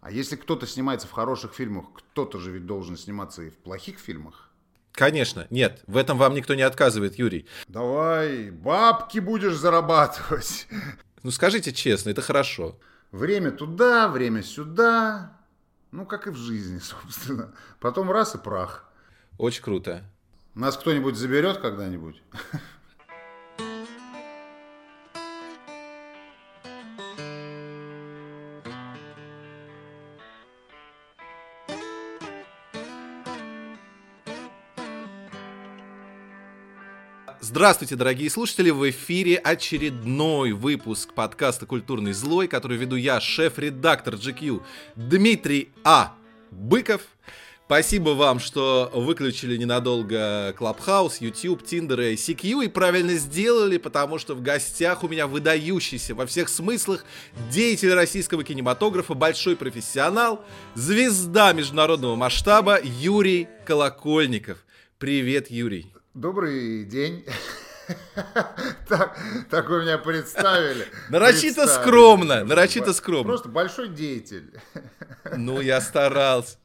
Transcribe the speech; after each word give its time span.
А 0.00 0.10
если 0.10 0.36
кто-то 0.36 0.66
снимается 0.66 1.06
в 1.06 1.12
хороших 1.12 1.52
фильмах, 1.54 1.86
кто-то 1.94 2.38
же 2.38 2.50
ведь 2.50 2.66
должен 2.66 2.96
сниматься 2.96 3.42
и 3.42 3.50
в 3.50 3.58
плохих 3.58 3.98
фильмах. 3.98 4.50
Конечно, 4.92 5.46
нет, 5.50 5.82
в 5.86 5.96
этом 5.96 6.18
вам 6.18 6.34
никто 6.34 6.54
не 6.54 6.62
отказывает, 6.62 7.16
Юрий. 7.16 7.46
Давай, 7.68 8.50
бабки 8.50 9.18
будешь 9.18 9.54
зарабатывать. 9.56 10.66
Ну 11.22 11.30
скажите 11.30 11.72
честно, 11.72 12.10
это 12.10 12.22
хорошо. 12.22 12.78
Время 13.12 13.50
туда, 13.50 14.08
время 14.08 14.42
сюда. 14.42 15.36
Ну, 15.90 16.06
как 16.06 16.26
и 16.26 16.30
в 16.30 16.36
жизни, 16.36 16.78
собственно. 16.82 17.52
Потом 17.78 18.10
раз 18.10 18.34
и 18.34 18.38
прах. 18.38 18.90
Очень 19.38 19.62
круто. 19.62 20.04
Нас 20.54 20.76
кто-нибудь 20.76 21.16
заберет 21.16 21.58
когда-нибудь? 21.58 22.22
Здравствуйте, 37.52 37.96
дорогие 37.96 38.30
слушатели! 38.30 38.70
В 38.70 38.88
эфире 38.90 39.34
очередной 39.34 40.52
выпуск 40.52 41.12
подкаста 41.14 41.66
«Культурный 41.66 42.12
злой», 42.12 42.46
который 42.46 42.76
веду 42.76 42.94
я, 42.94 43.18
шеф-редактор 43.18 44.14
GQ 44.14 44.62
Дмитрий 44.94 45.70
А. 45.82 46.14
Быков. 46.52 47.00
Спасибо 47.66 48.10
вам, 48.10 48.38
что 48.38 48.88
выключили 48.94 49.56
ненадолго 49.56 50.54
Clubhouse, 50.56 51.14
YouTube, 51.18 51.64
Tinder 51.64 52.12
и 52.12 52.14
CQ 52.14 52.66
и 52.66 52.68
правильно 52.68 53.14
сделали, 53.14 53.78
потому 53.78 54.18
что 54.18 54.36
в 54.36 54.42
гостях 54.42 55.02
у 55.02 55.08
меня 55.08 55.26
выдающийся 55.26 56.14
во 56.14 56.26
всех 56.26 56.48
смыслах 56.48 57.04
деятель 57.50 57.92
российского 57.92 58.44
кинематографа, 58.44 59.14
большой 59.14 59.56
профессионал, 59.56 60.44
звезда 60.76 61.52
международного 61.52 62.14
масштаба 62.14 62.78
Юрий 62.80 63.48
Колокольников. 63.66 64.64
Привет, 64.98 65.50
Юрий. 65.50 65.90
Добрый 66.14 66.84
день. 66.84 67.24
Так, 68.88 69.18
так 69.50 69.68
вы 69.68 69.82
меня 69.82 69.98
представили. 69.98 70.86
Нарочито 71.08 71.66
скромно, 71.66 72.44
нарочито 72.44 72.92
скромно. 72.92 73.24
Просто 73.24 73.48
большой 73.48 73.88
деятель. 73.88 74.52
Ну, 75.36 75.60
я 75.60 75.80
старался. 75.80 76.56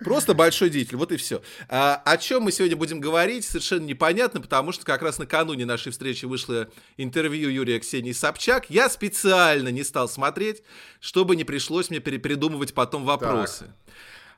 Просто 0.00 0.32
большой 0.32 0.70
деятель, 0.70 0.96
вот 0.96 1.12
и 1.12 1.16
все. 1.16 1.42
А, 1.68 2.00
о 2.02 2.16
чем 2.16 2.44
мы 2.44 2.52
сегодня 2.52 2.76
будем 2.76 2.98
говорить, 2.98 3.44
совершенно 3.44 3.84
непонятно, 3.84 4.40
потому 4.40 4.72
что 4.72 4.86
как 4.86 5.02
раз 5.02 5.18
накануне 5.18 5.66
нашей 5.66 5.92
встречи 5.92 6.24
вышло 6.24 6.68
интервью 6.96 7.50
Юрия 7.50 7.78
Ксении 7.80 8.12
Собчак. 8.12 8.70
Я 8.70 8.88
специально 8.88 9.68
не 9.68 9.84
стал 9.84 10.08
смотреть, 10.08 10.62
чтобы 11.00 11.36
не 11.36 11.44
пришлось 11.44 11.90
мне 11.90 12.00
перепридумывать 12.00 12.72
потом 12.72 13.04
вопросы. 13.04 13.70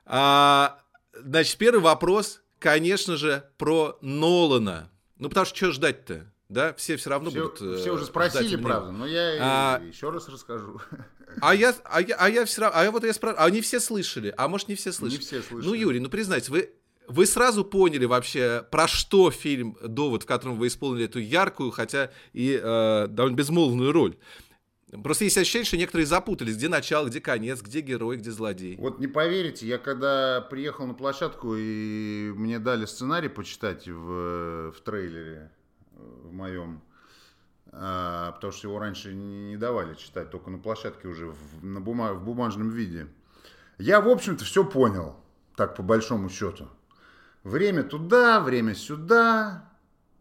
А, 0.06 0.80
значит, 1.14 1.56
первый 1.56 1.82
вопрос 1.82 2.40
конечно 2.60 3.16
же, 3.16 3.44
про 3.58 3.98
Нолана. 4.00 4.90
Ну, 5.18 5.28
потому 5.28 5.46
что 5.46 5.56
что 5.56 5.72
ждать-то? 5.72 6.30
Да, 6.48 6.74
все 6.74 6.96
все 6.96 7.10
равно 7.10 7.30
все, 7.30 7.48
будут. 7.48 7.80
Все 7.80 7.92
уже 7.92 8.06
спросили, 8.06 8.56
правда, 8.56 8.90
но 8.90 9.06
я 9.06 9.36
а, 9.40 9.82
еще 9.82 10.10
раз 10.10 10.28
расскажу. 10.28 10.80
А 11.40 11.54
я, 11.54 11.76
а 11.84 12.00
я, 12.00 12.16
а 12.16 12.28
я 12.28 12.44
все 12.44 12.62
равно, 12.62 12.76
а 12.76 12.82
я 12.82 12.90
вот 12.90 13.04
я 13.04 13.12
спрашиваю, 13.12 13.44
а 13.44 13.46
они 13.46 13.60
все 13.60 13.78
слышали, 13.78 14.34
а 14.36 14.48
может 14.48 14.66
не 14.66 14.74
все 14.74 14.90
слышали? 14.90 15.20
Не 15.20 15.24
все 15.24 15.42
слышали. 15.42 15.68
Ну, 15.68 15.74
Юрий, 15.74 16.00
ну 16.00 16.08
признайтесь, 16.08 16.48
вы 16.48 16.74
вы 17.06 17.26
сразу 17.26 17.64
поняли 17.64 18.04
вообще, 18.04 18.64
про 18.70 18.86
что 18.86 19.30
фильм 19.30 19.76
«Довод», 19.82 20.22
в 20.22 20.26
котором 20.26 20.58
вы 20.58 20.68
исполнили 20.68 21.06
эту 21.06 21.18
яркую, 21.18 21.72
хотя 21.72 22.10
и 22.32 22.60
э, 22.60 23.06
довольно 23.08 23.36
безмолвную 23.36 23.92
роль. 23.92 24.16
Просто 25.02 25.24
есть 25.24 25.38
ощущение, 25.38 25.66
что 25.66 25.76
некоторые 25.76 26.06
запутались, 26.06 26.56
где 26.56 26.68
начало, 26.68 27.06
где 27.06 27.20
конец, 27.20 27.62
где 27.62 27.80
герой, 27.80 28.16
где 28.16 28.32
злодей. 28.32 28.76
Вот 28.76 28.98
не 28.98 29.06
поверите, 29.06 29.66
я 29.66 29.78
когда 29.78 30.40
приехал 30.40 30.86
на 30.86 30.94
площадку 30.94 31.54
и 31.56 32.32
мне 32.34 32.58
дали 32.58 32.86
сценарий 32.86 33.28
почитать 33.28 33.86
в, 33.86 34.72
в 34.72 34.80
трейлере 34.84 35.52
в 35.92 36.32
моем, 36.32 36.82
а, 37.72 38.32
потому 38.32 38.52
что 38.52 38.66
его 38.66 38.80
раньше 38.80 39.14
не, 39.14 39.50
не 39.50 39.56
давали 39.56 39.94
читать, 39.94 40.30
только 40.30 40.50
на 40.50 40.58
площадке 40.58 41.06
уже 41.06 41.28
в, 41.28 41.64
на 41.64 41.80
бума, 41.80 42.14
в 42.14 42.24
бумажном 42.24 42.70
виде. 42.70 43.06
Я, 43.78 44.00
в 44.00 44.08
общем-то, 44.08 44.44
все 44.44 44.64
понял, 44.64 45.16
так 45.56 45.76
по 45.76 45.82
большому 45.82 46.28
счету. 46.28 46.68
Время 47.44 47.84
туда, 47.84 48.40
время 48.40 48.74
сюда, 48.74 49.70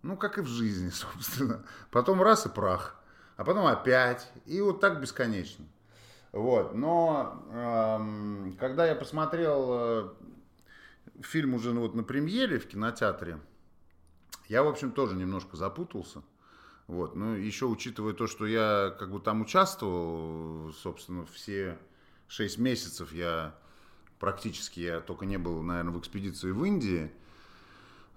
ну, 0.03 0.15
как 0.15 0.37
и 0.37 0.41
в 0.41 0.47
жизни, 0.47 0.89
собственно. 0.93 1.65
Потом 1.89 2.21
раз 2.21 2.45
и 2.45 2.49
прах 2.49 2.98
а 3.39 3.45
потом 3.45 3.67
опять, 3.67 4.29
и 4.45 4.59
вот 4.59 4.81
так 4.81 4.99
бесконечно. 4.99 5.63
Вот, 6.33 6.75
но 6.75 7.41
эм, 7.53 8.53
когда 8.59 8.85
я 8.85 8.95
посмотрел 8.95 9.67
э, 9.71 10.09
фильм 11.21 11.53
уже 11.53 11.71
ну, 11.71 11.79
вот 11.79 11.95
на 11.95 12.03
премьере 12.03 12.59
в 12.59 12.67
кинотеатре, 12.67 13.39
я, 14.49 14.61
в 14.61 14.67
общем, 14.67 14.91
тоже 14.91 15.15
немножко 15.15 15.55
запутался. 15.55 16.21
Вот, 16.87 17.15
ну, 17.15 17.33
еще 17.33 17.67
учитывая 17.67 18.11
то, 18.11 18.27
что 18.27 18.45
я 18.45 18.93
как 18.99 19.09
бы 19.09 19.21
там 19.21 19.39
участвовал, 19.39 20.73
собственно, 20.73 21.25
все 21.25 21.79
шесть 22.27 22.57
месяцев 22.57 23.13
я 23.13 23.55
практически, 24.19 24.81
я 24.81 24.99
только 24.99 25.25
не 25.25 25.37
был, 25.37 25.61
наверное, 25.61 25.93
в 25.93 25.99
экспедиции 26.01 26.51
в 26.51 26.65
Индии, 26.65 27.09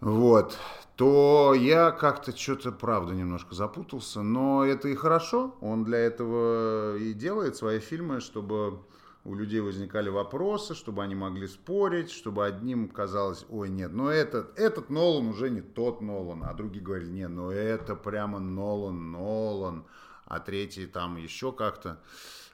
вот, 0.02 0.58
то 0.96 1.54
я 1.54 1.92
как-то 1.92 2.36
что-то, 2.36 2.72
правда, 2.72 3.14
немножко 3.14 3.54
запутался, 3.54 4.22
но 4.22 4.64
это 4.64 4.88
и 4.88 4.96
хорошо, 4.96 5.54
он 5.60 5.84
для 5.84 5.98
этого 5.98 6.96
и 6.96 7.12
делает 7.12 7.54
свои 7.54 7.78
фильмы, 7.78 8.18
чтобы 8.18 8.80
у 9.24 9.36
людей 9.36 9.60
возникали 9.60 10.08
вопросы, 10.08 10.74
чтобы 10.74 11.04
они 11.04 11.14
могли 11.14 11.46
спорить, 11.46 12.10
чтобы 12.10 12.44
одним 12.44 12.88
казалось, 12.88 13.46
ой, 13.48 13.68
нет, 13.68 13.92
но 13.92 14.10
этот, 14.10 14.58
этот 14.58 14.90
Нолан 14.90 15.28
уже 15.28 15.50
не 15.50 15.60
тот 15.60 16.00
Нолан, 16.00 16.42
а 16.42 16.52
другие 16.52 16.84
говорили, 16.84 17.12
нет, 17.12 17.30
ну 17.30 17.50
это 17.50 17.94
прямо 17.94 18.40
Нолан, 18.40 19.12
Нолан, 19.12 19.84
а 20.24 20.40
третий 20.40 20.86
там 20.86 21.16
еще 21.16 21.52
как-то. 21.52 22.00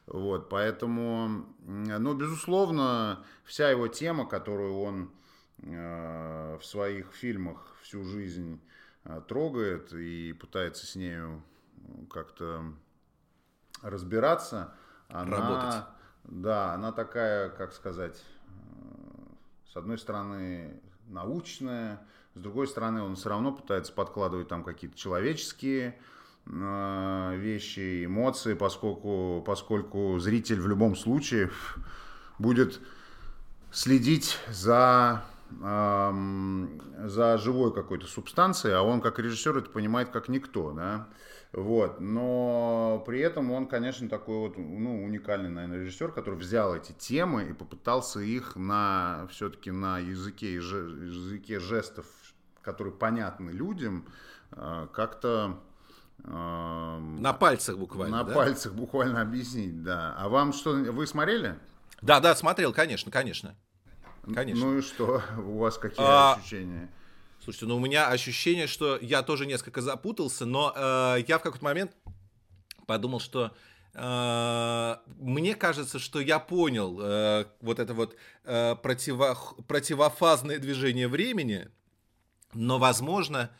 Вот, 0.06 0.50
поэтому, 0.50 1.46
ну, 1.64 2.12
безусловно, 2.12 3.24
вся 3.44 3.70
его 3.70 3.88
тема, 3.88 4.26
которую 4.26 4.80
он 4.80 5.10
в 5.58 6.60
своих 6.62 7.12
фильмах 7.12 7.76
всю 7.82 8.04
жизнь 8.04 8.60
э, 9.04 9.20
трогает 9.26 9.92
и 9.92 10.32
пытается 10.32 10.86
с 10.86 10.94
нею 10.94 11.42
как-то 12.10 12.74
разбираться. 13.82 14.74
Она, 15.08 15.36
Работать. 15.38 15.84
Да, 16.24 16.74
она 16.74 16.92
такая, 16.92 17.48
как 17.48 17.72
сказать, 17.72 18.22
э, 18.46 18.50
с 19.72 19.76
одной 19.76 19.98
стороны 19.98 20.80
научная, 21.06 22.00
с 22.34 22.40
другой 22.40 22.68
стороны 22.68 23.02
он 23.02 23.16
все 23.16 23.30
равно 23.30 23.52
пытается 23.52 23.92
подкладывать 23.92 24.48
там 24.48 24.62
какие-то 24.62 24.96
человеческие 24.96 25.98
вещи, 26.46 28.06
эмоции, 28.06 28.54
поскольку, 28.54 29.42
поскольку 29.46 30.18
зритель 30.18 30.60
в 30.60 30.68
любом 30.68 30.96
случае 30.96 31.50
будет 32.38 32.80
следить 33.70 34.38
за 34.48 35.24
за 35.50 37.38
живой 37.38 37.72
какой-то 37.72 38.06
субстанцией, 38.06 38.76
а 38.76 38.82
он 38.82 39.00
как 39.00 39.18
режиссер 39.18 39.56
это 39.56 39.70
понимает 39.70 40.10
как 40.10 40.28
никто, 40.28 40.72
да, 40.72 41.08
вот, 41.52 42.00
но 42.00 43.02
при 43.06 43.20
этом 43.20 43.50
он, 43.50 43.66
конечно, 43.66 44.08
такой 44.08 44.36
вот, 44.36 44.58
ну, 44.58 45.02
уникальный, 45.02 45.48
наверное, 45.48 45.80
режиссер, 45.80 46.12
который 46.12 46.34
взял 46.34 46.76
эти 46.76 46.92
темы 46.92 47.44
и 47.44 47.52
попытался 47.54 48.20
их 48.20 48.56
на, 48.56 49.26
все-таки 49.30 49.70
на 49.70 49.98
языке, 49.98 50.54
языке 50.54 51.58
жестов, 51.58 52.06
которые 52.60 52.92
понятны 52.92 53.50
людям, 53.50 54.06
а, 54.52 54.88
как-то 54.88 55.58
на 56.24 57.32
пальцах 57.32 57.78
буквально. 57.78 58.18
На 58.18 58.24
да? 58.24 58.34
пальцах 58.34 58.74
буквально 58.74 59.22
объяснить, 59.22 59.82
да. 59.82 60.14
А 60.18 60.28
вам 60.28 60.52
что, 60.52 60.72
вы 60.72 61.06
смотрели? 61.06 61.58
Да, 62.02 62.20
да, 62.20 62.34
смотрел, 62.34 62.72
конечно, 62.72 63.10
конечно. 63.10 63.54
Конечно. 64.34 64.66
Ну 64.66 64.78
и 64.78 64.82
что? 64.82 65.22
У 65.38 65.58
вас 65.58 65.78
какие 65.78 66.04
а... 66.04 66.34
ощущения? 66.34 66.90
Слушайте, 67.42 67.66
ну 67.66 67.76
у 67.76 67.80
меня 67.80 68.08
ощущение, 68.08 68.66
что 68.66 68.98
я 69.00 69.22
тоже 69.22 69.46
несколько 69.46 69.80
запутался, 69.80 70.44
но 70.44 70.72
э, 70.74 71.24
я 71.28 71.38
в 71.38 71.42
какой-то 71.42 71.64
момент 71.64 71.92
подумал, 72.86 73.20
что 73.20 73.54
э, 73.94 74.96
мне 75.18 75.54
кажется, 75.54 75.98
что 75.98 76.20
я 76.20 76.40
понял 76.40 76.98
э, 77.00 77.46
вот 77.60 77.78
это 77.78 77.94
вот 77.94 78.16
э, 78.44 78.74
противо, 78.76 79.38
противофазное 79.66 80.58
движение 80.58 81.08
времени, 81.08 81.68
но, 82.54 82.78
возможно, 82.78 83.50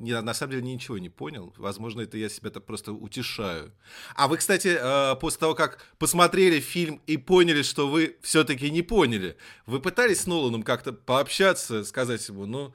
я 0.00 0.22
на 0.22 0.34
самом 0.34 0.52
деле 0.52 0.62
ничего 0.62 0.98
не 0.98 1.10
понял. 1.10 1.52
Возможно, 1.56 2.00
это 2.00 2.16
я 2.16 2.28
себя 2.28 2.50
так 2.50 2.64
просто 2.64 2.92
утешаю. 2.92 3.72
А 4.14 4.28
вы, 4.28 4.38
кстати, 4.38 4.76
э, 4.80 5.16
после 5.16 5.40
того, 5.40 5.54
как 5.54 5.84
посмотрели 5.98 6.60
фильм 6.60 7.00
и 7.06 7.16
поняли, 7.16 7.62
что 7.62 7.88
вы 7.88 8.16
все-таки 8.22 8.70
не 8.70 8.82
поняли, 8.82 9.36
вы 9.66 9.80
пытались 9.80 10.22
с 10.22 10.26
Ноланом 10.26 10.62
как-то 10.62 10.92
пообщаться, 10.92 11.84
сказать 11.84 12.26
ему, 12.28 12.46
ну, 12.46 12.74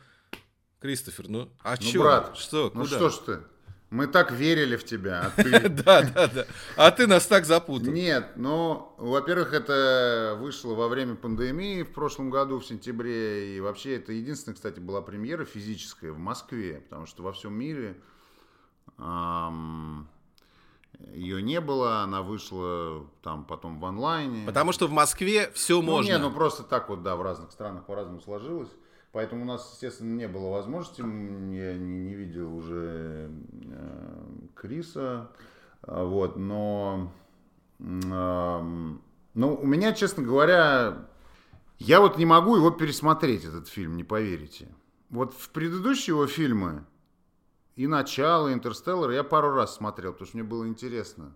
Кристофер, 0.80 1.28
ну, 1.28 1.50
а 1.64 1.76
ну, 1.80 1.92
чё? 1.92 2.04
брат, 2.04 2.38
что? 2.38 2.72
Ну, 2.74 2.86
что 2.86 3.10
ж 3.10 3.18
ты? 3.26 3.40
Мы 3.90 4.08
так 4.08 4.32
верили 4.32 4.76
в 4.76 4.84
тебя, 4.84 5.28
а 5.28 5.42
ты... 5.42 5.70
Да, 5.70 6.02
да, 6.02 6.28
да. 6.28 6.46
А 6.76 6.92
ты 6.92 7.08
нас 7.08 7.26
так 7.26 7.46
запутал. 7.46 7.94
Нет, 7.94 8.34
ну, 8.36 8.94
во-первых, 8.98 9.54
это 9.54 10.38
вышло 10.40 10.74
во 10.74 10.90
время 10.90 11.16
пандемии 11.16 11.84
в 11.84 11.94
прошлом 11.94 12.30
году, 12.30 12.60
в 12.60 12.66
сентябре. 12.66 13.56
И 13.56 13.62
вообще 13.62 13.96
это 13.96 14.12
единственная, 14.12 14.56
кстати, 14.56 14.82
была 14.82 15.02
премьера 15.02 15.46
физическая 15.46 16.12
в 16.12 16.18
Москве. 16.18 16.82
Потому 16.90 17.06
что 17.06 17.24
во 17.24 17.32
всем 17.32 17.54
мире 17.54 17.96
ее 21.14 21.42
не 21.42 21.62
было. 21.62 22.02
Она 22.02 22.22
вышла 22.24 23.06
там 23.24 23.46
потом 23.46 23.80
в 23.80 23.86
онлайне. 23.86 24.46
Потому 24.46 24.74
что 24.74 24.88
в 24.88 24.92
Москве 24.92 25.50
все 25.54 25.78
Ну, 25.82 25.84
можно. 25.84 26.10
не, 26.10 26.18
ну 26.18 26.32
просто 26.32 26.64
так 26.64 26.90
вот, 26.90 27.04
да, 27.04 27.16
в 27.16 27.22
разных 27.22 27.52
странах 27.52 27.86
по-разному 27.86 28.20
сложилось. 28.20 28.70
Поэтому 29.18 29.42
у 29.42 29.46
нас, 29.46 29.72
естественно, 29.74 30.16
не 30.16 30.28
было 30.28 30.50
возможности. 30.50 31.02
Я 31.02 31.08
не, 31.08 32.04
не 32.04 32.14
видел 32.14 32.56
уже 32.56 33.32
э, 33.64 34.26
Криса. 34.54 35.32
А, 35.82 36.04
Вот, 36.04 36.36
но... 36.38 37.12
ам, 37.80 39.02
Ну, 39.34 39.56
у 39.56 39.66
меня, 39.66 39.94
честно 39.94 40.22
говоря, 40.22 41.08
я 41.80 42.00
вот 42.00 42.20
не 42.20 42.28
могу 42.28 42.58
его 42.58 42.70
пересмотреть, 42.70 43.44
этот 43.44 43.68
фильм, 43.70 43.98
не 43.98 44.04
поверите. 44.04 44.68
Вот 45.10 45.34
в 45.34 45.50
предыдущие 45.50 46.14
его 46.14 46.28
фильмы, 46.28 46.86
и 47.76 47.88
«Начало», 47.88 48.50
и 48.50 48.54
«Интерстеллар» 48.54 49.10
я 49.10 49.24
пару 49.24 49.52
раз 49.52 49.78
смотрел, 49.78 50.12
потому 50.12 50.28
что 50.28 50.38
мне 50.38 50.44
было 50.44 50.68
интересно. 50.68 51.36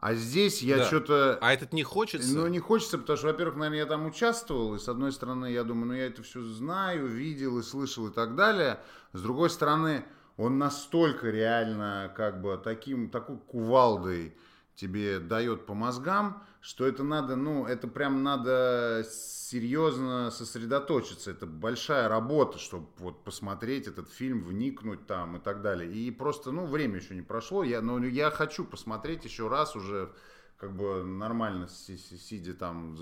А 0.00 0.14
здесь 0.14 0.62
я 0.62 0.78
Да. 0.78 0.84
что-то... 0.84 1.38
А 1.42 1.52
этот 1.52 1.72
не 1.74 1.82
хочется? 1.82 2.34
Ну, 2.34 2.46
не 2.46 2.58
хочется, 2.58 2.96
потому 2.96 3.16
что, 3.18 3.26
во-первых, 3.26 3.56
наверное, 3.56 3.78
я 3.80 3.86
там 3.86 4.06
участвовал, 4.06 4.74
и 4.74 4.78
с 4.78 4.88
одной 4.88 5.12
стороны, 5.12 5.52
я 5.52 5.62
думаю, 5.62 5.86
ну, 5.88 5.92
я 5.94 6.06
это 6.06 6.22
все 6.22 6.42
знаю, 6.42 7.06
видел 7.06 7.58
и 7.58 7.62
слышал 7.62 8.08
и 8.08 8.12
так 8.12 8.34
далее. 8.34 8.80
С 9.12 9.20
другой 9.20 9.50
стороны, 9.50 10.04
он 10.38 10.58
настолько 10.58 11.28
реально, 11.28 12.12
как 12.16 12.40
бы, 12.40 12.58
таким, 12.62 13.10
такой 13.10 13.36
кувалдой 13.38 14.34
тебе 14.74 15.18
дает 15.18 15.66
по 15.66 15.74
мозгам, 15.74 16.42
что 16.60 16.86
это 16.86 17.02
надо, 17.04 17.36
ну, 17.36 17.66
это 17.66 17.88
прям 17.88 18.22
надо 18.22 19.04
серьезно 19.10 20.30
сосредоточиться. 20.30 21.30
Это 21.30 21.46
большая 21.46 22.08
работа, 22.08 22.58
чтобы 22.58 22.88
вот 22.98 23.24
посмотреть 23.24 23.86
этот 23.86 24.10
фильм, 24.10 24.42
вникнуть 24.44 25.06
там 25.06 25.36
и 25.36 25.40
так 25.40 25.62
далее. 25.62 25.90
И 25.90 26.10
просто, 26.10 26.52
ну, 26.52 26.66
время 26.66 26.96
еще 26.96 27.14
не 27.14 27.22
прошло, 27.22 27.64
я, 27.64 27.80
но 27.80 27.98
я 28.04 28.30
хочу 28.30 28.64
посмотреть 28.64 29.24
еще 29.24 29.48
раз 29.48 29.74
уже 29.74 30.12
как 30.58 30.76
бы 30.76 31.02
нормально 31.02 31.68
си- 31.68 31.96
си- 31.96 32.18
сидя 32.18 32.52
там, 32.52 32.94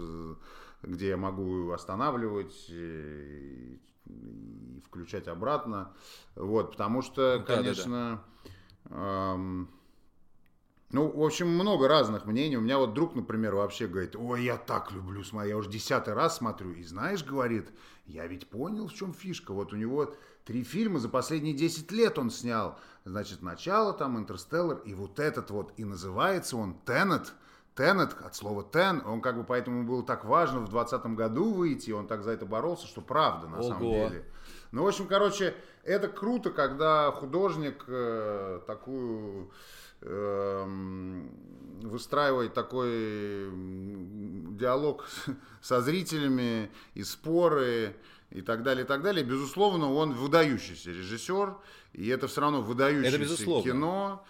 где 0.82 1.08
я 1.08 1.16
могу 1.16 1.72
останавливать 1.72 2.66
и, 2.68 3.80
и 4.06 4.82
включать 4.86 5.26
обратно. 5.28 5.92
Вот, 6.36 6.70
потому 6.72 7.02
что, 7.02 7.38
Ну 7.38 7.44
да, 7.46 7.62
да, 7.62 7.74
да. 7.74 7.74
конечно, 7.74 8.22
эм, 8.90 9.68
ну, 10.90 11.10
в 11.10 11.22
общем, 11.22 11.48
много 11.48 11.86
разных 11.86 12.24
мнений. 12.24 12.56
У 12.56 12.62
меня 12.62 12.78
вот 12.78 12.94
друг, 12.94 13.14
например, 13.14 13.54
вообще 13.54 13.86
говорит, 13.86 14.16
ой, 14.16 14.44
я 14.44 14.56
так 14.56 14.90
люблю 14.90 15.22
смотреть, 15.22 15.50
я 15.50 15.56
уже 15.58 15.68
десятый 15.68 16.14
раз 16.14 16.38
смотрю. 16.38 16.72
И 16.72 16.82
знаешь, 16.82 17.22
говорит, 17.22 17.68
я 18.06 18.26
ведь 18.26 18.48
понял, 18.48 18.88
в 18.88 18.94
чем 18.94 19.12
фишка. 19.12 19.52
Вот 19.52 19.74
у 19.74 19.76
него 19.76 20.14
три 20.46 20.64
фильма 20.64 20.98
за 20.98 21.10
последние 21.10 21.54
10 21.54 21.92
лет 21.92 22.18
он 22.18 22.30
снял. 22.30 22.78
Значит, 23.04 23.42
начало 23.42 23.92
там, 23.92 24.18
Интерстеллар, 24.18 24.78
и 24.78 24.94
вот 24.94 25.20
этот 25.20 25.50
вот, 25.50 25.74
и 25.76 25.84
называется 25.84 26.56
он 26.56 26.74
Теннет. 26.86 27.34
Теннет, 27.74 28.16
от 28.24 28.34
слова 28.34 28.64
тен, 28.64 29.02
он 29.06 29.20
как 29.20 29.36
бы 29.36 29.44
поэтому 29.44 29.84
было 29.84 30.02
так 30.02 30.24
важно 30.24 30.58
в 30.58 30.68
2020 30.68 31.14
году 31.14 31.52
выйти, 31.52 31.92
он 31.92 32.08
так 32.08 32.24
за 32.24 32.32
это 32.32 32.44
боролся, 32.44 32.88
что 32.88 33.02
правда 33.02 33.46
на 33.46 33.62
самом 33.62 33.82
Ого. 33.84 34.08
деле. 34.08 34.24
Ну, 34.72 34.82
в 34.82 34.88
общем, 34.88 35.06
короче, 35.06 35.54
это 35.84 36.08
круто, 36.08 36.50
когда 36.50 37.12
художник 37.12 37.84
э, 37.86 38.62
такую 38.66 39.52
эм, 40.02 41.30
выстраивает 41.82 42.54
такой 42.54 43.50
диалог 44.56 45.08
со 45.62 45.80
зрителями 45.80 46.70
и 46.94 47.02
споры 47.04 47.96
и 48.30 48.42
так 48.42 48.62
далее, 48.62 48.84
и 48.84 48.86
так 48.86 49.02
далее. 49.02 49.24
Безусловно, 49.24 49.92
он 49.92 50.12
выдающийся 50.12 50.90
режиссер, 50.90 51.56
и 51.92 52.08
это 52.08 52.28
все 52.28 52.40
равно 52.40 52.62
выдающееся 52.62 53.18
безусловно. 53.18 53.70
кино. 53.70 54.26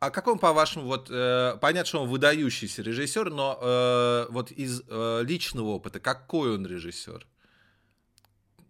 А 0.00 0.10
как 0.10 0.26
он, 0.26 0.38
по-вашему, 0.38 0.86
вот, 0.86 1.08
э, 1.10 1.56
понятно, 1.60 1.86
что 1.86 2.02
он 2.02 2.08
выдающийся 2.08 2.82
режиссер, 2.82 3.30
но 3.30 3.58
э, 3.60 4.26
вот 4.30 4.50
из 4.50 4.82
э, 4.88 5.22
личного 5.22 5.68
опыта, 5.68 6.00
какой 6.00 6.54
он 6.54 6.66
режиссер? 6.66 7.26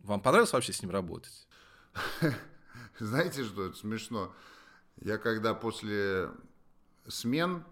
Вам 0.02 0.20
понравилось 0.20 0.52
вообще 0.52 0.72
с 0.72 0.82
ним 0.82 0.90
работать? 0.90 1.48
Знаете, 2.98 3.44
что 3.44 3.64
это 3.64 3.76
смешно? 3.76 4.32
Я 5.00 5.19
когда 5.19 5.54
после 5.54 6.31
смен 7.06 7.64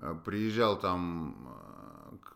э, 0.00 0.14
приезжал 0.24 0.78
там 0.78 1.48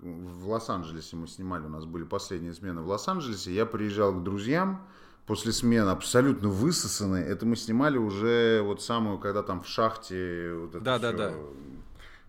э, 0.01 0.27
в 0.29 0.49
Лос-Анджелесе, 0.49 1.17
мы 1.17 1.27
снимали, 1.27 1.65
у 1.65 1.69
нас 1.69 1.85
были 1.85 2.05
последние 2.05 2.55
смены 2.55 2.83
в 2.83 2.89
Лос-Анджелесе, 2.89 3.53
я 3.53 3.67
приезжал 3.67 4.13
к 4.15 4.23
друзьям 4.23 4.87
после 5.27 5.53
смены, 5.53 5.91
абсолютно 5.91 6.49
высосанные. 6.49 7.27
Это 7.27 7.47
мы 7.47 7.57
снимали 7.57 7.99
уже 7.99 8.63
вот 8.63 8.83
самую, 8.83 9.19
когда 9.19 9.43
там 9.43 9.63
в 9.63 9.69
шахте 9.69 10.55
вот 10.55 10.75
это 10.77 10.81
Да, 10.81 10.99
да, 10.99 11.13
да. 11.13 11.35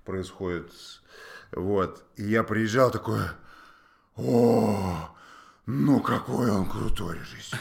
происходит. 0.04 0.72
Вот. 1.52 2.04
И 2.16 2.24
я 2.24 2.44
приезжал 2.44 2.92
такой, 2.92 3.22
о, 4.16 5.16
ну 5.68 6.00
какой 6.00 6.50
он 6.50 6.66
крутой 6.70 7.20
режиссер. 7.20 7.60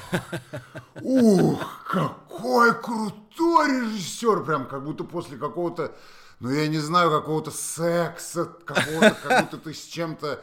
Ух, 1.02 1.84
какой 1.90 2.72
крутой 2.80 3.80
режиссер! 3.82 4.44
Прям 4.44 4.66
как 4.66 4.84
будто 4.84 5.04
после 5.04 5.36
какого-то, 5.36 5.94
ну 6.40 6.50
я 6.50 6.68
не 6.68 6.78
знаю, 6.78 7.10
какого-то 7.10 7.50
секса, 7.50 8.44
какого-то, 8.64 9.16
как 9.22 9.42
будто 9.42 9.58
ты 9.58 9.74
с 9.74 9.84
чем-то, 9.84 10.42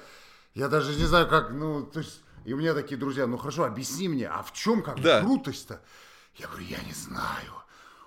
я 0.53 0.67
даже 0.67 0.95
не 0.95 1.05
знаю, 1.05 1.27
как, 1.27 1.51
ну, 1.51 1.83
то 1.83 1.99
есть, 1.99 2.21
и 2.45 2.53
у 2.53 2.57
меня 2.57 2.73
такие 2.73 2.97
друзья, 2.99 3.25
ну 3.27 3.37
хорошо, 3.37 3.63
объясни 3.63 4.07
мне, 4.09 4.27
а 4.27 4.43
в 4.43 4.51
чем 4.53 4.83
как 4.83 5.01
Да. 5.01 5.21
крутость-то? 5.21 5.81
Я 6.35 6.47
говорю, 6.47 6.65
я 6.65 6.83
не 6.83 6.93
знаю. 6.93 7.53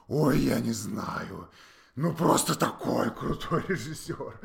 Ой, 0.09 0.39
я 0.39 0.61
не 0.61 0.73
знаю. 0.73 1.49
Ну, 1.97 2.13
просто 2.13 2.55
такой 2.57 3.11
крутой 3.11 3.65
режиссер. 3.69 4.39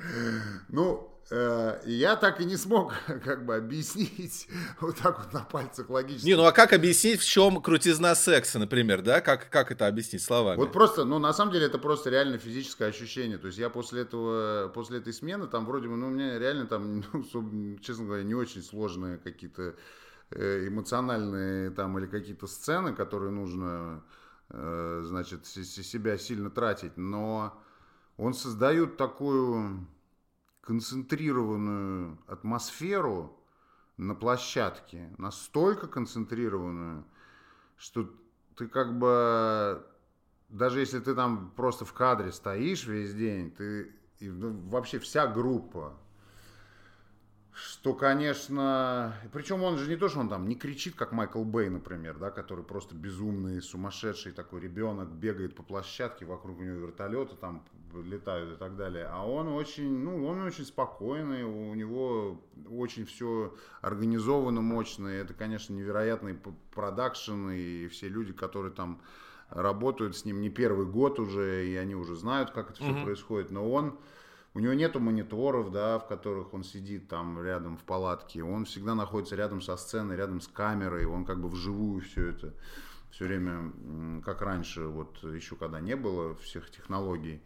Ну, 0.69 1.10
э, 1.31 1.81
я 1.85 2.15
так 2.15 2.41
и 2.41 2.45
не 2.45 2.57
смог 2.57 2.93
как 3.23 3.45
бы 3.45 3.55
объяснить 3.55 4.47
вот 4.81 4.97
так 4.97 5.17
вот 5.17 5.33
на 5.33 5.41
пальцах 5.41 5.89
логически. 5.89 6.27
Не, 6.27 6.35
ну 6.35 6.45
а 6.45 6.51
как 6.51 6.73
объяснить, 6.73 7.21
в 7.21 7.25
чем 7.25 7.61
крутизна 7.61 8.13
секса, 8.15 8.59
например, 8.59 9.01
да? 9.01 9.21
Как, 9.21 9.49
как 9.49 9.71
это 9.71 9.87
объяснить 9.87 10.21
словами? 10.21 10.57
Вот 10.57 10.71
просто, 10.71 11.05
ну, 11.05 11.19
на 11.19 11.33
самом 11.33 11.53
деле, 11.53 11.65
это 11.65 11.79
просто 11.79 12.09
реально 12.09 12.37
физическое 12.37 12.89
ощущение. 12.89 13.37
То 13.37 13.47
есть 13.47 13.57
я 13.57 13.69
после 13.69 14.01
этого, 14.01 14.69
после 14.69 14.99
этой 14.99 15.13
смены, 15.13 15.47
там 15.47 15.65
вроде 15.65 15.87
бы, 15.87 15.95
ну, 15.95 16.07
у 16.07 16.11
меня 16.11 16.37
реально 16.37 16.67
там, 16.67 17.03
ну, 17.13 17.77
честно 17.79 18.05
говоря, 18.05 18.23
не 18.23 18.35
очень 18.35 18.61
сложные 18.61 19.17
какие-то 19.17 19.75
э, 20.31 20.67
эмоциональные 20.67 21.71
там 21.71 21.97
или 21.97 22.07
какие-то 22.07 22.47
сцены, 22.47 22.93
которые 22.93 23.31
нужно, 23.31 24.03
э, 24.49 25.01
значит, 25.05 25.45
себя 25.45 26.17
сильно 26.17 26.49
тратить. 26.49 26.97
Но 26.97 27.57
он 28.17 28.33
создает 28.33 28.97
такую 28.97 29.87
концентрированную 30.61 32.17
атмосферу 32.27 33.37
на 33.97 34.15
площадке, 34.15 35.13
настолько 35.17 35.87
концентрированную, 35.87 37.05
что 37.77 38.09
ты 38.55 38.67
как 38.67 38.97
бы 38.97 39.85
даже 40.49 40.79
если 40.81 40.99
ты 40.99 41.15
там 41.15 41.51
просто 41.55 41.85
в 41.85 41.93
кадре 41.93 42.31
стоишь 42.31 42.85
весь 42.85 43.13
день, 43.13 43.51
ты 43.51 43.95
и, 44.19 44.29
ну, 44.29 44.51
вообще 44.69 44.99
вся 44.99 45.25
группа, 45.25 45.97
что, 47.53 47.93
конечно, 47.93 49.13
причем 49.33 49.63
он 49.63 49.77
же 49.77 49.89
не 49.89 49.97
то, 49.97 50.07
что 50.07 50.19
он 50.19 50.29
там 50.29 50.47
не 50.47 50.55
кричит, 50.55 50.95
как 50.95 51.11
Майкл 51.11 51.43
Бэй, 51.43 51.69
например, 51.69 52.17
да, 52.17 52.31
который 52.31 52.63
просто 52.63 52.95
безумный, 52.95 53.61
сумасшедший 53.61 54.31
такой 54.31 54.61
ребенок, 54.61 55.09
бегает 55.09 55.55
по 55.55 55.63
площадке, 55.63 56.25
вокруг 56.25 56.59
у 56.59 56.63
него 56.63 56.77
вертолеты 56.77 57.35
там 57.35 57.63
летают 57.93 58.53
и 58.53 58.55
так 58.55 58.77
далее, 58.77 59.07
а 59.11 59.27
он 59.27 59.49
очень, 59.49 59.91
ну, 59.99 60.25
он 60.25 60.41
очень 60.41 60.65
спокойный, 60.65 61.43
у 61.43 61.73
него 61.73 62.41
очень 62.69 63.05
все 63.05 63.53
организовано, 63.81 64.61
мощно, 64.61 65.09
и 65.09 65.17
это, 65.17 65.33
конечно, 65.33 65.73
невероятный 65.73 66.39
продакшн, 66.73 67.49
и 67.49 67.87
все 67.89 68.07
люди, 68.07 68.31
которые 68.31 68.71
там 68.71 69.01
работают 69.49 70.15
с 70.15 70.23
ним 70.23 70.39
не 70.39 70.49
первый 70.49 70.85
год 70.85 71.19
уже, 71.19 71.67
и 71.67 71.75
они 71.75 71.95
уже 71.95 72.15
знают, 72.15 72.51
как 72.51 72.71
это 72.71 72.79
все 72.79 72.91
Мгм. 72.91 73.03
происходит, 73.03 73.51
но 73.51 73.69
он, 73.69 73.99
у 74.53 74.59
него 74.59 74.73
нету 74.73 74.99
мониторов, 74.99 75.71
да, 75.71 75.99
в 75.99 76.07
которых 76.07 76.53
он 76.53 76.63
сидит 76.63 77.07
там 77.07 77.41
рядом 77.41 77.77
в 77.77 77.83
палатке, 77.83 78.43
он 78.43 78.65
всегда 78.65 78.95
находится 78.95 79.35
рядом 79.35 79.61
со 79.61 79.77
сценой, 79.77 80.17
рядом 80.17 80.41
с 80.41 80.47
камерой, 80.47 81.05
он 81.05 81.25
как 81.25 81.39
бы 81.39 81.49
вживую 81.49 82.01
все 82.01 82.29
это 82.29 82.53
все 83.11 83.25
время, 83.25 83.71
как 84.23 84.41
раньше, 84.41 84.85
вот 84.85 85.21
еще 85.23 85.55
когда 85.55 85.79
не 85.79 85.95
было 85.95 86.35
всех 86.35 86.69
технологий. 86.71 87.41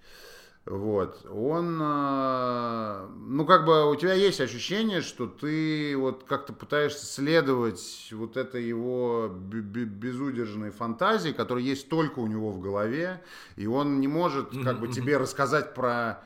Вот, 0.66 1.24
он, 1.30 1.80
э, 1.80 3.08
ну, 3.18 3.46
как 3.46 3.66
бы 3.66 3.88
у 3.88 3.96
тебя 3.96 4.14
есть 4.14 4.42
ощущение, 4.42 5.02
что 5.02 5.28
ты 5.28 5.96
вот 5.96 6.24
как-то 6.24 6.54
пытаешься 6.54 7.06
следовать 7.06 8.10
вот 8.12 8.36
этой 8.36 8.64
его 8.64 9.30
безудержной 9.30 10.72
фантазии, 10.72 11.30
которая 11.30 11.64
есть 11.64 11.88
только 11.88 12.18
у 12.18 12.26
него 12.26 12.50
в 12.50 12.60
голове, 12.60 13.22
и 13.58 13.68
он 13.68 14.00
не 14.00 14.08
может 14.08 14.50
как 14.64 14.80
бы 14.80 14.88
тебе 14.88 15.18
рассказать 15.18 15.76
про 15.76 16.24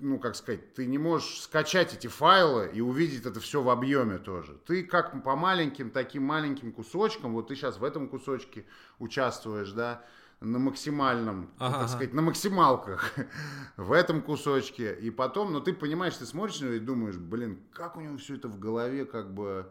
ну, 0.00 0.18
как 0.18 0.36
сказать, 0.36 0.74
ты 0.74 0.86
не 0.86 0.98
можешь 0.98 1.42
скачать 1.42 1.94
эти 1.94 2.06
файлы 2.06 2.70
и 2.72 2.80
увидеть 2.80 3.26
это 3.26 3.40
все 3.40 3.62
в 3.62 3.68
объеме 3.70 4.18
тоже. 4.18 4.58
Ты 4.66 4.82
как 4.82 5.22
по 5.22 5.36
маленьким, 5.36 5.90
таким 5.90 6.24
маленьким 6.24 6.72
кусочкам, 6.72 7.34
вот 7.34 7.48
ты 7.48 7.54
сейчас 7.54 7.78
в 7.78 7.84
этом 7.84 8.08
кусочке 8.08 8.64
участвуешь, 8.98 9.72
да, 9.72 10.04
на 10.40 10.58
максимальном, 10.58 11.50
ага, 11.58 11.80
так 11.80 11.88
сказать, 11.88 12.14
на 12.14 12.22
максималках 12.22 13.14
в 13.76 13.92
этом 13.92 14.22
кусочке. 14.22 14.94
И 14.94 15.10
потом, 15.10 15.52
ну 15.52 15.60
ты 15.60 15.72
понимаешь, 15.72 16.16
ты 16.16 16.26
смотришь 16.26 16.60
на 16.60 16.66
него 16.66 16.74
и 16.74 16.80
думаешь, 16.80 17.16
блин, 17.16 17.60
как 17.72 17.96
у 17.96 18.00
него 18.00 18.16
все 18.18 18.36
это 18.36 18.48
в 18.48 18.58
голове 18.58 19.04
как 19.04 19.34
бы, 19.34 19.70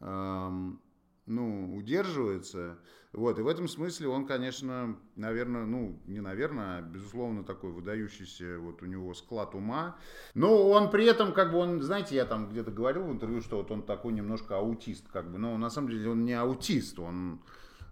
эм, 0.00 0.80
ну, 1.26 1.74
удерживается. 1.76 2.78
Вот, 3.12 3.38
и 3.38 3.42
в 3.42 3.48
этом 3.48 3.68
смысле 3.68 4.08
он, 4.08 4.26
конечно, 4.26 4.96
наверное, 5.14 5.64
ну, 5.64 6.00
не 6.06 6.20
наверное, 6.20 6.78
а 6.78 6.82
безусловно 6.82 7.44
такой 7.44 7.70
выдающийся, 7.70 8.58
вот 8.58 8.82
у 8.82 8.86
него 8.86 9.14
склад 9.14 9.54
ума. 9.54 9.96
Но 10.34 10.68
он 10.68 10.90
при 10.90 11.06
этом, 11.06 11.32
как 11.32 11.52
бы, 11.52 11.58
он, 11.58 11.80
знаете, 11.80 12.16
я 12.16 12.24
там 12.24 12.48
где-то 12.48 12.72
говорил 12.72 13.04
в 13.04 13.12
интервью, 13.12 13.40
что 13.40 13.58
вот 13.58 13.70
он 13.70 13.82
такой 13.82 14.12
немножко 14.12 14.56
аутист, 14.56 15.06
как 15.12 15.30
бы, 15.30 15.38
но 15.38 15.56
на 15.56 15.70
самом 15.70 15.90
деле 15.90 16.10
он 16.10 16.24
не 16.24 16.32
аутист, 16.32 16.98
он 16.98 17.40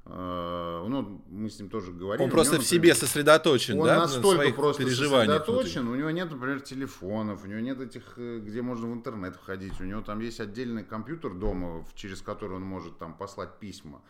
ну, 0.05 1.23
мы 1.29 1.49
с 1.49 1.59
ним 1.61 1.71
тоже 1.71 1.93
говорили. 1.93 2.25
Он 2.25 2.31
просто 2.31 2.55
него, 2.55 2.65
в 2.65 2.67
себе 2.67 2.95
сосредоточен, 2.95 3.79
он 3.79 3.87
да? 3.87 4.01
настолько 4.01 4.53
просто 4.53 4.83
сосредоточен, 4.83 5.87
у 5.87 5.95
него 5.95 6.11
нет, 6.11 6.29
например, 6.29 6.61
телефонов, 6.61 7.45
у 7.45 7.47
него 7.47 7.61
нет 7.61 7.81
этих, 7.81 8.15
э, 8.17 8.41
где 8.41 8.63
можно 8.63 8.89
в 8.89 8.95
интернет 8.95 9.37
входить, 9.37 9.81
у 9.81 9.85
него 9.85 10.03
там 10.03 10.19
есть 10.19 10.41
отдельный 10.41 10.83
компьютер 10.83 11.35
дома, 11.35 11.87
через 11.95 12.21
который 12.21 12.57
он 12.57 12.63
может 12.63 12.99
там 12.99 13.15
послать 13.15 13.61
письма. 13.61 14.03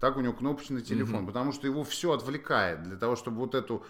Так 0.00 0.16
у 0.16 0.20
него 0.20 0.34
кнопочный 0.34 0.82
телефон, 0.82 1.24
угу. 1.24 1.26
потому 1.26 1.52
что 1.52 1.66
его 1.66 1.82
все 1.82 2.12
отвлекает 2.12 2.84
для 2.84 2.96
того, 2.96 3.16
чтобы 3.16 3.38
вот 3.38 3.54
эту 3.56 3.84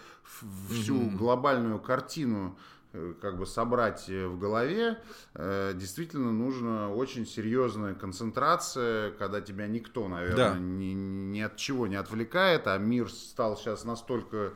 всю 0.69 0.95
угу. 0.95 1.17
глобальную 1.17 1.79
картину 1.79 2.57
Э, 2.57 2.80
как 3.21 3.37
бы 3.37 3.45
собрать 3.45 4.09
э, 4.09 4.27
в 4.27 4.37
голове, 4.37 4.99
э, 5.33 5.71
действительно 5.75 6.31
нужна 6.31 6.89
очень 6.89 7.25
серьезная 7.25 7.95
концентрация, 7.95 9.11
когда 9.11 9.39
тебя 9.41 9.67
никто, 9.67 10.07
наверное, 10.07 10.53
да. 10.53 10.59
ни, 10.59 10.93
ни 10.93 11.39
от 11.39 11.55
чего 11.55 11.87
не 11.87 11.95
отвлекает, 11.95 12.67
а 12.67 12.77
мир 12.77 13.09
стал 13.09 13.55
сейчас 13.57 13.85
настолько, 13.85 14.53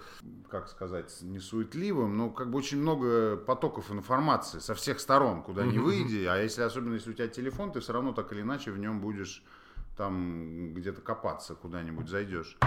как 0.50 0.68
сказать, 0.68 1.18
не 1.22 1.40
суетливым, 1.40 2.18
но 2.18 2.30
как 2.30 2.52
бы 2.52 2.58
очень 2.58 2.80
много 2.80 3.38
потоков 3.38 3.92
информации 3.92 4.60
со 4.60 4.76
всех 4.76 5.00
сторон, 5.00 5.42
куда 5.42 5.64
mm-hmm. 5.64 5.72
не 5.72 5.80
выйди, 5.80 6.26
а 6.26 6.38
если 6.38 6.62
особенно 6.62 6.96
если 6.96 7.12
у 7.12 7.14
тебя 7.14 7.28
телефон, 7.28 7.72
ты 7.72 7.80
все 7.80 7.94
равно 7.94 8.12
так 8.12 8.32
или 8.34 8.42
иначе 8.42 8.72
в 8.72 8.78
нем 8.78 9.00
будешь 9.00 9.44
там 9.96 10.74
где-то 10.74 11.02
копаться, 11.02 11.56
куда-нибудь 11.56 12.10
зайдешь. 12.10 12.58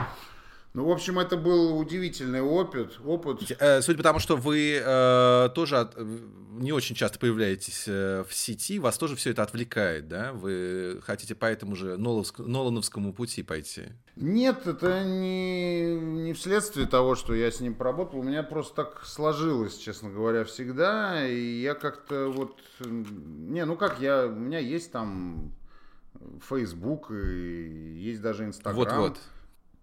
Ну, 0.75 0.85
в 0.85 0.91
общем, 0.91 1.19
это 1.19 1.37
был 1.37 1.79
удивительный 1.79 2.43
опыт. 2.43 2.99
опыт. 3.05 3.41
Э, 3.59 3.81
судя 3.81 3.97
по 3.97 4.03
тому, 4.03 4.19
что 4.19 4.37
вы 4.37 4.81
э, 4.85 5.49
тоже 5.55 5.79
от, 5.79 5.97
не 5.99 6.73
очень 6.73 6.95
часто 6.95 7.19
появляетесь 7.19 7.85
э, 7.87 8.23
в 8.29 8.35
сети, 8.35 8.79
вас 8.79 8.99
тоже 8.99 9.17
все 9.17 9.31
это 9.31 9.43
отвлекает, 9.43 10.09
да? 10.09 10.33
Вы 10.35 11.01
хотите 11.03 11.35
по 11.35 11.47
этому 11.47 11.75
же 11.75 11.97
Ноловск, 11.97 12.39
Нолановскому 12.39 13.15
пути 13.15 13.43
пойти? 13.43 13.85
Нет, 14.17 14.67
это 14.67 15.05
не, 15.05 15.95
не 15.95 16.33
вследствие 16.35 16.87
того, 16.87 17.15
что 17.15 17.35
я 17.35 17.51
с 17.51 17.61
ним 17.61 17.75
поработал. 17.75 18.21
У 18.21 18.23
меня 18.23 18.43
просто 18.43 18.75
так 18.75 19.05
сложилось, 19.07 19.79
честно 19.79 20.11
говоря, 20.11 20.45
всегда. 20.45 21.27
И 21.27 21.63
я 21.63 21.75
как-то 21.75 22.29
вот... 22.29 22.59
Не, 22.81 23.65
ну 23.65 23.77
как, 23.77 24.01
я, 24.01 24.27
у 24.27 24.35
меня 24.35 24.59
есть 24.59 24.93
там 24.93 25.51
Facebook, 26.47 27.11
и 27.11 27.97
есть 27.97 28.21
даже 28.21 28.45
Инстаграм. 28.45 28.77
Вот-вот 28.77 29.19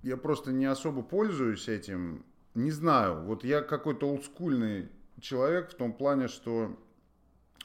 я 0.05 0.17
просто 0.17 0.51
не 0.51 0.65
особо 0.65 1.01
пользуюсь 1.01 1.67
этим. 1.67 2.23
Не 2.53 2.69
знаю, 2.69 3.23
вот 3.23 3.43
я 3.43 3.61
какой-то 3.61 4.07
олдскульный 4.07 4.87
человек 5.19 5.71
в 5.71 5.75
том 5.75 5.93
плане, 5.93 6.27
что 6.27 6.77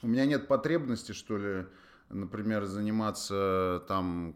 у 0.01 0.07
меня 0.07 0.25
нет 0.25 0.47
потребности, 0.47 1.11
что 1.11 1.37
ли, 1.37 1.65
например, 2.09 2.65
заниматься 2.65 3.83
там, 3.87 4.35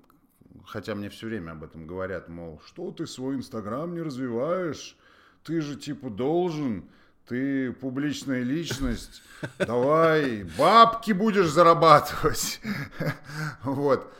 хотя 0.67 0.93
мне 0.93 1.09
все 1.09 1.25
время 1.25 1.53
об 1.53 1.63
этом 1.63 1.87
говорят, 1.87 2.29
мол, 2.29 2.61
что 2.63 2.91
ты 2.91 3.07
свой 3.07 3.37
Инстаграм 3.37 3.91
не 3.91 4.01
развиваешь, 4.01 4.95
ты 5.43 5.59
же 5.61 5.75
типа 5.75 6.11
должен, 6.11 6.87
ты 7.27 7.71
публичная 7.73 8.43
личность, 8.43 9.23
давай 9.57 10.43
бабки 10.59 11.11
будешь 11.11 11.49
зарабатывать. 11.49 12.61
Вот. 13.63 14.13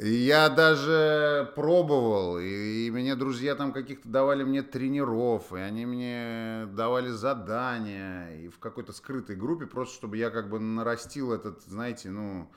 Я 0.00 0.48
даже 0.48 1.50
пробовал, 1.56 2.38
и, 2.38 2.86
и 2.86 2.90
мне 2.92 3.16
друзья 3.16 3.56
там 3.56 3.72
каких-то 3.72 4.08
давали 4.08 4.44
мне 4.44 4.62
тренеров, 4.62 5.52
и 5.52 5.58
они 5.58 5.86
мне 5.86 6.66
давали 6.72 7.08
задания, 7.08 8.30
и 8.36 8.48
в 8.48 8.60
какой-то 8.60 8.92
скрытой 8.92 9.34
группе, 9.34 9.66
просто 9.66 9.96
чтобы 9.96 10.16
я 10.16 10.30
как 10.30 10.50
бы 10.50 10.60
нарастил 10.60 11.32
этот, 11.32 11.62
знаете, 11.64 12.10
ну, 12.10 12.48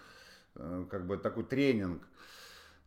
э, 0.54 0.86
как 0.92 1.08
бы 1.08 1.18
такой 1.18 1.44
тренинг. 1.44 2.04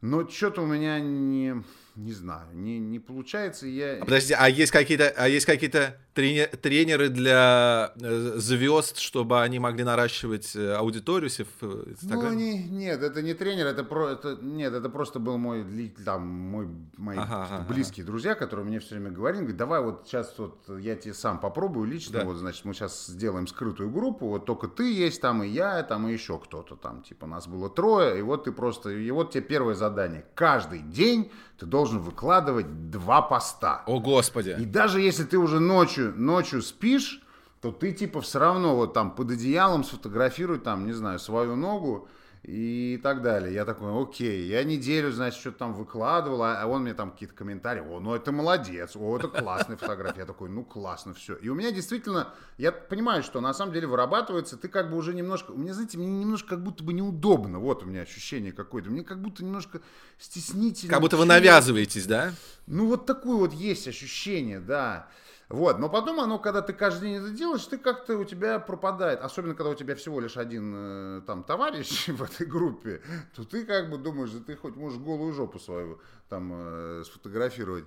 Но 0.01 0.29
что-то 0.29 0.63
у 0.63 0.67
меня 0.67 1.01
не, 1.01 1.65
не 1.97 2.13
знаю, 2.13 2.49
не, 2.53 2.79
не 2.79 2.99
получается. 2.99 3.67
Я... 3.67 3.99
А 4.01 4.05
подожди, 4.05 4.35
а 4.37 4.49
есть 4.49 4.73
какие-то, 4.73 5.13
а 5.17 5.29
есть 5.29 5.47
какие-то 5.47 5.97
тренеры 6.15 7.09
для 7.09 7.93
э, 8.01 8.33
звезд, 8.37 8.99
чтобы 8.99 9.43
они 9.43 9.59
могли 9.59 9.85
наращивать 9.85 10.55
э, 10.55 10.75
аудиторию 10.75 11.31
в 11.31 11.41
э, 11.41 11.91
Инстаграме? 11.91 12.29
Ну, 12.29 12.33
они, 12.33 12.65
нет, 12.69 13.03
это 13.03 13.23
не 13.23 13.35
тренер, 13.35 13.67
это, 13.67 13.85
про, 13.85 14.11
это 14.11 14.39
нет, 14.41 14.73
это 14.73 14.89
просто 14.89 15.19
был 15.19 15.39
мой, 15.39 15.93
там, 16.05 16.27
мой, 16.27 16.69
мои 16.97 17.17
ага, 17.17 17.49
ага, 17.51 17.67
близкие 17.69 18.05
ага. 18.05 18.13
друзья, 18.13 18.35
которые 18.35 18.67
мне 18.67 18.81
все 18.81 18.97
время 18.97 19.11
говорили, 19.11 19.43
говорят, 19.43 19.59
давай 19.59 19.81
вот 19.81 20.05
сейчас 20.07 20.35
вот 20.39 20.65
я 20.81 20.95
тебе 20.97 21.15
сам 21.15 21.41
попробую 21.41 21.89
лично, 21.89 22.21
да. 22.21 22.25
вот, 22.25 22.37
значит, 22.37 22.65
мы 22.65 22.75
сейчас 22.75 23.07
сделаем 23.07 23.47
скрытую 23.47 23.91
группу, 23.91 24.27
вот 24.29 24.47
только 24.47 24.69
ты 24.69 24.93
есть 24.93 25.21
там, 25.21 25.43
и 25.43 25.49
я, 25.49 25.83
там, 25.83 26.09
и 26.09 26.13
еще 26.13 26.39
кто-то 26.39 26.77
там, 26.77 27.03
типа, 27.03 27.27
нас 27.27 27.47
было 27.49 27.69
трое, 27.69 28.19
и 28.19 28.23
вот 28.23 28.45
ты 28.45 28.53
просто, 28.53 28.91
и 28.91 29.11
вот 29.11 29.33
тебе 29.33 29.43
первое 29.43 29.75
задание, 29.75 30.25
каждый 30.35 30.81
день 30.81 31.31
ты 31.59 31.67
должен 31.67 31.99
выкладывать 32.01 32.91
два 32.91 33.23
поста. 33.23 33.83
О, 33.87 34.01
Господи. 34.01 34.57
И 34.59 34.65
даже 34.65 35.01
если 35.01 35.25
ты 35.25 35.39
уже 35.39 35.61
ночью, 35.61 36.13
ночью 36.17 36.63
спишь, 36.63 37.23
то 37.61 37.73
ты 37.73 37.93
типа 37.93 38.21
все 38.21 38.39
равно 38.39 38.77
вот 38.77 38.93
там 38.93 39.11
под 39.11 39.31
одеялом 39.31 39.85
сфотографируй 39.85 40.59
там, 40.59 40.87
не 40.87 40.93
знаю, 40.93 41.19
свою 41.19 41.57
ногу, 41.57 42.09
и 42.45 43.01
так 43.03 43.23
далее. 43.23 43.55
Я 43.55 43.65
такой, 43.65 44.03
окей, 44.03 44.47
я 44.47 44.63
неделю, 44.65 45.11
значит, 45.11 45.41
что-то 45.41 45.59
там 45.59 45.75
выкладывал, 45.75 46.43
а 46.43 46.67
он 46.67 46.83
мне 46.83 46.93
там 46.93 47.11
какие-то 47.11 47.35
комментарии, 47.35 47.81
о, 47.81 48.01
ну 48.01 48.15
это 48.15 48.33
молодец, 48.33 48.97
о, 48.97 49.17
это 49.17 49.29
классная 49.29 49.79
фотография. 49.79 50.21
Я 50.21 50.27
такой, 50.27 50.51
ну 50.51 50.63
классно, 50.63 51.15
все. 51.15 51.37
И 51.37 51.49
у 51.49 51.55
меня 51.55 51.73
действительно, 51.73 52.35
я 52.59 52.71
понимаю, 52.71 53.23
что 53.23 53.41
на 53.41 53.55
самом 53.55 53.73
деле 53.73 53.87
вырабатывается, 53.87 54.59
ты 54.59 54.69
как 54.69 54.91
бы 54.91 54.99
уже 54.99 55.15
немножко, 55.15 55.53
у 55.53 55.57
меня, 55.57 55.73
знаете, 55.73 55.97
мне 55.97 56.07
немножко 56.07 56.51
как 56.51 56.63
будто 56.63 56.85
бы 56.85 56.93
неудобно, 56.93 57.59
вот 57.59 57.83
у 57.83 57.87
меня 57.87 58.03
ощущение 58.03 58.53
какое-то, 58.53 58.91
мне 58.91 59.03
как 59.03 59.23
будто 59.23 59.43
немножко 59.43 59.81
стеснительно. 60.19 60.93
Как 60.93 61.01
будто 61.01 61.17
вы 61.17 61.25
навязываетесь, 61.25 62.07
да? 62.07 62.35
Ну 62.67 62.89
вот 62.89 63.07
такое 63.07 63.37
вот 63.37 63.55
есть 63.55 63.89
ощущение, 63.89 64.61
да. 64.61 65.09
Вот, 65.49 65.79
но 65.79 65.89
потом 65.89 66.21
оно, 66.21 66.39
когда 66.39 66.63
ты 66.63 66.73
каждый 66.73 67.11
день 67.11 67.23
это 67.23 67.31
делаешь, 67.31 67.67
ты 67.67 67.77
как-то 67.77 68.17
у 68.17 68.25
тебя 68.25 68.59
пропадает. 68.59 69.21
Особенно, 69.21 69.55
когда 69.55 69.71
у 69.71 69.75
тебя 69.75 69.95
всего 69.95 70.21
лишь 70.21 70.37
один 70.37 70.75
э, 70.75 71.23
там 71.27 71.45
товарищ 71.45 72.09
в 72.09 72.23
этой 72.23 72.47
группе, 72.47 73.03
то 73.35 73.45
ты 73.45 73.65
как 73.65 73.91
бы 73.91 73.99
думаешь, 73.99 74.31
да 74.31 74.41
ты 74.41 74.57
хоть 74.57 74.77
можешь 74.77 74.99
голую 74.99 75.33
жопу 75.33 75.59
свою 75.59 76.01
там 76.29 76.51
э, 76.55 77.03
сфотографировать. 77.05 77.85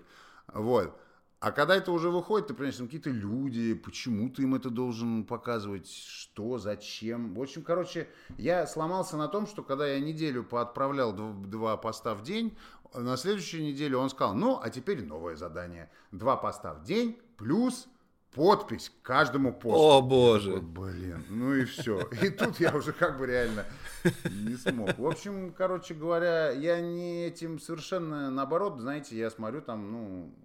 Вот. 0.53 0.95
А 1.39 1.51
когда 1.51 1.75
это 1.75 1.91
уже 1.91 2.09
выходит, 2.09 2.47
ты 2.47 2.55
понимаешь, 2.55 2.77
там 2.77 2.87
какие-то 2.87 3.11
люди, 3.11 3.75
почему 3.75 4.27
ты 4.27 4.41
им 4.41 4.55
это 4.55 4.71
должен 4.71 5.23
показывать, 5.23 5.87
что, 5.87 6.57
зачем. 6.57 7.35
В 7.35 7.41
общем, 7.41 7.61
короче, 7.61 8.07
я 8.39 8.65
сломался 8.65 9.17
на 9.17 9.27
том, 9.27 9.45
что 9.45 9.61
когда 9.61 9.87
я 9.87 9.99
неделю 9.99 10.43
поотправлял 10.43 11.13
два 11.13 11.77
поста 11.77 12.15
в 12.15 12.23
день, 12.23 12.57
на 12.93 13.17
следующей 13.17 13.63
неделе 13.63 13.97
он 13.97 14.09
сказал, 14.09 14.35
ну, 14.35 14.59
а 14.61 14.69
теперь 14.69 15.03
новое 15.03 15.35
задание. 15.35 15.89
Два 16.11 16.37
поста 16.37 16.73
в 16.73 16.83
день 16.83 17.19
плюс 17.37 17.87
подпись 18.37 18.89
к 18.89 19.05
каждому 19.05 19.51
посту. 19.51 19.79
О, 19.79 20.01
боже. 20.01 20.53
Вот, 20.53 20.63
блин, 20.63 21.23
ну 21.29 21.55
и 21.55 21.65
все. 21.65 22.07
И 22.21 22.29
тут 22.29 22.59
я 22.59 22.75
уже 22.75 22.93
как 22.93 23.17
бы 23.17 23.25
реально 23.25 23.65
не 24.25 24.55
смог. 24.55 24.97
В 24.97 25.07
общем, 25.07 25.53
короче 25.53 25.93
говоря, 25.93 26.51
я 26.51 26.79
не 26.79 27.25
этим 27.25 27.59
совершенно 27.59 28.29
наоборот, 28.29 28.79
знаете, 28.79 29.17
я 29.17 29.29
смотрю 29.29 29.61
там, 29.61 29.91
ну, 29.91 30.35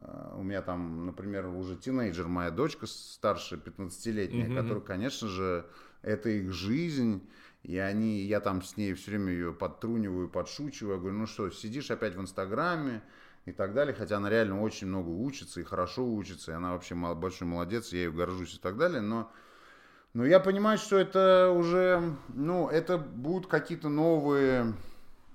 э, 0.00 0.34
у 0.36 0.42
меня 0.42 0.62
там, 0.62 1.06
например, 1.06 1.46
уже 1.46 1.76
тинейджер, 1.76 2.26
моя 2.26 2.50
дочка 2.50 2.86
старшая, 2.86 3.60
15-летняя, 3.60 4.48
mm-hmm. 4.48 4.56
которая, 4.60 4.80
конечно 4.80 5.28
же, 5.28 5.66
это 6.02 6.28
их 6.28 6.52
жизнь, 6.52 7.22
и 7.62 7.78
они, 7.78 8.20
я 8.22 8.40
там 8.40 8.62
с 8.62 8.76
ней 8.76 8.94
все 8.94 9.12
время 9.12 9.32
ее 9.32 9.52
подтруниваю, 9.52 10.28
подшучиваю, 10.28 10.94
я 10.94 11.00
говорю, 11.00 11.18
ну 11.18 11.26
что, 11.26 11.50
сидишь 11.50 11.90
опять 11.90 12.14
в 12.14 12.20
Инстаграме, 12.20 13.02
и 13.44 13.52
так 13.52 13.74
далее, 13.74 13.94
хотя 13.94 14.18
она 14.18 14.30
реально 14.30 14.60
очень 14.62 14.86
много 14.86 15.08
учится 15.08 15.60
и 15.60 15.64
хорошо 15.64 16.06
учится, 16.06 16.52
и 16.52 16.54
она 16.54 16.72
вообще 16.72 16.94
большой 16.94 17.48
молодец, 17.48 17.92
я 17.92 18.04
ее 18.04 18.12
горжусь 18.12 18.54
и 18.54 18.58
так 18.58 18.76
далее, 18.76 19.00
но, 19.00 19.30
но 20.14 20.24
я 20.24 20.38
понимаю, 20.38 20.78
что 20.78 20.96
это 20.96 21.50
уже, 21.50 22.16
ну, 22.28 22.68
это 22.68 22.98
будут 22.98 23.48
какие-то 23.48 23.88
новые 23.88 24.74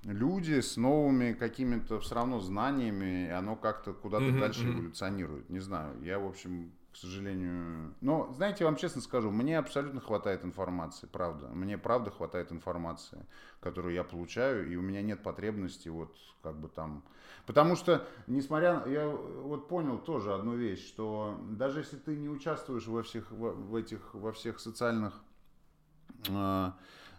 люди 0.04 0.62
с 0.62 0.78
новыми 0.78 1.34
какими-то 1.34 2.00
все 2.00 2.16
равно 2.16 2.40
знаниями, 2.40 3.28
и 3.28 3.30
оно 3.30 3.58
как-то 3.58 3.94
куда-то 3.94 4.26
mm-hmm, 4.26 4.40
дальше 4.40 4.64
mm-hmm. 4.64 4.74
эволюционирует. 4.74 5.50
Не 5.50 5.60
знаю, 5.60 6.02
я, 6.02 6.18
в 6.18 6.28
общем, 6.28 6.72
к 6.98 7.00
сожалению... 7.00 7.94
Но, 8.01 8.34
знаете, 8.34 8.63
я 8.63 8.66
вам 8.66 8.75
честно 8.75 9.04
скажу, 9.04 9.30
мне 9.30 9.60
абсолютно 9.60 10.01
хватает 10.01 10.44
информации, 10.44 11.06
правда. 11.06 11.48
Мне 11.50 11.77
правда 11.77 12.10
хватает 12.10 12.51
информации, 12.51 13.24
которую 13.60 13.94
я 13.94 14.04
получаю, 14.04 14.68
и 14.68 14.75
у 14.75 14.82
меня 14.82 15.04
нет 15.04 15.22
потребности 15.22 15.89
вот 15.89 16.16
как 16.42 16.60
бы 16.60 16.70
там... 16.70 17.04
Потому 17.46 17.75
что, 17.75 18.08
несмотря... 18.25 18.84
Я 18.88 19.08
вот 19.10 19.68
понял 19.68 20.00
тоже 20.00 20.34
одну 20.34 20.56
вещь, 20.56 20.88
что 20.88 21.39
даже 21.51 21.82
если 21.82 21.98
ты 21.98 22.16
не 22.16 22.30
участвуешь 22.30 22.88
во 22.88 23.04
всех, 23.04 23.30
во, 23.30 23.51
в 23.51 23.75
этих, 23.75 24.16
во 24.16 24.32
всех 24.32 24.60
социальных 24.60 25.13
э, 26.30 26.72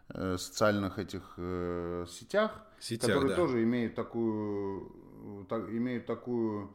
э 0.08 0.38
социальных 0.38 0.98
этих 0.98 1.34
э, 1.36 2.04
сетях, 2.08 2.66
сетях 2.80 3.10
которые 3.10 3.30
да. 3.30 3.36
тоже 3.36 3.62
имеют 3.62 3.94
такую, 3.94 5.46
так, 5.48 5.68
имеют 5.68 6.06
такую 6.06 6.74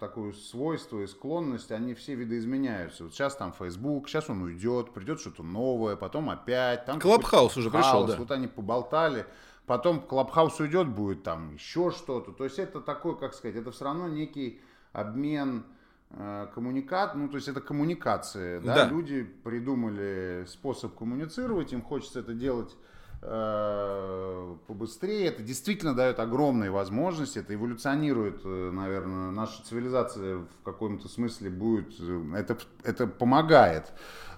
такое 0.00 0.32
свойство 0.32 1.00
и 1.00 1.06
склонность, 1.06 1.70
они 1.70 1.94
все 1.94 2.16
видоизменяются. 2.16 3.04
Вот 3.04 3.12
сейчас 3.12 3.36
там 3.36 3.52
Facebook, 3.52 4.08
сейчас 4.08 4.28
он 4.28 4.42
уйдет, 4.42 4.92
придет 4.92 5.20
что-то 5.20 5.44
новое, 5.44 5.94
потом 5.94 6.28
опять. 6.28 6.84
Там 6.84 6.98
Clubhouse 6.98 7.56
уже 7.56 7.70
пришел, 7.70 8.06
да. 8.06 8.16
Вот 8.16 8.32
они 8.32 8.48
поболтали, 8.48 9.24
потом 9.66 10.00
Clubhouse 10.00 10.58
уйдет, 10.58 10.88
будет 10.88 11.22
там 11.22 11.54
еще 11.54 11.92
что-то. 11.92 12.32
То 12.32 12.42
есть 12.44 12.58
это 12.58 12.80
такой, 12.80 13.16
как 13.16 13.34
сказать, 13.34 13.56
это 13.56 13.70
все 13.70 13.84
равно 13.84 14.08
некий 14.08 14.60
обмен 14.92 15.64
э, 16.10 16.48
коммуникат, 16.52 17.14
ну 17.14 17.28
то 17.28 17.36
есть 17.36 17.46
это 17.46 17.60
коммуникация, 17.60 18.60
да? 18.60 18.74
да, 18.74 18.88
люди 18.88 19.22
придумали 19.22 20.44
способ 20.48 20.96
коммуницировать, 20.96 21.72
им 21.72 21.82
хочется 21.82 22.18
это 22.18 22.34
делать 22.34 22.74
побыстрее. 23.20 25.26
Это 25.26 25.42
действительно 25.42 25.94
дает 25.94 26.20
огромные 26.20 26.70
возможности, 26.70 27.40
это 27.40 27.54
эволюционирует, 27.54 28.42
э, 28.44 28.70
наверное, 28.72 29.30
наша 29.30 29.62
цивилизация 29.64 30.38
в 30.38 30.64
каком-то 30.64 31.08
смысле 31.08 31.50
будет, 31.50 31.94
э, 31.98 32.22
это, 32.36 32.58
это 32.84 33.06
помогает. 33.06 33.92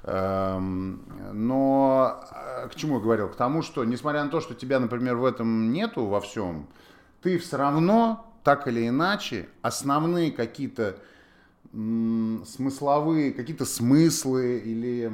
Эм, 0.05 1.03
но 1.35 2.25
к 2.73 2.75
чему 2.75 2.97
я 2.97 3.01
говорил? 3.01 3.29
К 3.29 3.37
тому, 3.37 3.61
что 3.61 3.85
несмотря 3.85 4.25
на 4.25 4.31
то, 4.31 4.41
что 4.41 4.55
тебя, 4.55 4.81
например, 4.81 5.17
в 5.17 5.27
этом 5.27 5.73
нету 5.73 6.07
во 6.07 6.23
всем, 6.23 6.69
ты 7.21 7.39
все 7.39 7.59
равно, 7.59 8.33
так 8.45 8.67
или 8.67 8.89
иначе, 8.89 9.51
основные 9.61 10.33
какие-то 10.33 10.97
смысловые, 11.73 13.33
какие-то 13.33 13.65
смыслы 13.65 14.59
или 14.59 15.13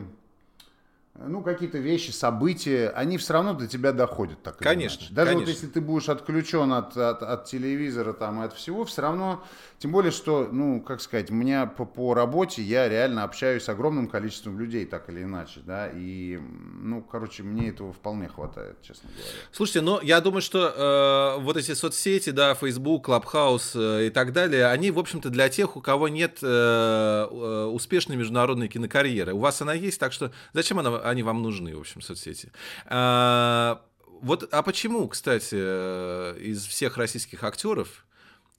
ну, 1.19 1.43
какие-то 1.43 1.79
вещи, 1.79 2.11
события, 2.11 2.91
они 2.91 3.19
все 3.19 3.35
равно 3.35 3.55
до 3.55 3.67
тебя 3.67 3.93
доходят. 3.93 4.43
Так 4.43 4.59
конечно. 4.59 5.07
Даже 5.11 5.33
конечно. 5.33 5.47
вот 5.47 5.49
если 5.49 5.67
ты 5.67 5.81
будешь 5.81 6.09
отключен 6.09 6.73
от, 6.73 6.97
от, 6.97 7.23
от 7.23 7.45
телевизора 7.45 8.13
там, 8.13 8.43
и 8.43 8.45
от 8.45 8.53
всего, 8.53 8.85
все 8.85 9.03
равно, 9.03 9.43
тем 9.79 9.93
более, 9.93 10.13
что, 10.13 10.49
ну, 10.51 10.81
как 10.81 11.01
сказать, 11.01 11.31
у 11.31 11.35
меня 11.35 11.67
по, 11.67 11.85
по 11.85 12.15
работе 12.15 12.63
я 12.63 12.89
реально 12.89 13.25
общаюсь 13.25 13.65
с 13.65 13.69
огромным 13.69 14.09
количеством 14.09 14.59
людей, 14.59 14.85
так 14.87 15.09
или 15.09 15.23
иначе, 15.23 15.61
да, 15.65 15.89
и, 15.93 16.39
ну, 16.39 17.03
короче, 17.03 17.43
мне 17.43 17.69
этого 17.71 17.93
вполне 17.93 18.29
хватает, 18.29 18.81
честно 18.83 19.09
говоря. 19.11 19.33
Слушайте, 19.53 19.81
ну, 19.81 20.01
я 20.03 20.21
думаю, 20.21 20.43
что 20.43 21.37
э, 21.39 21.43
вот 21.43 21.57
эти 21.57 21.73
соцсети, 21.75 22.31
да, 22.31 22.55
Facebook, 22.55 23.09
Clubhouse 23.09 23.73
э, 23.75 24.07
и 24.09 24.11
так 24.11 24.33
далее, 24.33 24.67
они, 24.67 24.91
в 24.91 24.99
общем-то, 24.99 25.31
для 25.31 25.49
тех, 25.49 25.77
у 25.77 25.81
кого 25.81 26.09
нет 26.09 26.39
э, 26.43 26.47
э, 26.47 27.65
успешной 27.67 28.17
международной 28.17 28.69
кинокарьеры. 28.69 29.33
У 29.33 29.39
вас 29.39 29.61
она 29.63 29.75
есть, 29.75 30.01
так 30.01 30.13
что 30.13 30.33
зачем 30.53 30.79
она 30.79 31.06
они 31.11 31.23
вам 31.23 31.43
нужны, 31.43 31.77
в 31.77 31.81
общем, 31.81 32.01
соцсети. 32.01 32.51
А, 32.87 33.83
вот, 34.21 34.49
а 34.53 34.63
почему, 34.63 35.07
кстати, 35.09 35.57
э, 35.59 36.39
из 36.39 36.65
всех 36.65 36.97
российских 36.97 37.45
актеров 37.45 38.05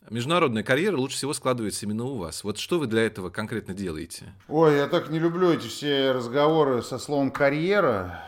международная 0.10 0.64
карьера 0.64 0.98
лучше 0.98 1.18
всего 1.18 1.34
складывается 1.34 1.86
именно 1.86 2.06
у 2.06 2.18
вас? 2.18 2.44
Вот 2.44 2.58
что 2.58 2.80
вы 2.80 2.88
для 2.88 3.06
этого 3.06 3.30
конкретно 3.30 3.74
делаете? 3.74 4.34
Ой, 4.48 4.76
я 4.76 4.88
так 4.88 5.10
не 5.10 5.20
люблю 5.20 5.52
эти 5.52 5.68
все 5.68 6.12
разговоры 6.12 6.82
со 6.82 6.98
словом 7.00 7.32
карьера, 7.32 8.24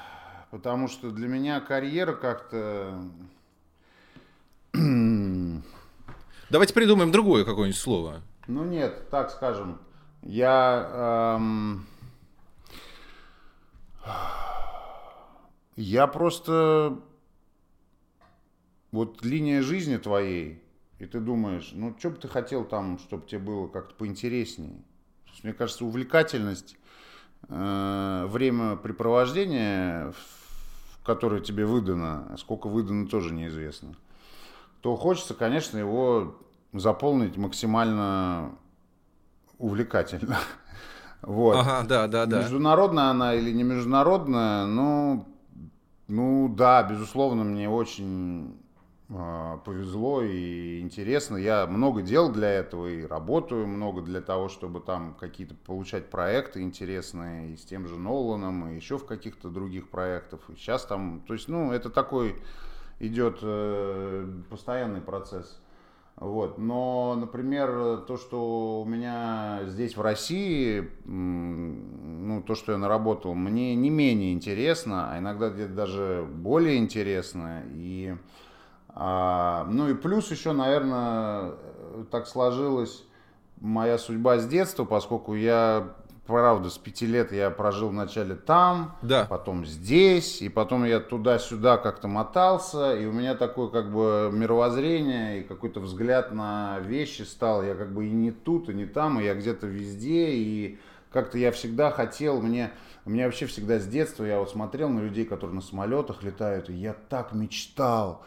потому 0.52 0.88
что 0.88 1.12
для 1.12 1.28
меня 1.28 1.60
карьера 1.60 2.14
как-то... 2.14 3.02
Давайте 6.50 6.74
придумаем 6.74 7.12
другое 7.12 7.46
какое-нибудь 7.46 7.80
слово. 7.80 8.22
Ну 8.48 8.64
нет, 8.64 9.10
так 9.10 9.30
скажем. 9.30 9.80
Я... 10.24 11.38
Эм 11.38 11.86
я 15.76 16.08
просто... 16.08 17.00
Вот 18.92 19.24
линия 19.24 19.62
жизни 19.62 19.98
твоей, 19.98 20.64
и 20.98 21.06
ты 21.06 21.20
думаешь, 21.20 21.70
ну, 21.74 21.96
что 22.00 22.10
бы 22.10 22.18
ты 22.18 22.28
хотел 22.28 22.66
там, 22.66 22.98
чтобы 22.98 23.28
тебе 23.28 23.40
было 23.40 23.68
как-то 23.68 23.94
поинтереснее. 23.94 24.82
Мне 25.44 25.54
кажется, 25.54 25.86
увлекательность, 25.86 26.76
э, 27.48 28.26
времяпрепровождения, 28.28 30.12
которое 31.04 31.42
тебе 31.42 31.66
выдано, 31.66 32.36
сколько 32.38 32.68
выдано, 32.68 33.08
тоже 33.08 33.34
неизвестно, 33.34 33.96
то 34.82 34.96
хочется, 34.96 35.34
конечно, 35.34 35.78
его 35.78 36.38
заполнить 36.74 37.38
максимально 37.38 38.58
увлекательно. 39.58 40.40
Вот. 41.22 41.58
Ага, 41.58 41.86
да, 41.88 42.08
да, 42.08 42.26
да. 42.26 42.42
Международная 42.42 43.06
она 43.06 43.34
или 43.34 43.52
не 43.52 43.64
международная, 43.64 44.66
ну, 44.66 45.26
ну 46.08 46.50
да, 46.50 46.82
безусловно, 46.84 47.44
мне 47.44 47.70
очень 47.70 48.58
э, 49.10 49.58
повезло 49.66 50.22
и 50.22 50.80
интересно. 50.80 51.36
Я 51.36 51.68
много 51.68 52.02
дел 52.02 52.32
для 52.32 52.50
этого 52.50 52.88
и 52.88 53.06
работаю 53.06 53.68
много 53.68 54.02
для 54.02 54.22
того, 54.22 54.48
чтобы 54.48 54.80
там 54.80 55.14
какие-то 55.20 55.56
получать 55.56 56.10
проекты 56.10 56.62
интересные 56.62 57.52
и 57.52 57.58
с 57.58 57.66
тем 57.66 57.88
же 57.88 57.98
Ноланом, 57.98 58.70
и 58.70 58.76
еще 58.76 58.98
в 58.98 59.06
каких-то 59.06 59.50
других 59.50 59.90
проектах. 59.90 60.40
И 60.50 60.56
сейчас 60.56 60.86
там, 60.86 61.22
то 61.28 61.34
есть, 61.34 61.50
ну, 61.50 61.74
это 61.74 61.90
такой 61.90 62.42
идет 63.00 63.40
э, 63.42 64.32
постоянный 64.50 65.02
процесс. 65.02 65.60
Вот. 66.20 66.58
Но, 66.58 67.16
например, 67.16 68.02
то, 68.06 68.18
что 68.18 68.82
у 68.82 68.86
меня 68.86 69.62
здесь 69.68 69.96
в 69.96 70.02
России, 70.02 70.90
ну, 71.06 72.44
то, 72.44 72.56
что 72.56 72.74
я 72.74 72.78
наработал, 72.78 73.34
мне 73.36 73.74
не 73.76 73.90
менее 73.90 74.34
интересно, 74.34 75.12
а 75.12 75.20
иногда 75.20 75.50
где-то 75.50 75.74
даже 75.74 76.28
более 76.30 76.78
интересно. 76.78 77.64
И, 77.72 78.18
а, 78.90 79.66
ну 79.72 79.90
и 79.90 79.94
плюс 79.94 80.30
еще, 80.30 80.52
наверное, 80.52 81.54
так 82.12 82.28
сложилась 82.28 83.06
моя 83.62 83.98
судьба 83.98 84.40
с 84.40 84.48
детства, 84.48 84.84
поскольку 84.84 85.36
я 85.36 85.96
правда, 86.30 86.70
с 86.70 86.78
пяти 86.78 87.08
лет 87.08 87.32
я 87.32 87.50
прожил 87.50 87.90
вначале 87.90 88.36
там, 88.36 88.96
да. 89.02 89.26
потом 89.28 89.66
здесь, 89.66 90.44
и 90.44 90.50
потом 90.50 90.86
я 90.86 91.00
туда-сюда 91.00 91.78
как-то 91.78 92.08
мотался, 92.08 92.96
и 92.96 93.08
у 93.08 93.12
меня 93.12 93.34
такое 93.34 93.70
как 93.70 93.92
бы 93.92 94.30
мировоззрение 94.32 95.40
и 95.40 95.44
какой-то 95.44 95.80
взгляд 95.80 96.32
на 96.32 96.78
вещи 96.82 97.24
стал. 97.24 97.64
Я 97.64 97.74
как 97.74 97.96
бы 97.96 98.06
и 98.06 98.12
не 98.12 98.30
тут, 98.30 98.70
и 98.70 98.76
не 98.76 98.86
там, 98.86 99.20
и 99.20 99.24
я 99.24 99.34
где-то 99.34 99.66
везде, 99.66 100.30
и 100.34 100.78
как-то 101.12 101.40
я 101.40 101.52
всегда 101.52 101.90
хотел, 101.90 102.40
мне, 102.40 102.70
мне 103.06 103.26
вообще 103.26 103.48
всегда 103.48 103.80
с 103.80 103.88
детства, 103.88 104.24
я 104.24 104.38
вот 104.38 104.52
смотрел 104.52 104.90
на 104.90 105.00
людей, 105.00 105.26
которые 105.26 105.56
на 105.56 105.62
самолетах 105.62 106.22
летают, 106.22 106.70
и 106.70 106.74
я 106.74 106.94
так 106.94 107.34
мечтал. 107.34 108.24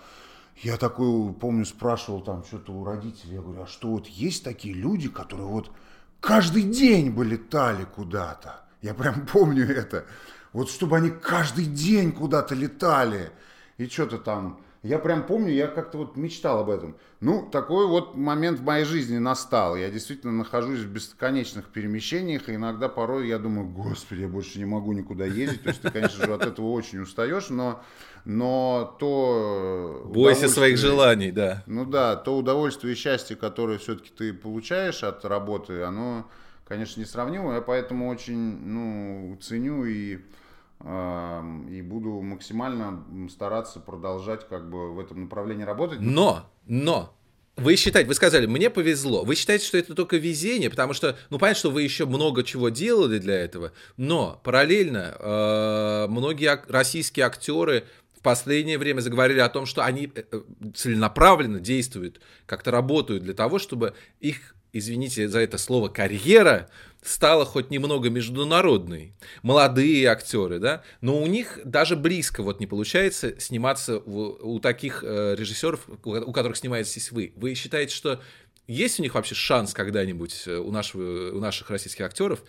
Я 0.56 0.76
такой, 0.76 1.32
помню, 1.34 1.64
спрашивал 1.64 2.20
там 2.20 2.42
что-то 2.42 2.72
у 2.72 2.84
родителей, 2.84 3.34
я 3.34 3.42
говорю, 3.42 3.62
а 3.62 3.66
что 3.68 3.90
вот 3.90 4.08
есть 4.08 4.42
такие 4.42 4.74
люди, 4.74 5.08
которые 5.08 5.46
вот 5.46 5.70
каждый 6.22 6.62
день 6.62 7.10
бы 7.10 7.26
летали 7.26 7.84
куда-то. 7.84 8.62
Я 8.80 8.94
прям 8.94 9.26
помню 9.32 9.68
это. 9.68 10.06
Вот 10.54 10.70
чтобы 10.70 10.96
они 10.96 11.10
каждый 11.10 11.66
день 11.66 12.12
куда-то 12.12 12.54
летали. 12.54 13.30
И 13.76 13.86
что-то 13.86 14.18
там. 14.18 14.62
Я 14.82 14.98
прям 14.98 15.24
помню, 15.24 15.52
я 15.52 15.68
как-то 15.68 15.98
вот 15.98 16.16
мечтал 16.16 16.58
об 16.60 16.70
этом. 16.70 16.96
Ну, 17.20 17.48
такой 17.48 17.86
вот 17.86 18.16
момент 18.16 18.58
в 18.58 18.64
моей 18.64 18.84
жизни 18.84 19.18
настал. 19.18 19.76
Я 19.76 19.90
действительно 19.90 20.32
нахожусь 20.32 20.80
в 20.80 20.88
бесконечных 20.88 21.68
перемещениях, 21.68 22.48
и 22.48 22.56
иногда 22.56 22.88
порой 22.88 23.28
я 23.28 23.38
думаю, 23.38 23.68
господи, 23.68 24.22
я 24.22 24.28
больше 24.28 24.58
не 24.58 24.64
могу 24.64 24.92
никуда 24.92 25.24
ездить. 25.24 25.62
То 25.62 25.68
есть 25.68 25.82
ты, 25.82 25.90
конечно 25.90 26.26
же, 26.26 26.34
от 26.34 26.44
этого 26.44 26.70
очень 26.72 26.98
устаешь, 26.98 27.48
но 27.48 27.80
но 28.24 28.96
то... 28.98 30.02
Бойся 30.06 30.48
своих 30.48 30.78
желаний, 30.78 31.30
да. 31.30 31.62
Ну 31.66 31.84
да, 31.84 32.16
то 32.16 32.36
удовольствие 32.36 32.94
и 32.94 32.96
счастье, 32.96 33.36
которое 33.36 33.78
все-таки 33.78 34.10
ты 34.10 34.32
получаешь 34.32 35.02
от 35.02 35.24
работы, 35.24 35.82
оно, 35.82 36.28
конечно, 36.64 37.00
несравнимо. 37.00 37.54
Я 37.54 37.60
поэтому 37.60 38.08
очень, 38.08 38.36
ну, 38.36 39.36
ценю 39.42 39.84
и, 39.84 40.20
э, 40.80 41.42
и 41.70 41.82
буду 41.82 42.20
максимально 42.20 43.04
стараться 43.28 43.80
продолжать 43.80 44.48
как 44.48 44.70
бы 44.70 44.92
в 44.92 45.00
этом 45.00 45.22
направлении 45.22 45.64
работать. 45.64 46.00
Но, 46.00 46.48
но, 46.66 47.12
вы 47.56 47.76
считаете, 47.76 48.08
вы 48.08 48.14
сказали, 48.14 48.46
мне 48.46 48.70
повезло. 48.70 49.24
Вы 49.24 49.34
считаете, 49.34 49.66
что 49.66 49.76
это 49.76 49.94
только 49.94 50.16
везение, 50.16 50.70
потому 50.70 50.94
что, 50.94 51.18
ну, 51.28 51.38
понятно, 51.38 51.58
что 51.58 51.70
вы 51.70 51.82
еще 51.82 52.06
много 52.06 52.44
чего 52.44 52.70
делали 52.70 53.18
для 53.18 53.34
этого, 53.34 53.72
но 53.98 54.40
параллельно 54.42 55.14
э, 55.18 56.06
многие 56.08 56.62
российские 56.68 57.26
актеры 57.26 57.84
в 58.22 58.24
последнее 58.24 58.78
время 58.78 59.00
заговорили 59.00 59.40
о 59.40 59.48
том, 59.48 59.66
что 59.66 59.84
они 59.84 60.08
э, 60.14 60.22
э, 60.30 60.42
целенаправленно 60.76 61.58
действуют, 61.58 62.20
как-то 62.46 62.70
работают 62.70 63.24
для 63.24 63.34
того, 63.34 63.58
чтобы 63.58 63.94
их, 64.20 64.54
извините 64.72 65.28
за 65.28 65.40
это 65.40 65.58
слово, 65.58 65.88
карьера 65.88 66.70
стала 67.02 67.44
хоть 67.44 67.70
немного 67.70 68.10
международной. 68.10 69.12
Молодые 69.42 70.06
актеры, 70.06 70.60
да, 70.60 70.84
но 71.00 71.20
у 71.20 71.26
них 71.26 71.58
даже 71.64 71.96
близко 71.96 72.44
вот 72.44 72.60
не 72.60 72.68
получается 72.68 73.40
сниматься 73.40 73.98
у, 73.98 74.54
у 74.54 74.60
таких 74.60 75.02
э, 75.02 75.34
режиссеров, 75.36 75.88
у 76.04 76.32
которых 76.32 76.56
снимаетесь 76.56 77.10
вы. 77.10 77.32
Вы 77.34 77.54
считаете, 77.54 77.92
что 77.92 78.20
есть 78.68 79.00
у 79.00 79.02
них 79.02 79.16
вообще 79.16 79.34
шанс 79.34 79.74
когда-нибудь 79.74 80.44
э, 80.46 80.58
у, 80.58 80.70
нашего, 80.70 81.32
у 81.32 81.40
наших 81.40 81.70
российских 81.70 82.04
актеров 82.04 82.44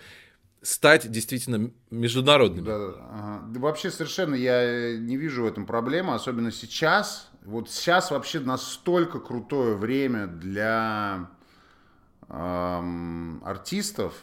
стать 0.63 1.11
действительно 1.11 1.71
международными? 1.91 2.65
Да, 2.65 2.75
ага. 2.75 3.59
вообще 3.59 3.91
совершенно 3.91 4.35
я 4.35 4.97
не 4.97 5.17
вижу 5.17 5.43
в 5.43 5.45
этом 5.45 5.65
проблемы, 5.65 6.13
особенно 6.13 6.51
сейчас. 6.51 7.29
Вот 7.43 7.69
сейчас 7.69 8.11
вообще 8.11 8.39
настолько 8.39 9.19
крутое 9.19 9.75
время 9.75 10.27
для 10.27 11.29
эм, 12.29 13.43
артистов, 13.45 14.13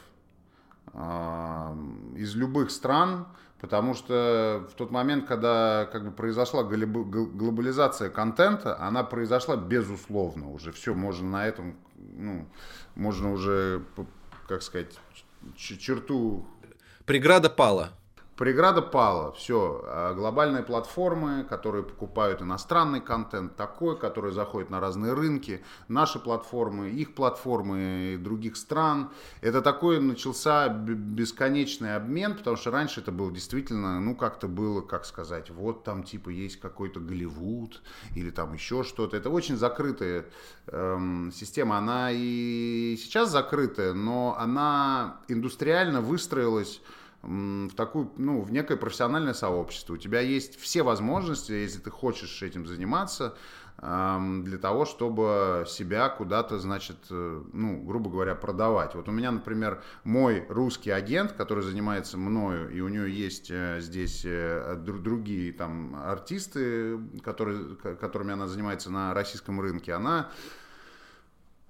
из 0.93 2.35
любых 2.35 2.71
стран, 2.71 3.29
потому 3.61 3.95
что 3.95 4.67
в 4.73 4.75
тот 4.75 4.91
момент, 4.91 5.27
когда 5.27 5.89
как 5.93 6.05
бы 6.05 6.11
произошла 6.11 6.65
глобализация 6.65 8.11
контента, 8.11 8.79
она 8.81 9.05
произошла 9.05 9.57
безусловно 9.57 10.51
уже. 10.51 10.73
Все, 10.73 10.95
можно 10.95 11.29
на 11.29 11.47
этом, 11.47 11.77
ну, 11.97 12.49
можно 12.97 13.33
уже, 13.33 13.85
как 14.49 14.63
сказать, 14.63 14.99
черту... 15.57 16.47
Преграда 17.05 17.49
пала. 17.49 17.91
Преграда 18.41 18.81
пала, 18.81 19.33
все. 19.33 19.83
А 19.85 20.15
глобальные 20.15 20.63
платформы, 20.63 21.45
которые 21.45 21.85
покупают 21.85 22.41
иностранный 22.41 23.03
контент, 23.03 23.55
такой, 23.55 23.99
который 23.99 24.33
заходит 24.33 24.71
на 24.71 24.81
разные 24.81 25.13
рынки, 25.13 25.63
наши 25.89 26.19
платформы, 26.19 26.89
их 26.89 27.15
платформы 27.15 28.17
других 28.19 28.57
стран. 28.57 29.11
Это 29.43 29.61
такой 29.61 30.01
начался 30.01 30.69
бесконечный 30.71 31.97
обмен, 31.97 32.35
потому 32.35 32.57
что 32.57 32.71
раньше 32.71 33.01
это 33.01 33.13
было 33.13 33.31
действительно, 33.31 34.01
ну 34.01 34.17
как-то 34.17 34.49
было, 34.49 34.81
как 34.81 35.05
сказать, 35.05 35.51
вот 35.51 35.85
там 35.85 36.03
типа 36.03 36.31
есть 36.31 36.59
какой-то 36.61 36.99
Голливуд 36.99 37.83
или 38.17 38.31
там 38.31 38.55
еще 38.55 38.85
что-то. 38.85 39.19
Это 39.19 39.29
очень 39.29 39.59
закрытая 39.59 40.25
эм, 40.69 41.31
система. 41.31 41.77
Она 41.77 42.09
и 42.11 42.97
сейчас 42.99 43.31
закрытая, 43.33 43.93
но 43.93 44.35
она 44.39 45.21
индустриально 45.29 46.01
выстроилась 46.01 46.81
в 47.23 47.75
такую, 47.75 48.11
ну, 48.17 48.41
в 48.41 48.51
некое 48.51 48.77
профессиональное 48.77 49.35
сообщество. 49.35 49.95
У 49.95 49.99
тебя 49.99 50.21
есть 50.21 50.59
все 50.59 50.83
возможности, 50.83 51.53
если 51.53 51.81
ты 51.81 51.91
хочешь 51.91 52.43
этим 52.43 52.67
заниматься, 52.67 53.35
для 53.81 54.59
того, 54.59 54.85
чтобы 54.85 55.65
себя 55.67 56.11
куда-то, 56.11 56.59
значит, 56.59 56.99
э, 57.09 57.43
ну, 57.53 57.83
грубо 57.83 58.11
говоря, 58.11 58.35
продавать. 58.35 58.95
Вот 58.95 59.09
у 59.09 59.11
меня, 59.11 59.31
например, 59.31 59.83
мой 60.05 60.45
русский 60.51 60.91
агент, 60.91 61.33
который 61.33 61.65
занимается 61.65 62.19
мною, 62.19 62.71
и 62.71 62.81
у 62.83 62.89
нее 62.89 63.11
есть 63.11 63.51
э, 63.51 63.79
здесь 63.81 64.23
э, 64.27 64.77
другие 64.77 65.55
там 65.55 65.97
артисты, 65.97 66.99
которые, 67.23 67.77
которыми 67.77 68.35
она 68.35 68.49
занимается 68.49 68.91
на 68.91 69.15
российском 69.15 69.59
рынке, 69.59 69.95
она 69.95 70.31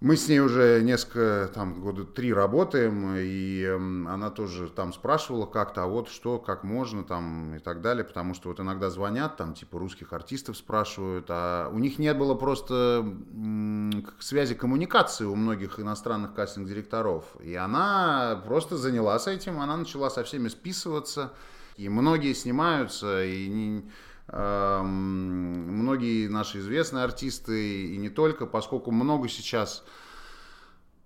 мы 0.00 0.16
с 0.16 0.28
ней 0.28 0.40
уже 0.40 0.80
несколько, 0.82 1.50
там, 1.52 1.82
года 1.82 2.04
три 2.04 2.32
работаем, 2.32 3.16
и 3.18 3.62
эм, 3.64 4.08
она 4.08 4.30
тоже 4.30 4.70
там 4.70 4.94
спрашивала 4.94 5.44
как-то, 5.44 5.82
а 5.82 5.86
вот 5.86 6.08
что, 6.08 6.38
как 6.38 6.64
можно, 6.64 7.04
там, 7.04 7.56
и 7.56 7.58
так 7.58 7.82
далее, 7.82 8.02
потому 8.02 8.32
что 8.32 8.48
вот 8.48 8.60
иногда 8.60 8.88
звонят, 8.88 9.36
там, 9.36 9.52
типа, 9.52 9.78
русских 9.78 10.14
артистов 10.14 10.56
спрашивают, 10.56 11.26
а 11.28 11.68
у 11.70 11.78
них 11.78 11.98
не 11.98 12.14
было 12.14 12.34
просто 12.34 13.06
связи 14.18 14.54
коммуникации 14.54 15.26
у 15.26 15.34
многих 15.34 15.78
иностранных 15.78 16.32
кастинг-директоров, 16.32 17.24
и 17.40 17.54
она 17.54 18.42
просто 18.46 18.78
занялась 18.78 19.26
этим, 19.26 19.60
она 19.60 19.76
начала 19.76 20.08
со 20.08 20.24
всеми 20.24 20.48
списываться, 20.48 21.34
и 21.76 21.90
многие 21.90 22.32
снимаются, 22.32 23.22
и 23.22 23.48
не 23.48 23.90
многие 24.32 26.28
наши 26.28 26.58
известные 26.58 27.04
артисты 27.04 27.86
и 27.94 27.96
не 27.96 28.10
только, 28.10 28.46
поскольку 28.46 28.90
много 28.90 29.28
сейчас 29.28 29.84